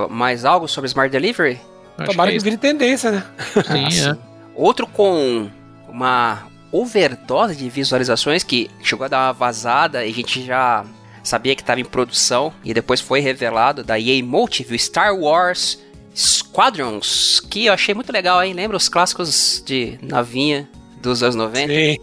[0.10, 1.60] Mais algo sobre Smart Delivery?
[2.06, 3.26] Tomara que, que vire tendência, né?
[3.68, 4.18] Sim, ah, é.
[4.56, 5.50] Outro com
[5.90, 10.86] uma overdose de visualizações que chegou a dar uma vazada e a gente já
[11.22, 15.78] sabia que estava em produção e depois foi revelado da EA Motive Star Wars
[16.16, 18.54] Squadrons, que eu achei muito legal, hein?
[18.54, 20.68] Lembra os clássicos de navinha
[21.02, 21.74] dos anos 90.
[21.74, 21.98] Sim.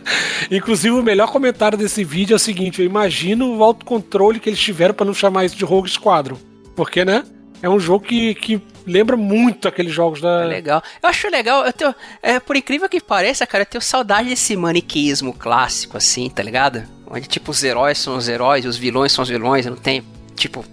[0.50, 4.60] Inclusive, o melhor comentário desse vídeo é o seguinte: eu imagino o autocontrole que eles
[4.60, 6.36] tiveram para não chamar isso de Rogue Squadron.
[6.74, 7.24] Porque, né?
[7.62, 10.44] É um jogo que, que lembra muito aqueles jogos da.
[10.44, 10.82] É legal.
[11.02, 14.56] Eu acho legal, eu tenho, é, por incrível que pareça, cara, eu tenho saudade desse
[14.56, 16.82] maniqueísmo clássico, assim, tá ligado?
[17.06, 20.02] Onde, tipo, os heróis são os heróis, os vilões são os vilões, não tem,
[20.34, 20.64] tipo,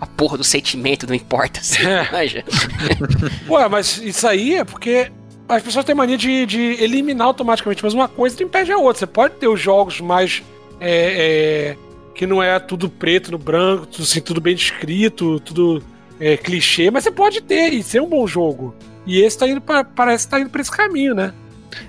[0.00, 2.44] a porra do sentimento, não importa, assim, é.
[3.48, 5.10] Ué, mas isso aí é porque
[5.48, 9.00] as pessoas têm mania de, de eliminar automaticamente, mas uma coisa impede a outra.
[9.00, 10.42] Você pode ter os jogos mais.
[10.78, 11.76] É, é,
[12.14, 15.82] que não é tudo preto no branco, tudo, assim, tudo bem descrito, tudo
[16.18, 18.74] é, clichê, mas você pode ter e ser um bom jogo.
[19.06, 21.32] E esse tá indo pra, parece que tá indo pra esse caminho, né?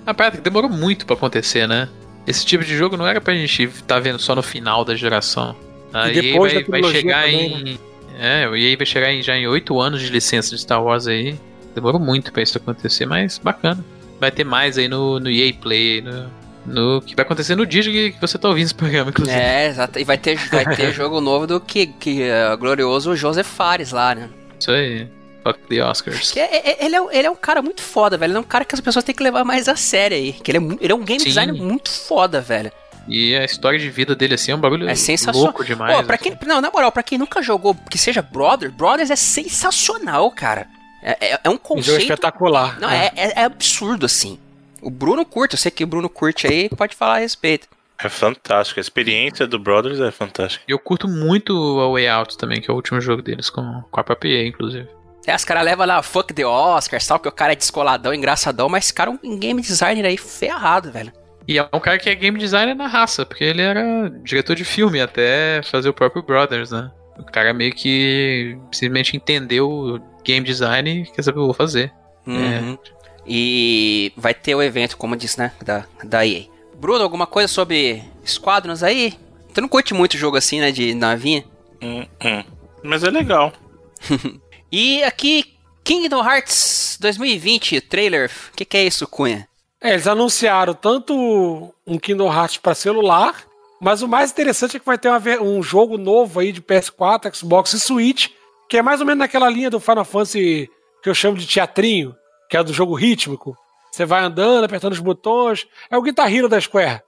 [0.06, 1.90] A parada que demorou muito para acontecer, né?
[2.26, 4.96] Esse tipo de jogo não era pra gente estar tá vendo só no final da
[4.96, 5.56] geração.
[5.94, 7.64] Aí e depois vai, vai chegar também, em.
[7.64, 7.78] Né?
[8.20, 11.08] É, e aí vai chegar em, já em oito anos de licença de Star Wars
[11.08, 11.38] aí.
[11.76, 13.84] Demorou muito para isso acontecer, mas bacana.
[14.20, 16.30] Vai ter mais aí no, no EA Play, no,
[16.66, 19.38] no que vai acontecer no dia que você tá ouvindo esse programa, inclusive.
[19.38, 20.00] É, exato.
[20.00, 24.16] E vai ter, vai ter jogo novo do que, que uh, glorioso Joseph Fares lá,
[24.16, 24.30] né?
[24.60, 25.08] Isso aí.
[25.44, 26.32] Fuck the Oscars.
[26.32, 28.32] Que é, é, ele, é, ele é um cara muito foda, velho.
[28.32, 30.34] Ele é um cara que as pessoas têm que levar mais a sério aí.
[30.34, 31.30] Que ele é, ele é um game Sim.
[31.30, 32.72] designer muito foda, velho.
[33.08, 35.44] E a história de vida dele, assim, é um bagulho é sensacional.
[35.44, 35.96] louco demais.
[35.96, 36.46] Pô, pra quem, assim.
[36.46, 40.68] Não, na moral, pra quem nunca jogou, que seja Brother, Brothers é sensacional, cara.
[41.02, 41.88] É, é, é um conceito.
[41.88, 42.80] Jogo espetacular.
[42.80, 43.12] Não, é.
[43.16, 44.38] É, é, absurdo, assim.
[44.82, 47.68] O Bruno curte, eu sei que o Bruno curte aí, pode falar a respeito.
[48.00, 50.64] É fantástico, a experiência do Brothers é fantástica.
[50.68, 54.00] Eu curto muito a Way Out também, que é o último jogo deles, com, com
[54.00, 54.88] a própria EA, inclusive.
[55.26, 58.70] É, os caras levam lá, fuck the Oscar, tal, que o cara é descoladão, engraçadão,
[58.70, 61.12] mas esse cara é um game designer aí ferrado, velho.
[61.48, 64.66] E é um cara que é game designer na raça, porque ele era diretor de
[64.66, 66.92] filme até fazer o próprio Brothers, né?
[67.18, 71.54] O cara meio que simplesmente entendeu game design e quer saber o que eu vou
[71.54, 71.92] fazer.
[72.26, 72.74] Uhum.
[72.74, 72.78] É.
[73.26, 75.52] E vai ter o evento, como disse, né?
[75.64, 76.44] Da, da EA.
[76.76, 79.14] Bruno, alguma coisa sobre Squadrons aí?
[79.54, 80.72] Tu não curte muito jogo assim, né?
[80.72, 81.44] De navinha?
[81.82, 82.44] Hum, hum.
[82.84, 83.54] Mas é legal.
[84.72, 88.30] e aqui, Kingdom Hearts 2020, trailer.
[88.54, 89.48] O que, que é isso, Cunha?
[89.82, 93.44] É, eles anunciaram tanto um Kingdom Hearts para celular,
[93.80, 97.34] mas o mais interessante é que vai ter uma, um jogo novo aí de PS4,
[97.36, 98.30] Xbox e Switch,
[98.68, 100.70] que é mais ou menos naquela linha do Final Fantasy
[101.02, 102.16] que eu chamo de teatrinho,
[102.50, 103.56] que é do jogo rítmico.
[103.92, 105.68] Você vai andando, apertando os botões.
[105.90, 107.02] É o Guitar Hero da Square.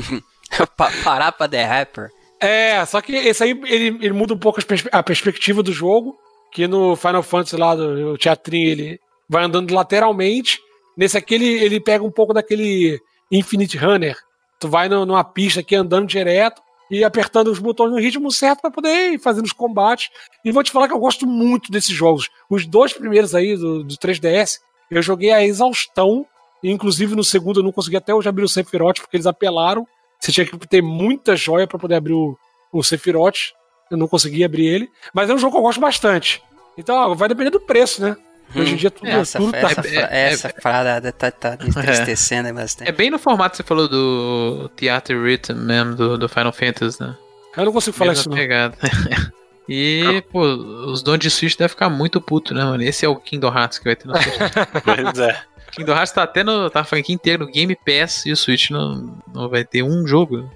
[1.04, 2.10] Parar pra The Rapper.
[2.40, 4.60] É, só que esse aí ele, ele muda um pouco
[4.92, 6.16] a perspectiva do jogo.
[6.52, 10.60] Que no Final Fantasy lá do teatrinho ele vai andando lateralmente.
[10.96, 13.00] Nesse aqui ele, ele pega um pouco daquele
[13.30, 14.16] Infinite Runner.
[14.58, 18.60] Tu vai no, numa pista aqui andando direto e apertando os botões no ritmo certo
[18.60, 20.08] para poder ir fazendo os combates.
[20.44, 22.28] E vou te falar que eu gosto muito desses jogos.
[22.48, 24.60] Os dois primeiros aí do, do 3DS,
[24.90, 26.26] eu joguei a exaustão.
[26.62, 29.86] Inclusive no segundo eu não consegui até hoje abrir o Sephiroth porque eles apelaram.
[30.18, 32.36] Você tinha que ter muita joia para poder abrir o,
[32.72, 33.52] o Sephiroth.
[33.90, 34.90] Eu não consegui abrir ele.
[35.12, 36.42] Mas é um jogo que eu gosto bastante.
[36.78, 38.16] Então, ó, vai depender do preço, né?
[38.54, 38.60] Hum.
[38.60, 39.88] Hoje em dia tudo, essa, tudo essa, tá...
[39.88, 42.88] essa, essa parada tá, tá entristecendo bastante.
[42.88, 47.02] É bem no formato que você falou do Theater Rhythm mesmo, do, do Final Fantasy,
[47.02, 47.16] né?
[47.56, 48.36] Eu não consigo falar isso, não.
[48.36, 48.76] Pegada.
[49.68, 52.82] E, pô, os donos de Switch devem ficar muito puto, né, mano?
[52.82, 54.38] Esse é o Kingdom Hearts que vai ter no Switch.
[54.84, 55.42] pois é.
[55.72, 56.70] Kingdom Hearts tá até no.
[56.70, 60.06] tá a franquia inteira no Game Pass e o Switch não, não vai ter um
[60.06, 60.48] jogo.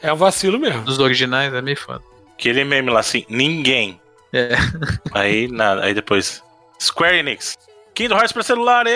[0.00, 0.82] É, é um vacilo mesmo.
[0.82, 2.02] Dos originais é meio foda.
[2.32, 4.00] Aquele meme lá assim, ninguém.
[4.32, 4.50] É.
[5.12, 6.42] Aí nada, aí depois.
[6.84, 7.56] Square Enix.
[7.94, 8.86] Kingdom Hearts pra celular,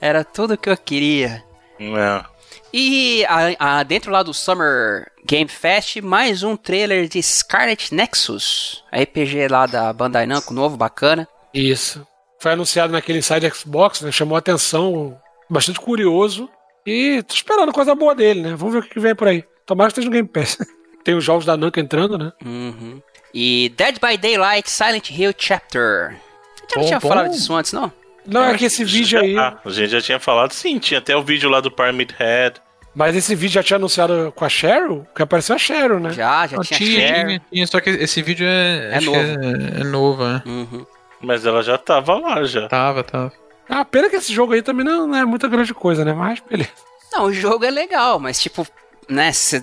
[0.00, 1.42] Era tudo que eu queria.
[1.78, 2.24] Não.
[2.72, 8.84] E a, a, dentro lá do Summer Game Fest, mais um trailer de Scarlet Nexus,
[8.92, 11.26] a RPG lá da Bandai Namco, novo, bacana.
[11.52, 12.06] Isso.
[12.38, 14.12] Foi anunciado naquele Inside Xbox, né?
[14.12, 15.18] Chamou a atenção,
[15.48, 16.48] bastante curioso.
[16.86, 18.54] E tô esperando coisa boa dele, né?
[18.54, 19.44] Vamos ver o que vem por aí.
[19.66, 20.56] Tomara que esteja no Game Pass.
[21.04, 22.32] Tem os jogos da Namco entrando, né?
[22.44, 23.02] Uhum.
[23.32, 26.08] E Dead by Daylight Silent Hill Chapter.
[26.08, 27.08] A gente não tinha bom.
[27.08, 27.92] falado disso antes, não?
[28.26, 29.36] Não, é que esse vídeo aí.
[29.36, 32.60] Ah, a gente já tinha falado, sim, tinha até o vídeo lá do Pyramid Head.
[32.94, 35.06] Mas esse vídeo já tinha anunciado com a Cheryl?
[35.14, 36.12] Que apareceu a Cheryl, né?
[36.12, 38.96] Já, já tinha, tinha, tinha, tinha, Só que esse vídeo é.
[38.96, 39.18] É novo.
[39.18, 40.42] É, é, novo, é.
[40.44, 40.86] Uhum.
[41.20, 42.66] Mas ela já tava lá, já.
[42.68, 43.32] Tava, tava.
[43.68, 46.12] Ah, pena que esse jogo aí também não, não é muita grande coisa, né?
[46.12, 46.70] Mas beleza.
[47.12, 48.66] Não, o jogo é legal, mas tipo,
[49.10, 49.62] né, cê,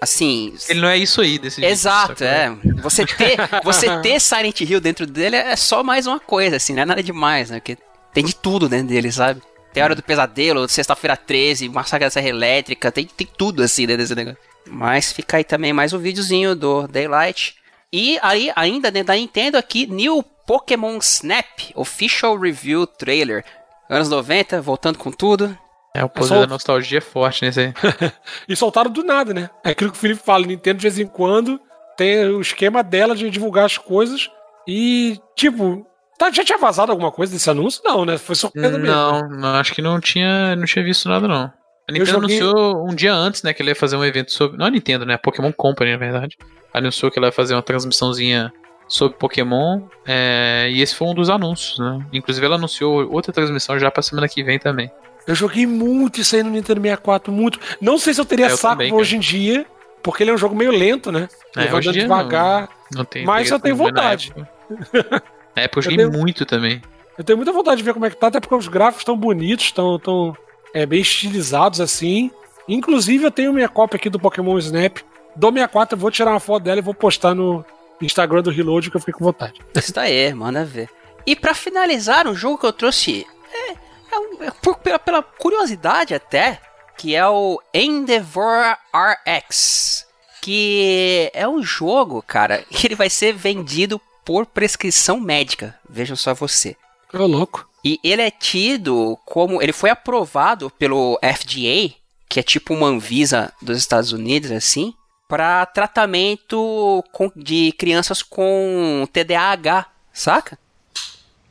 [0.00, 0.54] assim...
[0.68, 2.50] Ele não é isso aí desse Exato, é.
[2.82, 6.82] Você ter, você ter Silent Hill dentro dele é só mais uma coisa, assim, não
[6.82, 7.60] é nada demais, né?
[7.60, 7.76] Porque
[8.12, 9.42] tem de tudo dentro dele, sabe?
[9.72, 14.02] Tem Hora do Pesadelo, Sexta-feira 13, Massacre da Serra Elétrica, tem, tem tudo assim dentro
[14.02, 14.38] desse negócio.
[14.66, 17.56] Mas fica aí também mais um videozinho do Daylight.
[17.92, 23.44] E aí, ainda dentro da Nintendo aqui, New Pokémon Snap Official Review Trailer.
[23.88, 25.56] Anos 90, voltando com tudo.
[25.94, 27.74] É, o poder da nostalgia é forte nesse aí.
[28.48, 29.50] e soltaram do nada, né?
[29.64, 31.60] É aquilo que o Felipe fala, Nintendo de vez em quando
[31.96, 34.30] tem o esquema dela de divulgar as coisas
[34.66, 35.86] e, tipo,
[36.18, 37.82] tá, já tinha vazado alguma coisa desse anúncio?
[37.84, 38.18] Não, né?
[38.18, 38.94] Foi surpresa mesmo.
[38.94, 41.52] Não, não, acho que não tinha, não tinha visto nada, não.
[41.88, 42.38] A Nintendo joguei...
[42.38, 44.58] anunciou um dia antes, né, que ele ia fazer um evento sobre.
[44.58, 45.14] Não a Nintendo, né?
[45.14, 46.36] A Pokémon Company, na verdade.
[46.72, 48.52] Anunciou que ela ia fazer uma transmissãozinha
[48.86, 49.88] sobre Pokémon.
[50.06, 50.68] É...
[50.70, 52.06] E esse foi um dos anúncios, né?
[52.12, 54.92] Inclusive, ela anunciou outra transmissão já pra semana que vem também.
[55.28, 57.60] Eu joguei muito isso aí no Nintendo 64, muito.
[57.82, 59.66] Não sei se eu teria eu saco também, hoje em dia,
[60.02, 61.28] porque ele é um jogo meio lento, né?
[61.54, 62.62] É, ele vai devagar.
[62.90, 64.32] Não, não tem, mas eu tenho vontade.
[64.34, 64.42] Na
[64.80, 65.22] época,
[65.54, 66.80] na época eu joguei eu tenho, muito também.
[67.18, 69.16] Eu tenho muita vontade de ver como é que tá, até porque os gráficos estão
[69.18, 70.34] bonitos, estão tão,
[70.72, 72.30] é, bem estilizados assim.
[72.66, 74.96] Inclusive, eu tenho minha cópia aqui do Pokémon Snap.
[75.36, 77.62] Do 64, eu vou tirar uma foto dela e vou postar no
[78.00, 79.60] Instagram do Reload, que eu fiquei com vontade.
[79.74, 80.88] Isso daí, manda ver.
[81.26, 83.87] E para finalizar, um jogo que eu trouxe é,
[84.18, 86.60] é, um, é por, pela, pela, curiosidade até,
[86.96, 90.06] que é o Endeavor RX.
[90.40, 95.78] Que é um jogo, cara, que ele vai ser vendido por prescrição médica.
[95.88, 96.76] Vejam só você.
[97.12, 97.68] Ô, louco.
[97.84, 99.62] E ele é tido como.
[99.62, 101.94] Ele foi aprovado pelo FDA,
[102.28, 104.92] que é tipo uma Anvisa dos Estados Unidos, assim,
[105.28, 110.58] para tratamento com, de crianças com TDAH, saca?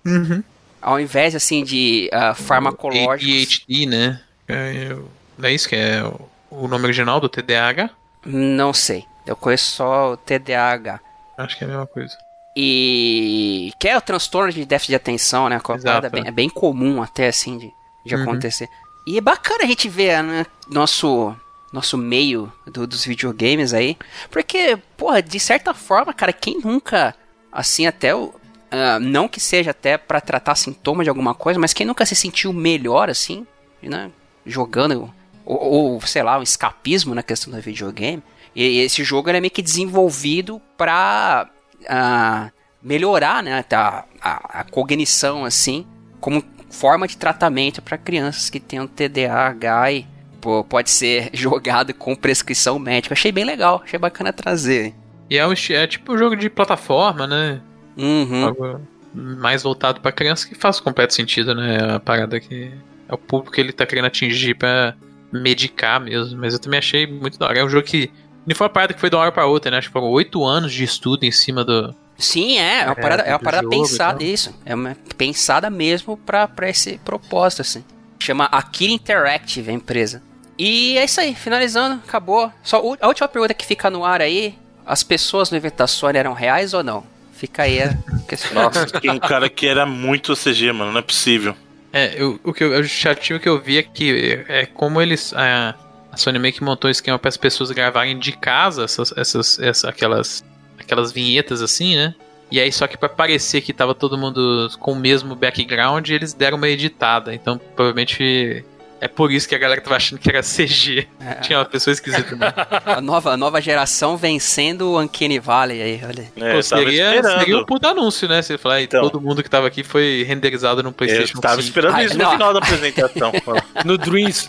[0.06, 0.44] Uhum.
[0.82, 3.64] Ao invés, assim, de uh, farmacológicos.
[3.64, 4.22] ADHD, né?
[4.48, 4.96] É,
[5.44, 6.02] é isso que é
[6.50, 7.90] o nome original do TDAH?
[8.26, 9.06] Não sei.
[9.26, 11.00] Eu conheço só o TDAH.
[11.38, 12.18] Acho que é a mesma coisa.
[12.56, 15.62] E que é o transtorno de déficit de atenção, né?
[16.04, 17.72] É bem, é bem comum até assim de,
[18.06, 18.24] de uhum.
[18.24, 18.68] acontecer.
[19.06, 21.36] E é bacana a gente ver né, nosso
[21.72, 23.98] nosso meio do, dos videogames aí,
[24.32, 27.14] porque porra, de certa forma, cara, quem nunca
[27.52, 28.34] assim até o
[28.72, 32.16] uh, não que seja até para tratar sintomas de alguma coisa, mas quem nunca se
[32.16, 33.46] sentiu melhor assim,
[33.82, 34.12] né?
[34.46, 35.14] Jogando
[35.46, 38.22] ou, ou sei lá, um escapismo na questão do videogame.
[38.56, 41.50] E, esse jogo é meio que desenvolvido para
[41.88, 45.86] a melhorar né, a, a, a cognição assim
[46.20, 50.08] como forma de tratamento para crianças que tenham TDAH e
[50.42, 53.14] pô, pode ser jogado com prescrição médica.
[53.14, 54.94] Achei bem legal, achei bacana trazer.
[55.30, 57.62] E é, um, é tipo um jogo de plataforma, né?
[57.98, 58.46] Uhum.
[58.46, 58.82] Algo
[59.14, 61.96] mais voltado para criança que faz completo sentido, né?
[61.96, 62.72] A parada que
[63.10, 64.96] é o público que ele tá querendo atingir para
[65.32, 66.40] medicar mesmo.
[66.40, 67.60] Mas eu também achei muito da hora.
[67.60, 68.12] É um jogo que
[68.46, 69.78] não foi uma parada que foi de uma hora pra outra, né?
[69.78, 71.94] Acho que foram oito anos de estudo em cima do.
[72.18, 72.82] Sim, é.
[72.82, 74.54] É uma é, parada, é uma parada pensada, isso.
[74.66, 77.84] É uma pensada mesmo pra, pra esse propósito, assim.
[78.20, 80.22] Chama Akira Interactive, a empresa.
[80.58, 82.52] E é isso aí, finalizando, acabou.
[82.64, 86.18] Só a última pergunta que fica no ar aí: as pessoas no evento da Sony
[86.18, 87.04] eram reais ou não?
[87.38, 87.96] Fica aí a
[88.28, 88.54] questão.
[88.64, 91.56] Nossa, tinha um cara que era muito CG, mano, não é possível.
[91.94, 95.34] É, eu, o que eu, o chativo que eu vi é que é como eles.
[95.34, 95.74] É,
[96.12, 99.60] a Sony meio que montou um esquema para as pessoas gravarem de casa essas, essas,
[99.60, 100.44] essas, aquelas,
[100.80, 102.16] aquelas vinhetas assim, né?
[102.50, 106.34] E aí, só que para parecer que tava todo mundo com o mesmo background, eles
[106.34, 107.36] deram uma editada.
[107.36, 108.66] Então, provavelmente
[109.00, 111.08] é por isso que a galera tava achando que era CG.
[111.20, 111.36] É.
[111.36, 112.36] Tinha uma pessoa esquisita.
[112.36, 112.54] Né?
[112.86, 116.32] a, nova, a nova geração vencendo o Uncanny Valley aí, olha.
[116.36, 118.42] É, Pô, seria, seria um puta anúncio, né?
[118.42, 121.68] Você falar, então, todo mundo que tava aqui foi renderizado no PlayStation Eu tava 5.
[121.68, 123.32] esperando isso no final da apresentação.
[123.86, 124.48] no Dreams.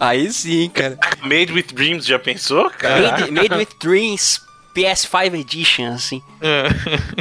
[0.00, 0.98] Aí sim, cara.
[1.22, 3.12] Made with Dreams, já pensou, cara?
[3.12, 4.40] Made, Made with Dreams
[4.74, 6.22] PS5 Edition, assim.
[6.40, 6.68] É.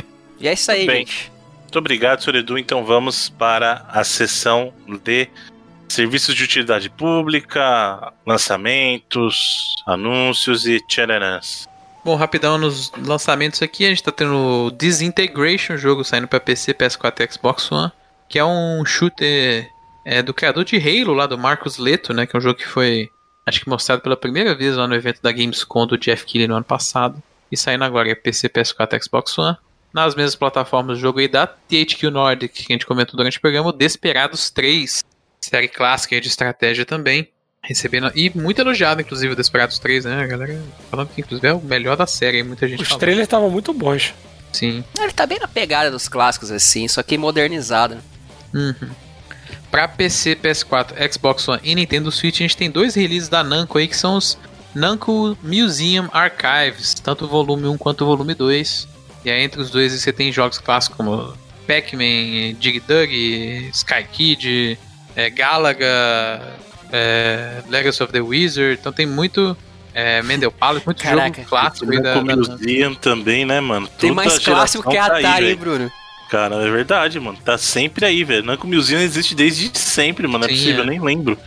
[0.38, 1.32] E é isso aí, Bem, gente.
[1.62, 2.36] Muito obrigado, Sr.
[2.36, 2.58] Edu.
[2.58, 4.74] Então vamos para a sessão
[5.04, 5.30] de
[5.88, 11.68] serviços de utilidade pública, lançamentos, anúncios e tcharanãs.
[12.04, 17.22] Bom, rapidão nos lançamentos aqui, a gente tá tendo Disintegration, jogo saindo para PC, PS4
[17.22, 17.92] e Xbox One,
[18.30, 19.68] que é um shooter
[20.06, 22.28] é, do criador de Halo, lá do Marcos Leto, né?
[22.28, 23.10] Que é um jogo que foi,
[23.44, 26.56] acho que mostrado pela primeira vez lá no evento da Gamescom do Jeff Keighley no
[26.56, 27.22] ano passado.
[27.52, 29.58] E saindo agora é PC, PS4 Xbox One.
[29.92, 33.42] Nas mesmas plataformas do jogo aí da THQ Nordic, que a gente comentou durante o
[33.42, 35.04] programa, o Desperados 3,
[35.46, 37.30] série clássica de estratégia também.
[37.62, 38.12] Recebendo.
[38.14, 40.24] E muito elogiado, inclusive, o Desperados 3, né?
[40.24, 42.44] A galera falando que, inclusive, é o melhor da série.
[42.44, 43.00] Muita gente Os falou.
[43.00, 44.14] trailers estavam muito bons.
[44.54, 44.84] Sim.
[45.00, 47.98] Ele tá bem na pegada dos clássicos, assim, só que modernizado.
[48.54, 48.90] Uhum.
[49.72, 53.78] Para PC, PS4, Xbox One e Nintendo Switch, a gente tem dois releases da Namco
[53.78, 54.38] aí que são os
[54.74, 58.88] Namco Museum Archives, tanto o volume 1 quanto o volume 2.
[59.26, 61.34] E aí entre os dois você tem jogos clássicos como
[61.68, 64.80] Pac-Man, Dig Dug, Sky Kid,
[65.16, 66.54] é, Galaga,
[66.92, 68.78] é, Legacy of the Wizard.
[68.80, 69.56] Então tem muito
[69.94, 72.22] é, Mendel Palace, muito Caraca, jogo clássico aí da.
[72.22, 73.88] Museum também, né, mano?
[73.88, 75.92] Tem mais clássico que a tá Atari, aí, Bruno?
[76.30, 77.38] Cara, é verdade, mano.
[77.44, 78.44] Tá sempre aí, velho.
[78.44, 80.40] Namco Museum existe desde sempre, mano.
[80.40, 80.86] Não é Sim, possível, é.
[80.86, 81.38] eu nem lembro.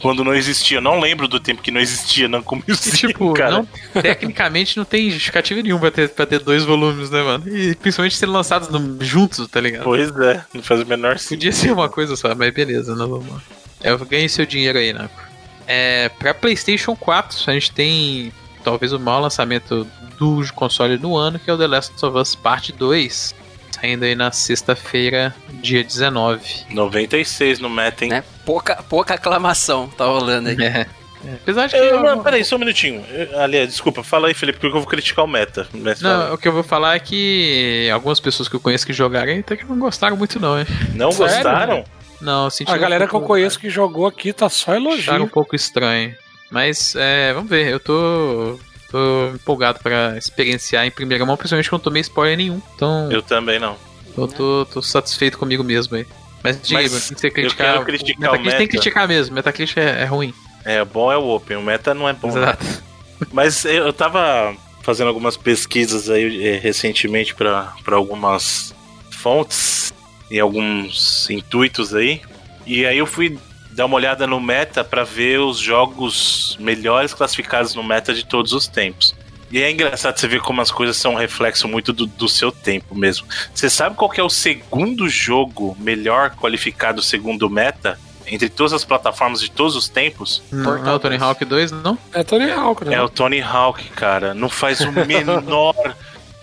[0.00, 0.80] Quando não existia.
[0.80, 3.50] Não lembro do tempo que não existia Namco Museum, tipo, cara.
[3.50, 3.68] Não,
[4.02, 7.48] tecnicamente não tem justificativa nenhuma pra ter, pra ter dois volumes, né, mano?
[7.48, 9.84] E principalmente serem lançados no, juntos, tá ligado?
[9.84, 11.38] Pois é, não faz o menor sentido.
[11.38, 13.42] Podia ser uma coisa só, mas beleza, não vamos.
[13.82, 15.22] Eu ganhei seu dinheiro aí, Naco.
[15.66, 18.32] É, pra PlayStation 4, a gente tem
[18.62, 19.86] talvez o maior lançamento
[20.18, 23.34] do console do ano, que é o The Last of Us Part 2.
[23.80, 26.40] Saindo aí na sexta-feira, dia 19.
[26.70, 28.12] 96 no Meta, hein?
[28.14, 30.56] É, pouca, pouca aclamação tá rolando aí.
[30.62, 30.86] É.
[31.26, 31.34] É.
[31.34, 31.80] Apesar de que.
[31.80, 33.04] Eu, não, peraí, só um minutinho.
[33.38, 35.66] Aliás, desculpa, fala aí, Felipe, porque eu vou criticar o meta.
[36.00, 39.36] Não, o que eu vou falar é que algumas pessoas que eu conheço que jogaram
[39.38, 40.66] até que não gostaram muito, não, hein?
[40.94, 41.34] Não Sério?
[41.34, 41.84] gostaram?
[42.20, 45.24] Não, senti A galera um que eu conheço que jogou aqui tá só elogiando.
[45.24, 46.14] um pouco estranho.
[46.50, 48.58] Mas, é, vamos ver, eu tô
[48.96, 52.60] tô empolgado para experienciar em primeira mão, principalmente que eu não tomei spoiler nenhum.
[52.74, 53.10] Então.
[53.10, 53.76] Eu também não.
[54.16, 56.06] Eu tô, tô satisfeito comigo mesmo aí.
[56.42, 57.66] Mas diga, Mas tem que criticar.
[57.68, 59.34] Eu quero criticar o, o Metacritic tem que criticar mesmo.
[59.34, 60.32] Metacritic é, é ruim.
[60.64, 62.28] É, bom é o Open, o Meta não é bom.
[62.28, 62.64] Exato.
[63.32, 68.74] Mas eu tava fazendo algumas pesquisas aí eh, recentemente para algumas
[69.10, 69.92] fontes
[70.30, 72.20] e alguns intuitos aí.
[72.64, 73.38] E aí eu fui
[73.76, 78.54] dar uma olhada no meta para ver os jogos melhores classificados no meta de todos
[78.54, 79.14] os tempos.
[79.52, 82.50] E é engraçado você ver como as coisas são um reflexo muito do, do seu
[82.50, 83.28] tempo mesmo.
[83.54, 87.98] Você sabe qual é o segundo jogo melhor qualificado segundo o meta?
[88.26, 90.42] Entre todas as plataformas de todos os tempos?
[90.50, 91.96] Não, é o Tony Hawk 2, não?
[92.12, 92.96] É Tony Hawk, né?
[92.96, 94.34] É o Tony Hawk, cara.
[94.34, 95.94] Não faz o menor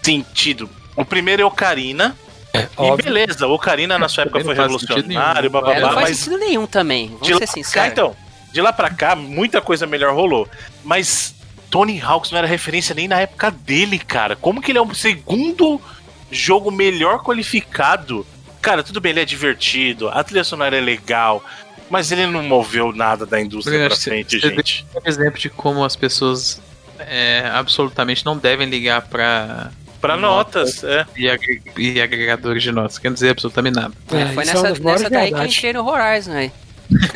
[0.02, 0.70] sentido.
[0.96, 2.16] O primeiro é Ocarina,
[2.54, 6.10] é, e beleza, o Ocarina na sua época foi revolucionário, blá, blá, blá, não faz
[6.10, 7.92] mas sentido nenhum também, vamos de ser sinceros.
[7.92, 8.16] Então,
[8.52, 10.48] de lá pra cá, muita coisa melhor rolou.
[10.84, 11.34] Mas
[11.72, 14.36] Tony Hawks não era referência nem na época dele, cara.
[14.36, 15.82] Como que ele é o segundo
[16.30, 18.26] jogo melhor qualificado?
[18.62, 21.44] Cara, tudo bem, ele é divertido, a trilha sonora é legal,
[21.90, 24.86] mas ele não moveu nada da indústria pra frente, gente.
[24.96, 26.62] Um exemplo de como as pessoas
[27.00, 29.72] é, absolutamente não devem ligar pra
[30.04, 31.06] para notas, é.
[31.16, 32.98] E, agre e, agregadores de notas.
[32.98, 33.94] Quer dizer absolutamente nada.
[34.12, 36.52] É, foi nessa, é nessa daí que entrei no Horizon aí.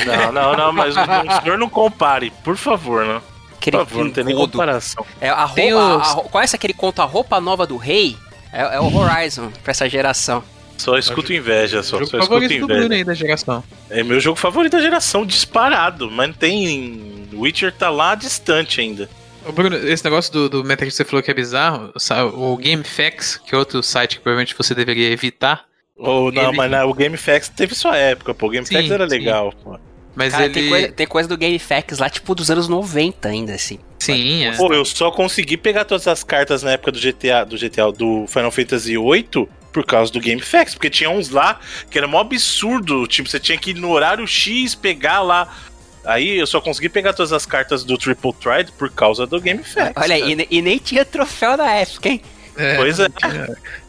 [0.06, 3.22] Não, não, não, mas o, o senhor não compare, por favor, não.
[3.58, 5.06] Aquele por favor, não tem nem comparação.
[5.20, 6.08] É, a roupa, os...
[6.08, 8.16] a, a, conhece aquele conto A Roupa Nova do Rei?
[8.54, 10.42] É, é o Horizon pra essa geração.
[10.78, 11.98] Só escuto inveja, só.
[11.98, 12.94] Jogo só escuto inveja.
[12.94, 13.62] aí da geração.
[13.90, 16.10] É meu jogo favorito da geração, disparado.
[16.10, 17.28] Mas não tem.
[17.34, 19.10] Witcher tá lá distante ainda.
[19.52, 21.92] Bruno, esse negócio do, do Metacritic que você falou que é bizarro,
[22.34, 25.66] o GameFAQs, que é outro site que provavelmente você deveria evitar.
[25.96, 26.58] Ou não, ele...
[26.58, 28.48] mas não, o GameFAQs teve sua época, pô.
[28.48, 29.80] O GameFAQs era legal, pô.
[30.16, 30.54] Mas Cara, ele...
[30.54, 33.80] tem, coisa, tem coisa do GameFAQs lá, tipo, dos anos 90 ainda, assim.
[34.00, 34.52] Sim, é.
[34.56, 38.26] Pô, eu só consegui pegar todas as cartas na época do GTA, do GTA, do
[38.28, 41.60] Final Fantasy VIII por causa do GameFAQs, porque tinha uns lá
[41.92, 45.54] que era mó absurdo, tipo, você tinha que ir no horário X pegar lá
[46.08, 49.62] Aí eu só consegui pegar todas as cartas do Triple Tried por causa do Game
[49.62, 50.02] Facts.
[50.02, 52.22] Olha, e, e, nem tinha troféu da época, hein?
[52.56, 53.08] É, pois é.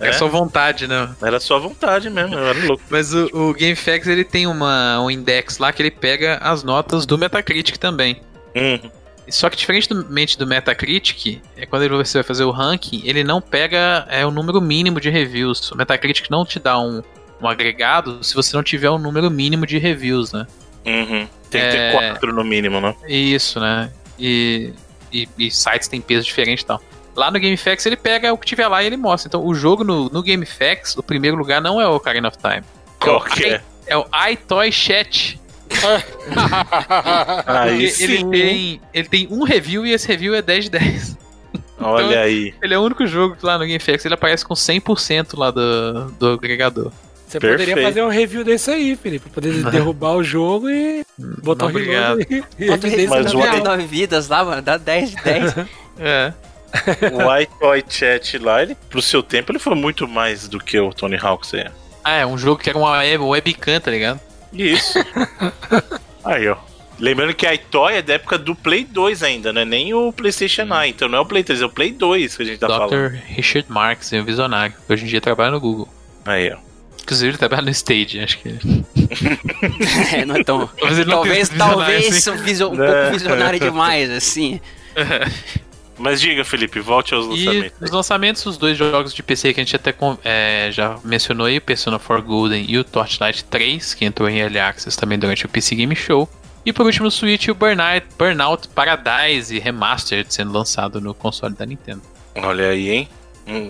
[0.01, 1.09] É, é só vontade, né?
[1.23, 2.83] Era só vontade mesmo, eu era louco.
[2.91, 7.07] Mas o, o GameFAQs ele tem uma, um index lá que ele pega as notas
[7.07, 8.21] do Metacritic também.
[8.55, 8.91] Uhum.
[9.29, 14.07] Só que diferentemente do Metacritic, é quando você vai fazer o ranking, ele não pega
[14.11, 15.71] é, o número mínimo de reviews.
[15.71, 17.01] O Metacritic não te dá um,
[17.41, 20.47] um agregado se você não tiver um número mínimo de reviews, né?
[20.85, 21.29] Uhum.
[21.51, 22.95] Tem que ter é, quatro no mínimo, né?
[23.07, 23.91] Isso, né?
[24.19, 24.73] E,
[25.13, 26.83] e, e sites têm peso diferente e tal.
[27.17, 29.29] Lá no GameFAQs ele pega o que tiver lá e ele mostra.
[29.29, 32.63] Então o jogo no, no GameFAQs, o primeiro lugar não é o Ocarina of Time.
[33.01, 33.63] Qual que é?
[33.87, 35.41] É o iToy Chat.
[37.47, 41.19] Aí ele tem, ele tem um review e esse review é 10 de 10.
[41.81, 42.55] Olha então, aí.
[42.61, 46.33] Ele é o único jogo lá no GameFAQs, ele aparece com 100% lá do, do
[46.33, 46.93] agregador.
[47.29, 47.69] Você Perfeito.
[47.69, 49.29] poderia fazer um review desse aí, Felipe.
[49.29, 51.05] Poder derrubar o jogo e
[51.43, 52.25] botar o reload
[52.67, 54.63] Bota evidência Mas 9 vidas lá, mano.
[54.63, 55.55] Dá 10 de 10.
[56.01, 56.33] é.
[57.13, 60.93] o iToy Chat lá, ele, pro seu tempo, ele foi muito mais do que o
[60.93, 61.71] Tony Hawk é.
[62.05, 64.21] Ah, é um jogo que era uma web, webcam, tá ligado?
[64.53, 64.99] Isso.
[66.25, 66.57] aí, ó.
[66.99, 70.13] Lembrando que a iToy é da época do Play 2 ainda, não é nem o
[70.13, 70.89] PlayStation 9.
[70.89, 72.73] Então não é o Play 3, é o Play 2 que a gente tá Dr.
[72.75, 73.11] falando.
[73.11, 73.15] Dr.
[73.27, 74.75] Richard Marks, é um visionário.
[74.89, 75.89] Hoje em dia trabalha no Google.
[76.25, 76.68] Aí, ó.
[77.09, 78.51] Inclusive ele trabalha no Stage, acho que.
[80.15, 80.67] é, não é tão.
[80.67, 82.65] Talvez, talvez, talvez assim.
[82.65, 83.11] um, um pouco é.
[83.11, 84.61] visionário demais, assim.
[85.97, 87.79] Mas diga, Felipe, volte aos lançamentos.
[87.81, 91.47] E os lançamentos, os dois jogos de PC que a gente até é, já mencionou
[91.47, 95.19] aí, o Persona 4 Golden e o Torchlight 3, que entrou em Early Access também
[95.19, 96.29] durante o PC Game Show.
[96.65, 101.65] E por último, o Switch, o Burnout, Burnout Paradise Remastered, sendo lançado no console da
[101.65, 102.03] Nintendo.
[102.37, 103.09] Olha aí, hein?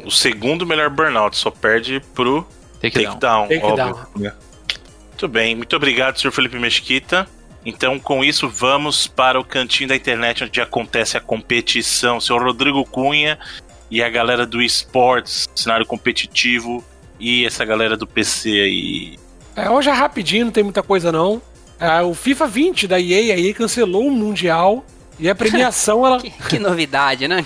[0.04, 2.44] o segundo melhor Burnout, só perde pro
[2.80, 3.18] Take, Take down.
[3.18, 3.48] down.
[3.48, 4.32] Take down.
[5.08, 7.26] Muito bem, muito obrigado, senhor Felipe Mesquita.
[7.64, 12.20] Então, com isso, vamos para o cantinho da internet onde acontece a competição.
[12.20, 13.38] Seu Rodrigo Cunha
[13.90, 16.84] e a galera do esportes, cenário competitivo
[17.18, 19.18] e essa galera do PC aí.
[19.56, 21.42] É, hoje é rapidinho, não tem muita coisa não.
[21.80, 24.84] É, o FIFA 20 da EA aí cancelou o Mundial
[25.18, 26.20] e a premiação ela.
[26.20, 27.44] que, que, novidade, né?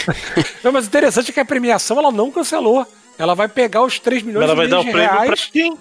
[0.64, 2.86] não, mas interessante é que a premiação ela não cancelou.
[3.18, 5.26] Ela vai pegar os 3 milhões ela vai dar o prêmio reais.
[5.26, 5.78] Pra quem?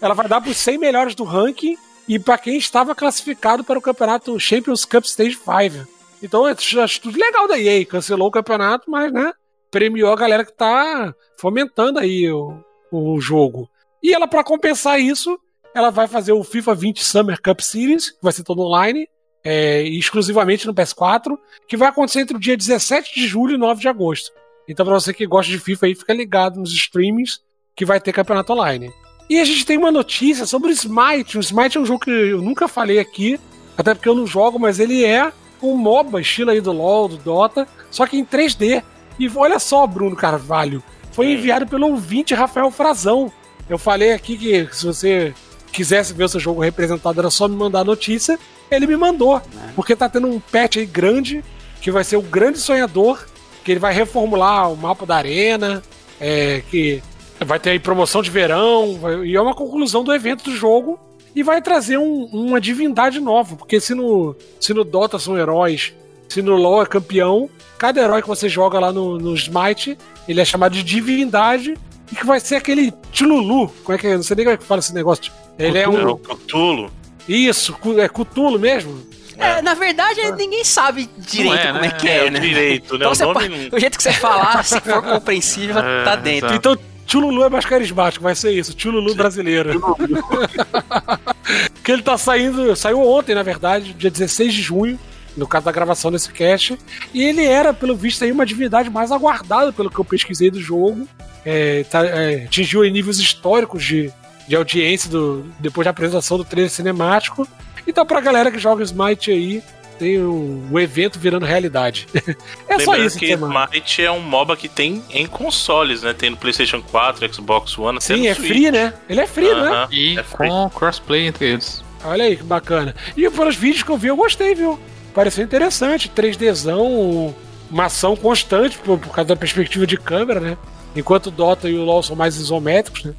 [0.00, 1.76] Ela vai dar para os 100 melhores do ranking
[2.08, 5.88] e para quem estava classificado para o campeonato Champions Cup Stage 5.
[6.22, 7.84] Então, acho tudo legal da EA.
[7.84, 9.32] Cancelou o campeonato, mas, né?
[9.70, 12.56] Premiou a galera que tá fomentando aí o,
[12.90, 13.68] o jogo.
[14.02, 15.38] E ela, para compensar isso,
[15.74, 19.08] ela vai fazer o FIFA 20 Summer Cup Series, que vai ser todo online,
[19.44, 21.36] é, exclusivamente no PS4,
[21.66, 24.30] que vai acontecer entre o dia 17 de julho e 9 de agosto.
[24.68, 27.40] Então, para você que gosta de FIFA aí, fica ligado nos streamings
[27.74, 28.92] que vai ter campeonato online.
[29.28, 31.38] E a gente tem uma notícia sobre o Smite.
[31.38, 33.40] O Smite é um jogo que eu nunca falei aqui,
[33.76, 35.32] até porque eu não jogo, mas ele é
[35.62, 38.82] um MOBA, estilo aí do LoL, do Dota, só que em 3D.
[39.18, 40.82] E olha só, Bruno Carvalho,
[41.12, 43.32] foi enviado pelo ouvinte Rafael Frazão.
[43.68, 45.34] Eu falei aqui que se você
[45.72, 48.38] quisesse ver o seu jogo representado, era só me mandar a notícia.
[48.70, 49.42] Ele me mandou, é.
[49.74, 51.44] porque tá tendo um patch aí grande,
[51.80, 53.24] que vai ser o Grande Sonhador,
[53.64, 55.82] que ele vai reformular o mapa da arena,
[56.20, 57.02] é, que
[57.40, 60.98] vai ter aí promoção de verão, vai, e é uma conclusão do evento do jogo,
[61.34, 65.94] e vai trazer um, uma divindade nova, porque se no, se no Dota são heróis,
[66.28, 67.48] se no LoL é campeão,
[67.78, 69.98] cada herói que você joga lá no, no Smite,
[70.28, 71.76] ele é chamado de divindade,
[72.10, 74.16] e que vai ser aquele Tilulu, como é que é?
[74.16, 75.32] Não sei nem como é que fala esse negócio.
[75.58, 76.16] Ele é um...
[76.16, 76.90] Cthulhu.
[77.26, 79.00] Isso, é Cthulhu mesmo?
[79.42, 80.32] É, na verdade, ah.
[80.32, 81.88] ninguém sabe direito é, como é né?
[81.88, 82.40] é que é, é né?
[82.40, 83.06] direito, né?
[83.06, 83.70] Então, o, nome...
[83.72, 86.48] o, jeito que você falar, se for compreensível, é, tá dentro.
[86.48, 86.54] Exato.
[86.54, 88.74] Então, Tchululu é mais carismático, vai ser isso.
[88.74, 89.80] Tchululu brasileiro.
[91.82, 94.98] que ele tá saindo, saiu ontem, na verdade, dia 16 de junho,
[95.36, 96.78] no caso da gravação desse cast.
[97.12, 100.60] E ele era, pelo visto, aí, uma divindade mais aguardada, pelo que eu pesquisei do
[100.60, 101.06] jogo.
[101.44, 104.12] É, tá, é, atingiu níveis históricos de,
[104.46, 107.46] de audiência do, depois da apresentação do trailer cinemático.
[107.86, 109.62] Então, pra galera que joga Smite aí,
[109.98, 112.08] tem o, o evento virando realidade.
[112.14, 113.18] é Lembrando só isso.
[113.18, 116.12] que Smite é um MOBA que tem em consoles, né?
[116.12, 118.48] Tem no PlayStation 4, Xbox One, Sim, é Switch.
[118.48, 118.94] free, né?
[119.08, 119.70] Ele é free, uh -huh.
[119.70, 119.88] né?
[119.90, 121.84] E é com crossplay entre eles.
[122.04, 122.94] Olha aí que bacana.
[123.16, 124.78] E pelos vídeos que eu vi, eu gostei, viu?
[125.14, 126.08] Pareceu interessante.
[126.08, 127.32] 3Dzão,
[127.70, 130.56] uma ação constante por, por causa da perspectiva de câmera, né?
[130.96, 133.14] Enquanto o Dota e o LoL são mais isométricos, né?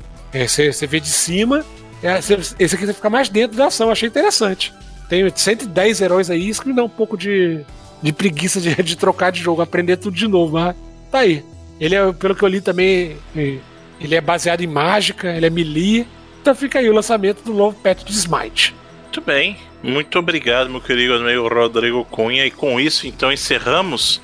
[0.47, 1.63] Você é, vê de cima
[2.03, 4.73] esse aqui você fica mais dentro da ação, achei interessante.
[5.09, 7.61] Tem 110 heróis aí, isso que me dá um pouco de,
[8.01, 10.75] de preguiça de, de trocar de jogo, aprender tudo de novo, mas
[11.11, 11.43] tá aí.
[11.79, 16.07] Ele é, pelo que eu li também, ele é baseado em mágica, ele é melee.
[16.41, 18.75] Então fica aí o lançamento do novo pet de Smite.
[19.03, 19.57] Muito bem.
[19.81, 22.45] Muito obrigado, meu querido amigo Rodrigo Cunha.
[22.45, 24.21] E com isso, então, encerramos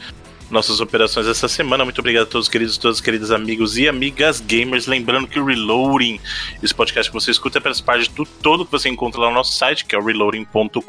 [0.49, 1.83] nossas operações essa semana.
[1.83, 4.87] Muito obrigado a todos queridos, todos queridos amigos e amigas gamers.
[4.87, 6.19] Lembrando que o Reloading,
[6.61, 9.35] esse podcast que você escuta, é faz parte do todo que você encontra lá no
[9.35, 10.79] nosso site, que é o reloading.com.br.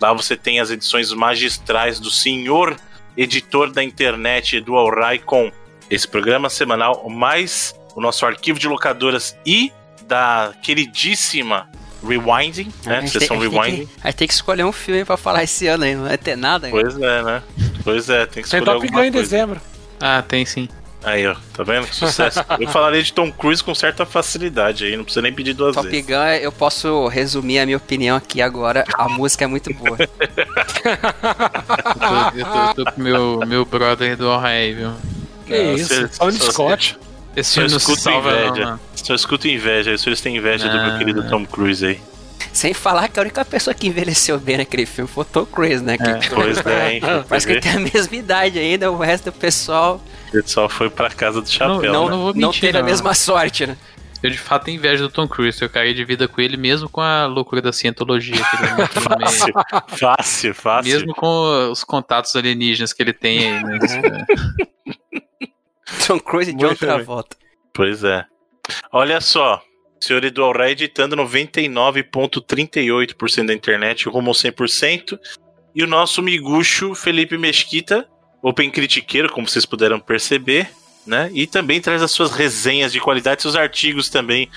[0.00, 2.76] Lá você tem as edições magistrais do senhor
[3.16, 5.52] editor da internet, Edu Alray, com
[5.90, 9.70] esse programa semanal, mais o nosso arquivo de locadoras e
[10.06, 11.68] da queridíssima
[12.02, 12.98] Rewinding, né?
[12.98, 13.88] A Sessão tem, Rewinding.
[14.02, 16.36] A gente tem que escolher um filme pra falar esse ano aí, não vai ter
[16.36, 16.68] nada.
[16.68, 17.42] Pois é, né?
[17.84, 19.60] Pois é, tem que escolher tem Top Gun em dezembro.
[20.00, 20.68] Ah, tem sim.
[21.04, 21.86] Aí, ó, tá vendo?
[21.86, 22.44] Que sucesso.
[22.60, 25.88] eu falaria de Tom Cruise com certa facilidade aí, não precisa nem pedir duas Top
[25.88, 26.06] vezes.
[26.06, 28.84] Top Gun, eu posso resumir a minha opinião aqui agora.
[28.94, 29.96] A música é muito boa.
[30.00, 30.08] eu,
[31.98, 34.92] tô, eu, tô, eu tô com meu, meu brother do Ohio, viu?
[35.46, 36.96] Que não, isso, Tony Scott.
[36.96, 38.70] Esse não se salva, inveja.
[38.72, 42.00] Não, Só escuto inveja, os senhores têm inveja não, do meu querido Tom Cruise aí.
[42.52, 45.82] Sem falar que a única pessoa que envelheceu bem naquele filme foi o Tom Cruise,
[45.82, 45.96] né?
[45.96, 47.00] Que, é, pois é, hein?
[47.28, 50.02] Parece que ele tem a mesma idade ainda, o resto do pessoal.
[50.28, 51.92] O pessoal foi pra casa do chapéu.
[51.92, 52.10] Não, não, né?
[52.10, 52.42] não vou mentir.
[52.42, 53.76] Não teve a mesma sorte, né?
[54.22, 56.88] Eu de fato tenho inveja do Tom Cruise, eu caí de vida com ele mesmo
[56.88, 59.54] com a loucura da cientologia que ele fácil,
[59.98, 60.92] fácil, fácil.
[60.92, 63.78] Mesmo com os contatos alienígenas que ele tem aí, né?
[66.06, 67.36] Tom Cruise de outra volta.
[67.72, 68.24] Pois é.
[68.92, 69.60] Olha só,
[70.00, 75.18] senhor Eduardo editando 99,38% da internet rumo ao 100%.
[75.74, 78.06] E o nosso miguxo Felipe Mesquita,
[78.42, 80.70] Open Critiqueiro, como vocês puderam perceber,
[81.06, 81.30] né?
[81.32, 84.50] E também traz as suas resenhas de qualidade, seus artigos também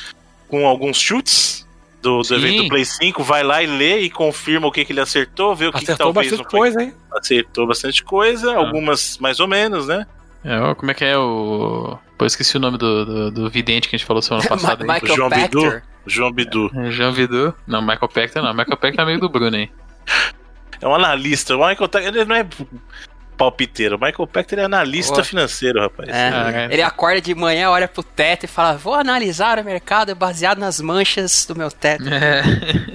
[0.50, 1.66] com alguns chutes
[2.02, 3.24] do, do evento Play 5.
[3.24, 5.96] Vai lá e lê e confirma o que, que ele acertou, vê o que, acertou
[5.96, 6.60] que talvez bastante não foi.
[6.60, 6.94] coisa, hein?
[7.14, 8.58] Acertou bastante coisa, ah.
[8.58, 10.06] algumas mais ou menos, né?
[10.46, 11.98] É, como é que é o.
[12.18, 14.84] Pô, esqueci o nome do, do, do vidente que a gente falou semana passada.
[14.86, 15.82] Michael o João Bidu.
[16.06, 16.72] João Bidu.
[16.76, 17.54] É, João Bidu.
[17.66, 18.54] Não, Michael Pector não.
[18.54, 19.70] Michael Pector é amigo do Bruno aí.
[20.82, 21.56] É um analista.
[21.56, 22.46] O Michael ele não é
[23.38, 23.96] palpiteiro.
[23.96, 26.10] O Michael Pector é analista financeiro, rapaz.
[26.10, 26.30] É.
[26.30, 26.68] Ah, é.
[26.70, 30.82] Ele acorda de manhã, olha pro teto e fala: Vou analisar o mercado baseado nas
[30.82, 32.08] manchas do meu teto.
[32.10, 32.44] É.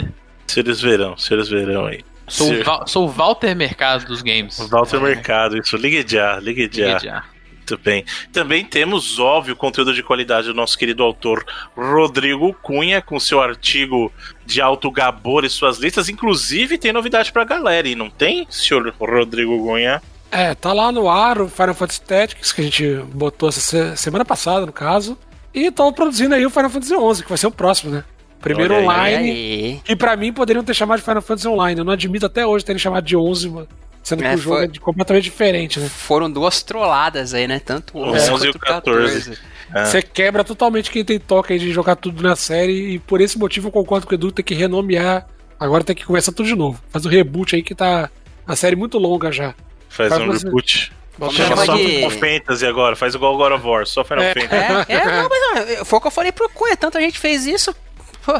[0.47, 2.05] Senhores verão, senhores verão aí.
[2.27, 4.59] Sou, Val, sou o Walter Mercado dos games.
[4.69, 5.01] Walter é.
[5.01, 5.77] Mercado, isso.
[5.77, 6.87] Ligue já, ligue já.
[6.87, 7.25] Ligue já.
[7.71, 8.05] Muito bem.
[8.33, 11.45] Também temos, óbvio, conteúdo de qualidade do nosso querido autor
[11.77, 14.13] Rodrigo Cunha, com seu artigo
[14.45, 16.09] de alto gabor e suas listas.
[16.09, 20.03] Inclusive, tem novidade pra galera, e não tem, senhor Rodrigo Cunha?
[20.33, 24.25] É, tá lá no ar o Final Fantasy Tactics, que a gente botou essa semana
[24.25, 25.17] passada, no caso.
[25.53, 28.05] E estão produzindo aí o Final Fantasy XI, que vai ser o próximo, né?
[28.41, 29.83] Primeiro Olha online.
[29.89, 31.81] E para mim poderiam ter chamado de Final Fantasy Online.
[31.81, 33.67] Eu não admito até hoje terem chamado de 11,
[34.03, 34.65] sendo é, que o jogo foi...
[34.65, 35.89] é completamente diferente, né?
[35.89, 37.61] Foram duas trolladas aí, né?
[37.61, 39.39] Tanto o 11 quanto o 14.
[39.75, 39.85] É.
[39.85, 42.95] Você quebra totalmente quem tem toque aí de jogar tudo na série.
[42.95, 45.27] E por esse motivo eu concordo com o Edu, tem que renomear.
[45.59, 46.83] Agora tem que começar tudo de novo.
[46.89, 48.11] Faz o um reboot aí que tá
[48.47, 49.55] a série muito longa já.
[49.89, 50.93] Faz, Faz um reboot.
[51.33, 51.87] Chama só de...
[51.87, 54.33] Final Fantasy agora, faz igual o God of War, só Final é.
[54.33, 54.91] Fantasy.
[54.91, 57.75] É, é não, mas foi o que eu falei pro Cunha, tanta gente fez isso,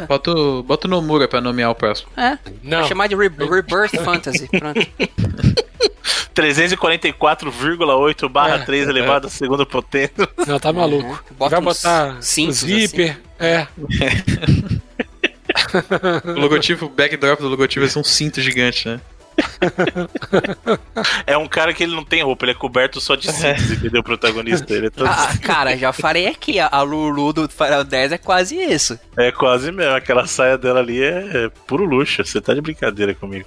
[0.07, 0.33] Bota,
[0.65, 2.11] bota o Nomura pra nomear o próximo.
[2.17, 2.39] É.
[2.63, 2.81] Não.
[2.81, 4.49] Vou chamar de Re Rebirth Fantasy.
[4.49, 4.81] Pronto.
[6.35, 8.91] 344,8 barra é, 3 é.
[8.91, 10.29] elevado à segunda potência.
[10.47, 11.23] Não, tá maluco.
[11.31, 11.35] É.
[11.35, 13.11] Bota Vai botar zíper.
[13.11, 13.21] Assim.
[13.39, 13.67] É.
[16.31, 19.01] o logotipo, o backdrop do logotipo é um cinto gigante, né?
[21.27, 24.01] É um cara que ele não tem roupa, ele é coberto só de cintos, entendeu?
[24.01, 24.73] O protagonista.
[24.73, 25.07] Ele é todo...
[25.07, 28.99] ah, cara, já falei aqui, a Lulu do Final 10 é quase isso.
[29.17, 32.25] É quase mesmo, aquela saia dela ali é, é puro luxo.
[32.25, 33.47] Você tá de brincadeira comigo.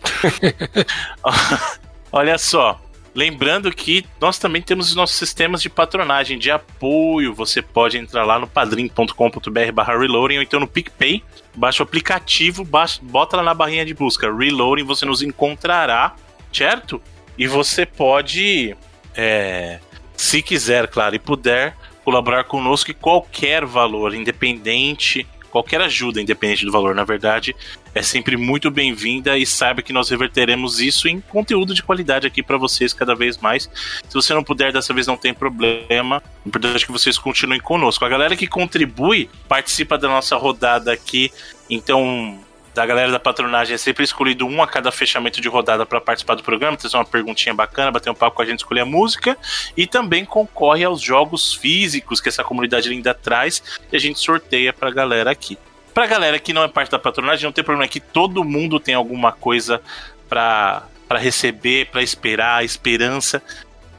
[2.12, 2.80] Olha só,
[3.16, 7.34] Lembrando que nós também temos os nossos sistemas de patronagem, de apoio.
[7.34, 11.24] Você pode entrar lá no padrim.com.br barra reloading ou então no PicPay.
[11.56, 16.16] Baixa o aplicativo, baixa, bota lá na barrinha de busca reloading, você nos encontrará,
[16.52, 17.00] certo?
[17.38, 18.76] E você pode,
[19.16, 19.80] é,
[20.18, 26.72] se quiser, claro, e puder, colaborar conosco em qualquer valor, independente qualquer ajuda, independente do
[26.72, 27.56] valor, na verdade,
[27.94, 32.42] é sempre muito bem-vinda e saiba que nós reverteremos isso em conteúdo de qualidade aqui
[32.42, 33.70] para vocês cada vez mais.
[34.10, 36.24] Se você não puder, dessa vez não tem problema.
[36.44, 38.04] O importante é que vocês continuem conosco.
[38.04, 41.32] A galera que contribui participa da nossa rodada aqui,
[41.70, 42.43] então
[42.74, 46.36] da galera da patronagem é sempre escolhido um a cada fechamento de rodada para participar
[46.36, 49.38] do programa, trazer uma perguntinha bacana, bater um papo com a gente, escolher a música.
[49.78, 54.74] E também concorre aos jogos físicos que essa comunidade linda traz e a gente sorteia
[54.74, 55.58] para a galera aqui.
[55.94, 58.80] Pra galera que não é parte da patronagem, não tem problema, é que todo mundo
[58.80, 59.80] tem alguma coisa
[60.28, 63.44] para receber, para esperar, esperança,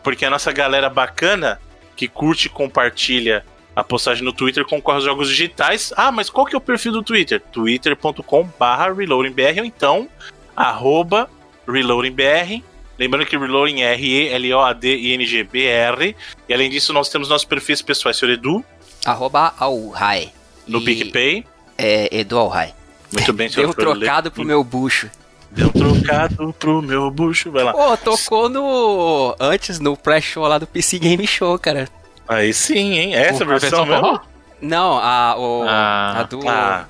[0.03, 1.61] porque a nossa galera bacana
[1.95, 3.45] que curte e compartilha
[3.75, 5.93] a postagem no Twitter concorre aos jogos digitais.
[5.97, 7.41] Ah, mas qual que é o perfil do Twitter?
[7.41, 10.09] twitter.com barra reloadingbr ou então
[10.57, 11.29] arroba
[11.67, 12.63] reloadingbr.
[12.99, 16.17] Lembrando que Reloading é R-E-L-O-A-D-I-N-G-B-R.
[16.49, 18.65] E além disso, nós temos nossos perfis pessoais, senhor Edu.
[19.05, 20.33] Arroba Alhai.
[20.67, 20.85] No e...
[20.85, 21.45] PicPay.
[21.77, 22.73] É Edu Alhai.
[23.13, 23.75] Muito bem, senhor.
[23.75, 25.11] Deu trocado pro meu bucho.
[25.51, 27.73] Deu trocado pro meu bucho, vai lá.
[27.73, 29.35] Pô, tocou no.
[29.41, 31.89] Antes, no pré-show lá do PC Game Show, cara.
[32.29, 33.15] Aí sim, hein?
[33.15, 34.21] Essa versão, versão mesmo?
[34.61, 36.49] Não, a, o, ah, a do.
[36.49, 36.87] Ah.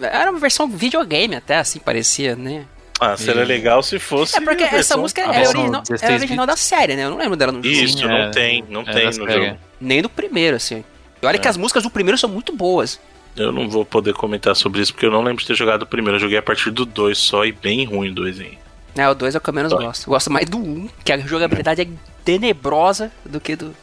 [0.00, 2.64] Era uma versão videogame até, assim, parecia, né?
[3.00, 3.44] Ah, seria e...
[3.44, 4.36] legal se fosse.
[4.36, 7.04] É porque essa música é original, é original da série, né?
[7.04, 7.74] Eu não lembro dela no jogo.
[7.74, 9.58] Isso, não é, tem, não é tem no jogo.
[9.80, 10.84] Nem do primeiro, assim.
[11.20, 11.38] E olha é.
[11.38, 13.00] que as músicas do primeiro são muito boas.
[13.36, 15.86] Eu não vou poder comentar sobre isso porque eu não lembro de ter jogado o
[15.86, 16.16] primeiro.
[16.16, 18.58] Eu joguei a partir do 2 só e bem ruim o 2 hein.
[18.94, 19.84] É, o 2 é o que eu menos Dói.
[19.84, 20.06] gosto.
[20.06, 21.88] Eu gosto mais do 1, um, que a jogabilidade é
[22.24, 23.74] tenebrosa do que do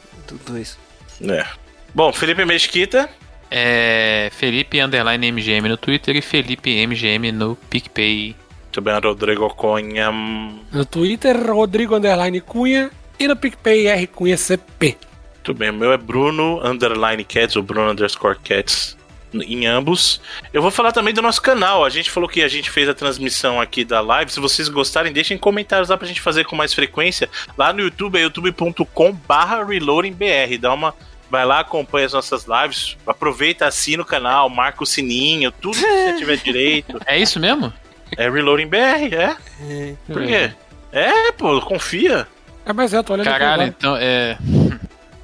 [0.45, 0.77] 2.
[1.21, 1.45] É.
[1.93, 3.09] Bom, Felipe Mesquita.
[3.51, 8.35] É Felipe Underline MGM no Twitter e Felipe MGM no PicPay.
[8.65, 10.11] Muito bem, Rodrigo Cunha.
[10.11, 14.97] No Twitter, Rodrigo Underline Cunha e no PicPay R Cunha CP.
[15.35, 18.95] Muito bem, o meu é Bruno Underline Cats ou Bruno Underscore Cats
[19.33, 20.21] em ambos.
[20.53, 21.85] Eu vou falar também do nosso canal.
[21.85, 24.31] A gente falou que a gente fez a transmissão aqui da live.
[24.31, 27.29] Se vocês gostarem, deixem comentários lá pra gente fazer com mais frequência.
[27.57, 30.57] Lá no YouTube é youtube.com/barra reloadingbr.
[30.59, 30.93] Dá uma
[31.29, 35.81] Vai lá, acompanha as nossas lives, aproveita, assina o canal, marca o sininho, tudo que
[35.81, 36.99] você tiver direito.
[37.05, 37.71] É isso mesmo?
[38.17, 39.37] É Reloading BR, é.
[39.61, 39.95] é.
[40.07, 40.51] Por quê?
[40.91, 42.27] É, pô, confia.
[42.65, 44.37] É, mas é, tô olhando Caralho, aqui, então é.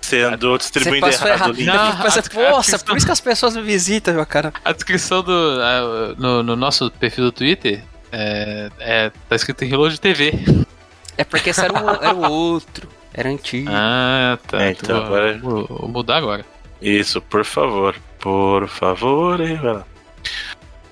[0.06, 1.66] Você andou distribuindo errado, errado o link.
[1.66, 4.54] Não, Poxa, por isso que as pessoas me visitam, meu cara.
[4.64, 5.58] A descrição do.
[6.18, 10.34] no, no, nosso perfil do Twitter é, é, tá escrito em Reload TV.
[11.18, 12.88] É porque esse era o, era o outro.
[13.18, 13.70] Era antigo.
[13.72, 14.62] Ah, tá.
[14.62, 15.38] É, então, vou, agora...
[15.38, 16.46] vou, vou mudar agora.
[16.82, 17.96] Isso, por favor.
[18.20, 19.86] Por favor, hein, velho.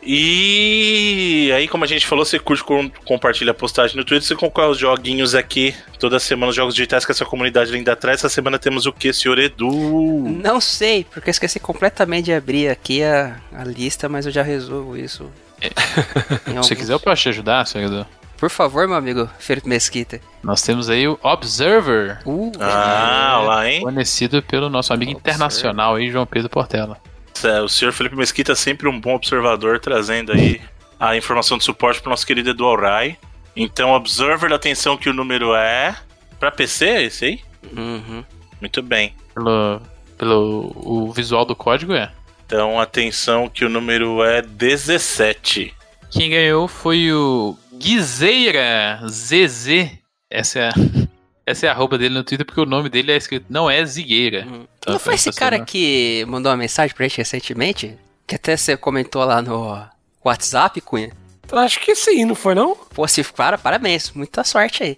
[0.06, 2.64] E aí, como a gente falou, você curte,
[3.06, 5.76] compartilha a postagem no Twitter, você concorre os joguinhos aqui.
[6.00, 8.20] Toda semana os jogos digitais que essa comunidade linda traz.
[8.20, 9.70] Essa semana temos o que, senhor Edu?
[9.72, 14.44] Não sei, porque eu esqueci completamente de abrir aqui a, a lista, mas eu já
[14.44, 15.30] resolvo isso.
[15.62, 15.70] É.
[16.44, 16.70] Se alguns...
[16.70, 18.08] quiser, eu posso te ajudar, senhor Edu.
[18.38, 20.20] Por favor, meu amigo Felipe Mesquita.
[20.44, 22.20] Nós temos aí o Observer.
[22.26, 23.82] Uh, ah, é, lá, hein?
[23.82, 25.32] Conhecido pelo nosso amigo Observer.
[25.32, 26.98] internacional aí, João Pedro Portela.
[27.44, 30.62] É, o senhor Felipe Mesquita é sempre um bom observador, trazendo aí
[31.00, 33.18] a informação de suporte para o nosso querido Edu Alray.
[33.56, 35.96] Então, Observer, atenção que o número é.
[36.40, 37.40] Para PC, é esse aí?
[37.76, 38.24] Uhum.
[38.60, 39.14] Muito bem.
[39.34, 39.82] Pelo,
[40.18, 42.12] pelo o visual do código é.
[42.46, 45.74] Então, atenção que o número é 17.
[46.12, 49.92] Quem ganhou foi o Guizeira ZZ.
[50.30, 50.74] Essa é a
[51.46, 53.84] essa é a arroba dele no Twitter porque o nome dele é escrito, não é
[53.86, 54.46] Zigueira.
[54.46, 54.66] Uhum.
[54.80, 57.98] Então, não foi esse cara que mandou uma mensagem pra gente recentemente?
[58.26, 59.86] Que até você comentou lá no
[60.24, 61.12] WhatsApp, Cunha?
[61.52, 62.76] Acho que sim, não foi não?
[62.76, 64.12] Pô, se para, parabéns.
[64.12, 64.98] Muita sorte aí.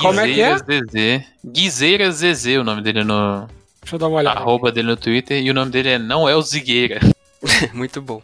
[0.00, 0.56] Como é que é?
[0.56, 1.26] ZZ.
[1.44, 3.48] Guizeira ZZ, o nome dele no...
[3.82, 4.40] Deixa eu dar uma olhada.
[4.40, 4.76] Arroba aqui.
[4.76, 7.00] dele no Twitter e o nome dele é Não é o Zigueira.
[7.74, 8.22] Muito bom.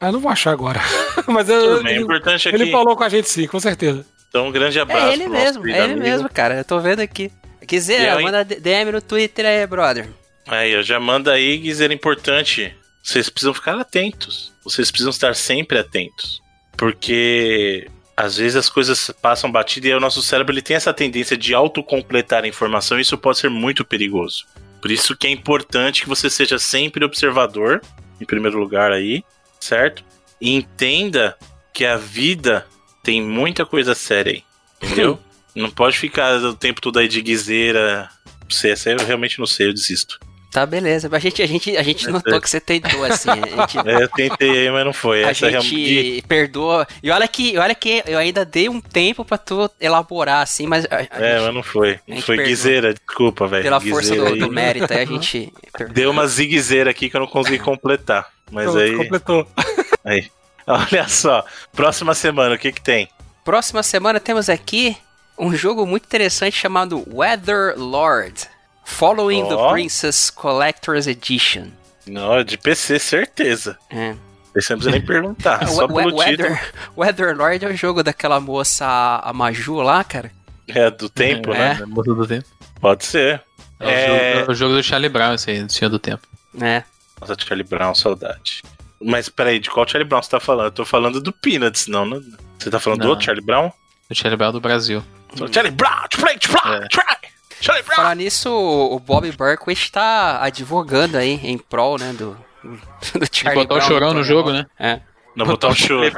[0.00, 0.80] Eu não vou achar agora.
[1.26, 4.04] Mas eu, bem, ele, importante ele falou com a gente sim, com certeza.
[4.28, 5.06] Então, um grande abraço.
[5.06, 6.00] É ele mesmo, é ele amigo.
[6.00, 6.58] mesmo, cara.
[6.58, 7.30] Eu tô vendo aqui.
[7.66, 10.08] Quiser, manda DM no Twitter aí, brother.
[10.46, 12.76] Aí, eu já manda aí, dizer importante.
[13.02, 14.52] Vocês precisam ficar atentos.
[14.62, 16.40] Vocês precisam estar sempre atentos.
[16.76, 21.36] Porque às vezes as coisas passam batido e o nosso cérebro ele tem essa tendência
[21.36, 24.46] de autocompletar a informação e isso pode ser muito perigoso.
[24.80, 27.82] Por isso que é importante que você seja sempre observador,
[28.20, 29.22] em primeiro lugar aí,
[29.66, 30.04] certo?
[30.40, 31.36] E entenda
[31.72, 32.66] que a vida
[33.02, 34.44] tem muita coisa séria aí.
[34.82, 35.18] Entendeu?
[35.54, 38.08] não pode ficar o tempo todo aí de guiseira.
[38.48, 40.18] Você, essa eu realmente não sei, eu desisto.
[40.50, 41.08] Tá, beleza.
[41.12, 43.30] A gente, a gente, a gente notou que você tentou, assim.
[43.30, 43.76] Gente...
[43.86, 45.22] É, eu tentei aí, mas não foi.
[45.22, 46.24] A essa gente realmente...
[46.26, 46.86] perdoa.
[47.02, 50.86] E olha que, olha que eu ainda dei um tempo pra tu elaborar, assim, mas.
[50.86, 52.00] A, a é, gente, mas não foi.
[52.06, 53.62] Não foi guiseira, desculpa, velho.
[53.62, 55.52] Pela força do, do, mérito, aí a gente.
[55.92, 58.26] Deu uma ziguezeira aqui que eu não consegui completar.
[58.50, 58.96] Mas Pronto, aí.
[58.96, 59.48] Completou.
[60.04, 60.30] Aí.
[60.68, 63.08] Olha só, próxima semana, o que que tem?
[63.44, 64.96] Próxima semana temos aqui
[65.38, 68.48] um jogo muito interessante chamado Weather Lord.
[68.86, 69.48] Following oh.
[69.48, 71.72] the Princess Collector's Edition.
[72.06, 73.76] Não, de PC, certeza.
[73.90, 74.14] É.
[74.54, 78.86] Você não precisa nem perguntar, só pelo Weather, Weather Lord é o jogo daquela moça,
[79.22, 80.30] a Maju lá, cara.
[80.68, 81.58] É, do tempo, é.
[81.58, 81.78] né?
[81.82, 82.46] É, moça do tempo.
[82.80, 83.42] Pode ser.
[83.80, 84.06] É, é...
[84.06, 86.26] O, jogo, é o, jogo, do Charlie Brown, esse aí, do Senhor do Tempo.
[86.58, 86.82] É.
[87.20, 88.62] Nossa, Charlie Brown, saudade.
[89.02, 90.66] Mas peraí, de qual Charlie Brown você tá falando?
[90.66, 92.06] Eu tô falando do Peanuts, não.
[92.06, 92.22] não...
[92.58, 93.06] Você tá falando não.
[93.06, 93.70] do outro Charlie Brown?
[94.08, 95.04] Do Charlie Brown do Brasil.
[95.38, 95.52] Hum.
[95.52, 97.16] Charlie Brown, play, try, try.
[97.60, 97.96] Charlie Brown.
[97.96, 103.52] Falar nisso, o Bob Berkowitz tá advogando aí em prol, né, do, do Charlie botar
[103.52, 103.66] Brown.
[103.66, 104.66] botar o chorão no jogo, né?
[104.78, 105.00] É.
[105.34, 106.10] Não botar o chorão.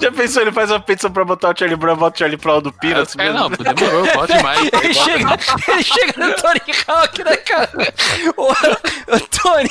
[0.00, 2.60] Já pensou, ele faz uma petição pra botar o Charlie Brown, bota o Charlie Brown
[2.60, 3.16] do Peanuts?
[3.18, 4.60] Ah, não, demorou, bota demais.
[4.72, 5.38] ele, chega,
[5.68, 7.70] ele chega no Tony Hawk, né, cara?
[8.36, 9.68] O, o Tony...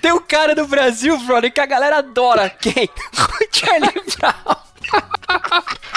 [0.00, 2.50] Tem um cara no Brasil, brother, que a galera adora.
[2.50, 2.88] Quem?
[3.42, 4.56] O Charlie Brown.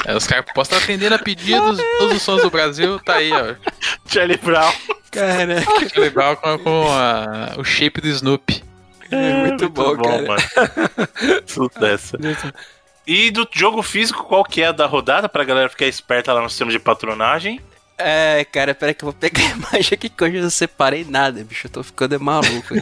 [0.05, 3.31] É, os caras possam estar atendendo a pedidos, todos os sons do Brasil, tá aí,
[3.31, 3.55] ó.
[4.07, 4.71] Charlie Brown.
[5.11, 5.89] Caraca.
[5.89, 8.63] Charlie Brown com, com a, o shape do Snoopy.
[9.11, 10.21] É, muito, muito bom, bom, cara.
[10.21, 10.41] Mano.
[11.45, 12.17] Sucesso.
[13.05, 16.41] E do jogo físico, qual que é a da rodada pra galera ficar esperta lá
[16.41, 17.61] no sistema de patronagem?
[17.97, 21.05] É, cara, peraí que eu vou pegar a imagem aqui que hoje eu não separei
[21.05, 21.67] nada, bicho.
[21.67, 22.75] Eu tô ficando maluco.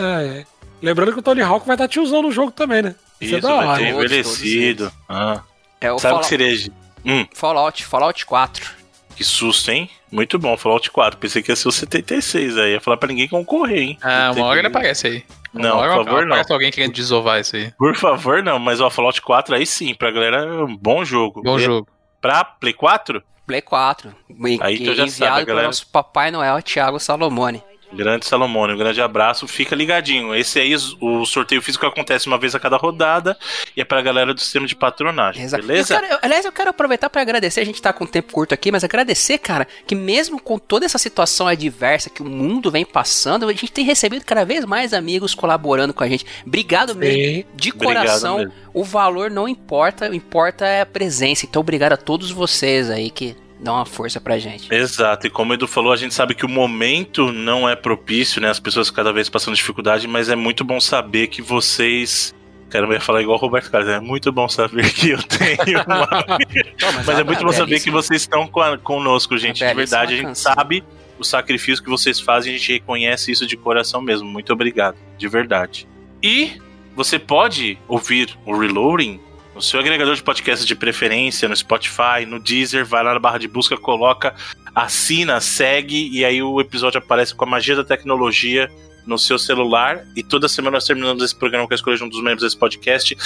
[0.00, 0.44] É, é.
[0.82, 2.94] Lembrando que o Tony Hawk vai estar tiozão no jogo também, né?
[3.20, 4.92] Isso, Isso vai ter envelhecido.
[5.08, 5.42] Ah.
[5.80, 6.34] É o Sabe Fallout...
[6.34, 6.72] o que seria?
[7.04, 7.26] Hum.
[7.34, 8.70] Fallout, Fallout 4.
[9.14, 9.90] Que susto, hein?
[10.10, 11.18] Muito bom, Fallout 4.
[11.18, 12.72] Pensei que ia ser o 76 aí.
[12.72, 13.98] Ia falar pra ninguém concorrer, hein?
[14.02, 15.24] Ah, uma hora ele aparece aí.
[15.52, 16.42] Não, por favor, não.
[16.48, 17.72] alguém querendo desovar isso aí.
[17.72, 18.58] Por favor, não.
[18.58, 21.42] Mas o Fallout 4 aí sim, pra galera é um bom jogo.
[21.42, 21.88] Bom e jogo.
[22.20, 23.22] Pra Play 4?
[23.46, 24.14] Play 4.
[24.60, 25.66] Aí tu já sabe, galera.
[25.66, 27.62] nosso Papai Noel, Thiago Salomone.
[27.92, 30.34] Grande Salomone, um grande abraço, fica ligadinho.
[30.34, 33.36] Esse aí, o sorteio físico acontece uma vez a cada rodada
[33.76, 35.66] e é pra galera do sistema de patronagem, Exato.
[35.66, 35.94] beleza?
[35.94, 38.54] Eu quero, aliás, eu quero aproveitar para agradecer, a gente tá com um tempo curto
[38.54, 42.84] aqui, mas agradecer, cara, que mesmo com toda essa situação adversa que o mundo vem
[42.84, 46.24] passando, a gente tem recebido cada vez mais amigos colaborando com a gente.
[46.46, 48.38] Obrigado mesmo, de coração.
[48.38, 48.52] Mesmo.
[48.72, 51.44] O valor não importa, o importa é a presença.
[51.44, 54.72] Então, obrigado a todos vocês aí que dá uma força pra gente.
[54.74, 58.40] Exato, e como o Edu falou, a gente sabe que o momento não é propício,
[58.40, 58.48] né?
[58.48, 62.34] As pessoas cada vez passando dificuldade, mas é muito bom saber que vocês
[62.70, 63.90] Cara, eu ia falar igual o Roberto Carlos.
[63.90, 66.06] É muito bom saber que eu tenho uma.
[66.80, 69.66] Não, mas, mas é muito bom saber que vocês estão conosco, gente.
[69.66, 70.84] De verdade, a gente sabe
[71.18, 74.28] o sacrifício que vocês fazem, a gente reconhece isso de coração mesmo.
[74.28, 75.88] Muito obrigado, de verdade.
[76.22, 76.60] E
[76.94, 79.20] você pode ouvir o Reloading
[79.60, 83.48] seu agregador de podcast de preferência, no Spotify, no Deezer, vai lá na barra de
[83.48, 84.34] busca, coloca,
[84.74, 88.70] assina, segue e aí o episódio aparece com a magia da tecnologia
[89.06, 90.04] no seu celular.
[90.16, 92.56] E toda semana nós terminamos esse programa com a escolha de um dos membros desse
[92.56, 93.16] podcast.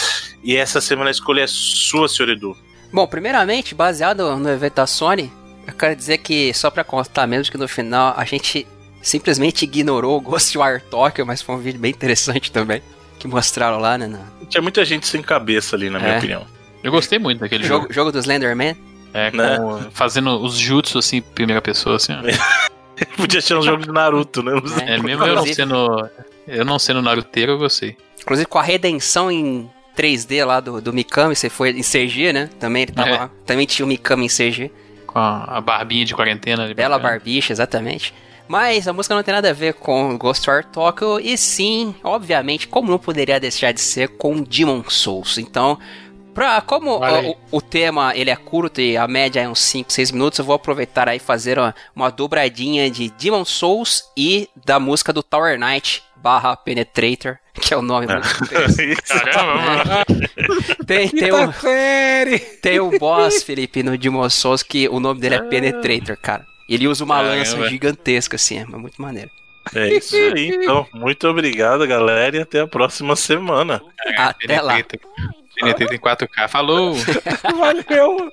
[0.42, 2.56] E essa semana a escolha é sua, senhor Edu.
[2.92, 5.32] Bom, primeiramente, baseado no evento da Sony,
[5.66, 8.66] eu quero dizer que, só pra constar mesmo, que no final a gente
[9.02, 12.82] simplesmente ignorou o Ghostwire Tokyo, mas foi um vídeo bem interessante também,
[13.24, 14.20] que mostraram lá, né?
[14.50, 16.18] Tinha muita gente sem cabeça ali, na minha é.
[16.18, 16.46] opinião.
[16.82, 17.84] Eu gostei muito daquele jogo.
[17.84, 18.76] Jogo, jogo do Slenderman?
[19.14, 19.56] É, né?
[19.92, 22.12] fazendo os jutsu, assim, primeira pessoa, assim.
[23.16, 24.52] Podia ser um jogo de Naruto, né?
[24.86, 26.10] É, é mesmo eu não sendo.
[26.46, 27.96] Eu não sendo Naruteiro, eu gostei.
[28.20, 32.50] Inclusive com a redenção em 3D lá do, do Mikami, você foi em CG, né?
[32.60, 33.30] Também ele tava é.
[33.46, 34.70] Também tinha o Mikami em CG.
[35.06, 36.64] Com a, a barbinha de quarentena.
[36.64, 38.12] Ali Bela barbicha, exatamente.
[38.46, 42.90] Mas a música não tem nada a ver com Ghostwire Tokyo, e sim, obviamente, como
[42.90, 45.38] não poderia deixar de ser com Demon Souls.
[45.38, 45.78] Então,
[46.34, 50.10] Pra, como o, o, tema ele é curto e a média é uns 5, 6
[50.10, 55.12] minutos, eu vou aproveitar aí fazer uma, uma dobradinha de Demon Souls e da música
[55.12, 58.14] do Tower Knight barra Penetrator, que é o nome do
[59.32, 60.04] Caramba,
[60.84, 61.52] tem, tem, o,
[62.60, 66.44] tem o boss, Felipe, no Demon Souls, que o nome dele é Penetrator, cara.
[66.68, 67.36] Ele usa uma Caramba.
[67.36, 69.30] lança gigantesca, assim, é muito maneiro.
[69.74, 70.86] É isso aí, então.
[70.92, 73.82] Muito obrigado, galera, e até a próxima semana.
[74.16, 74.82] Até lá.
[74.82, 76.48] TNT tem 4K.
[76.48, 76.94] Falou!
[77.56, 78.32] Valeu!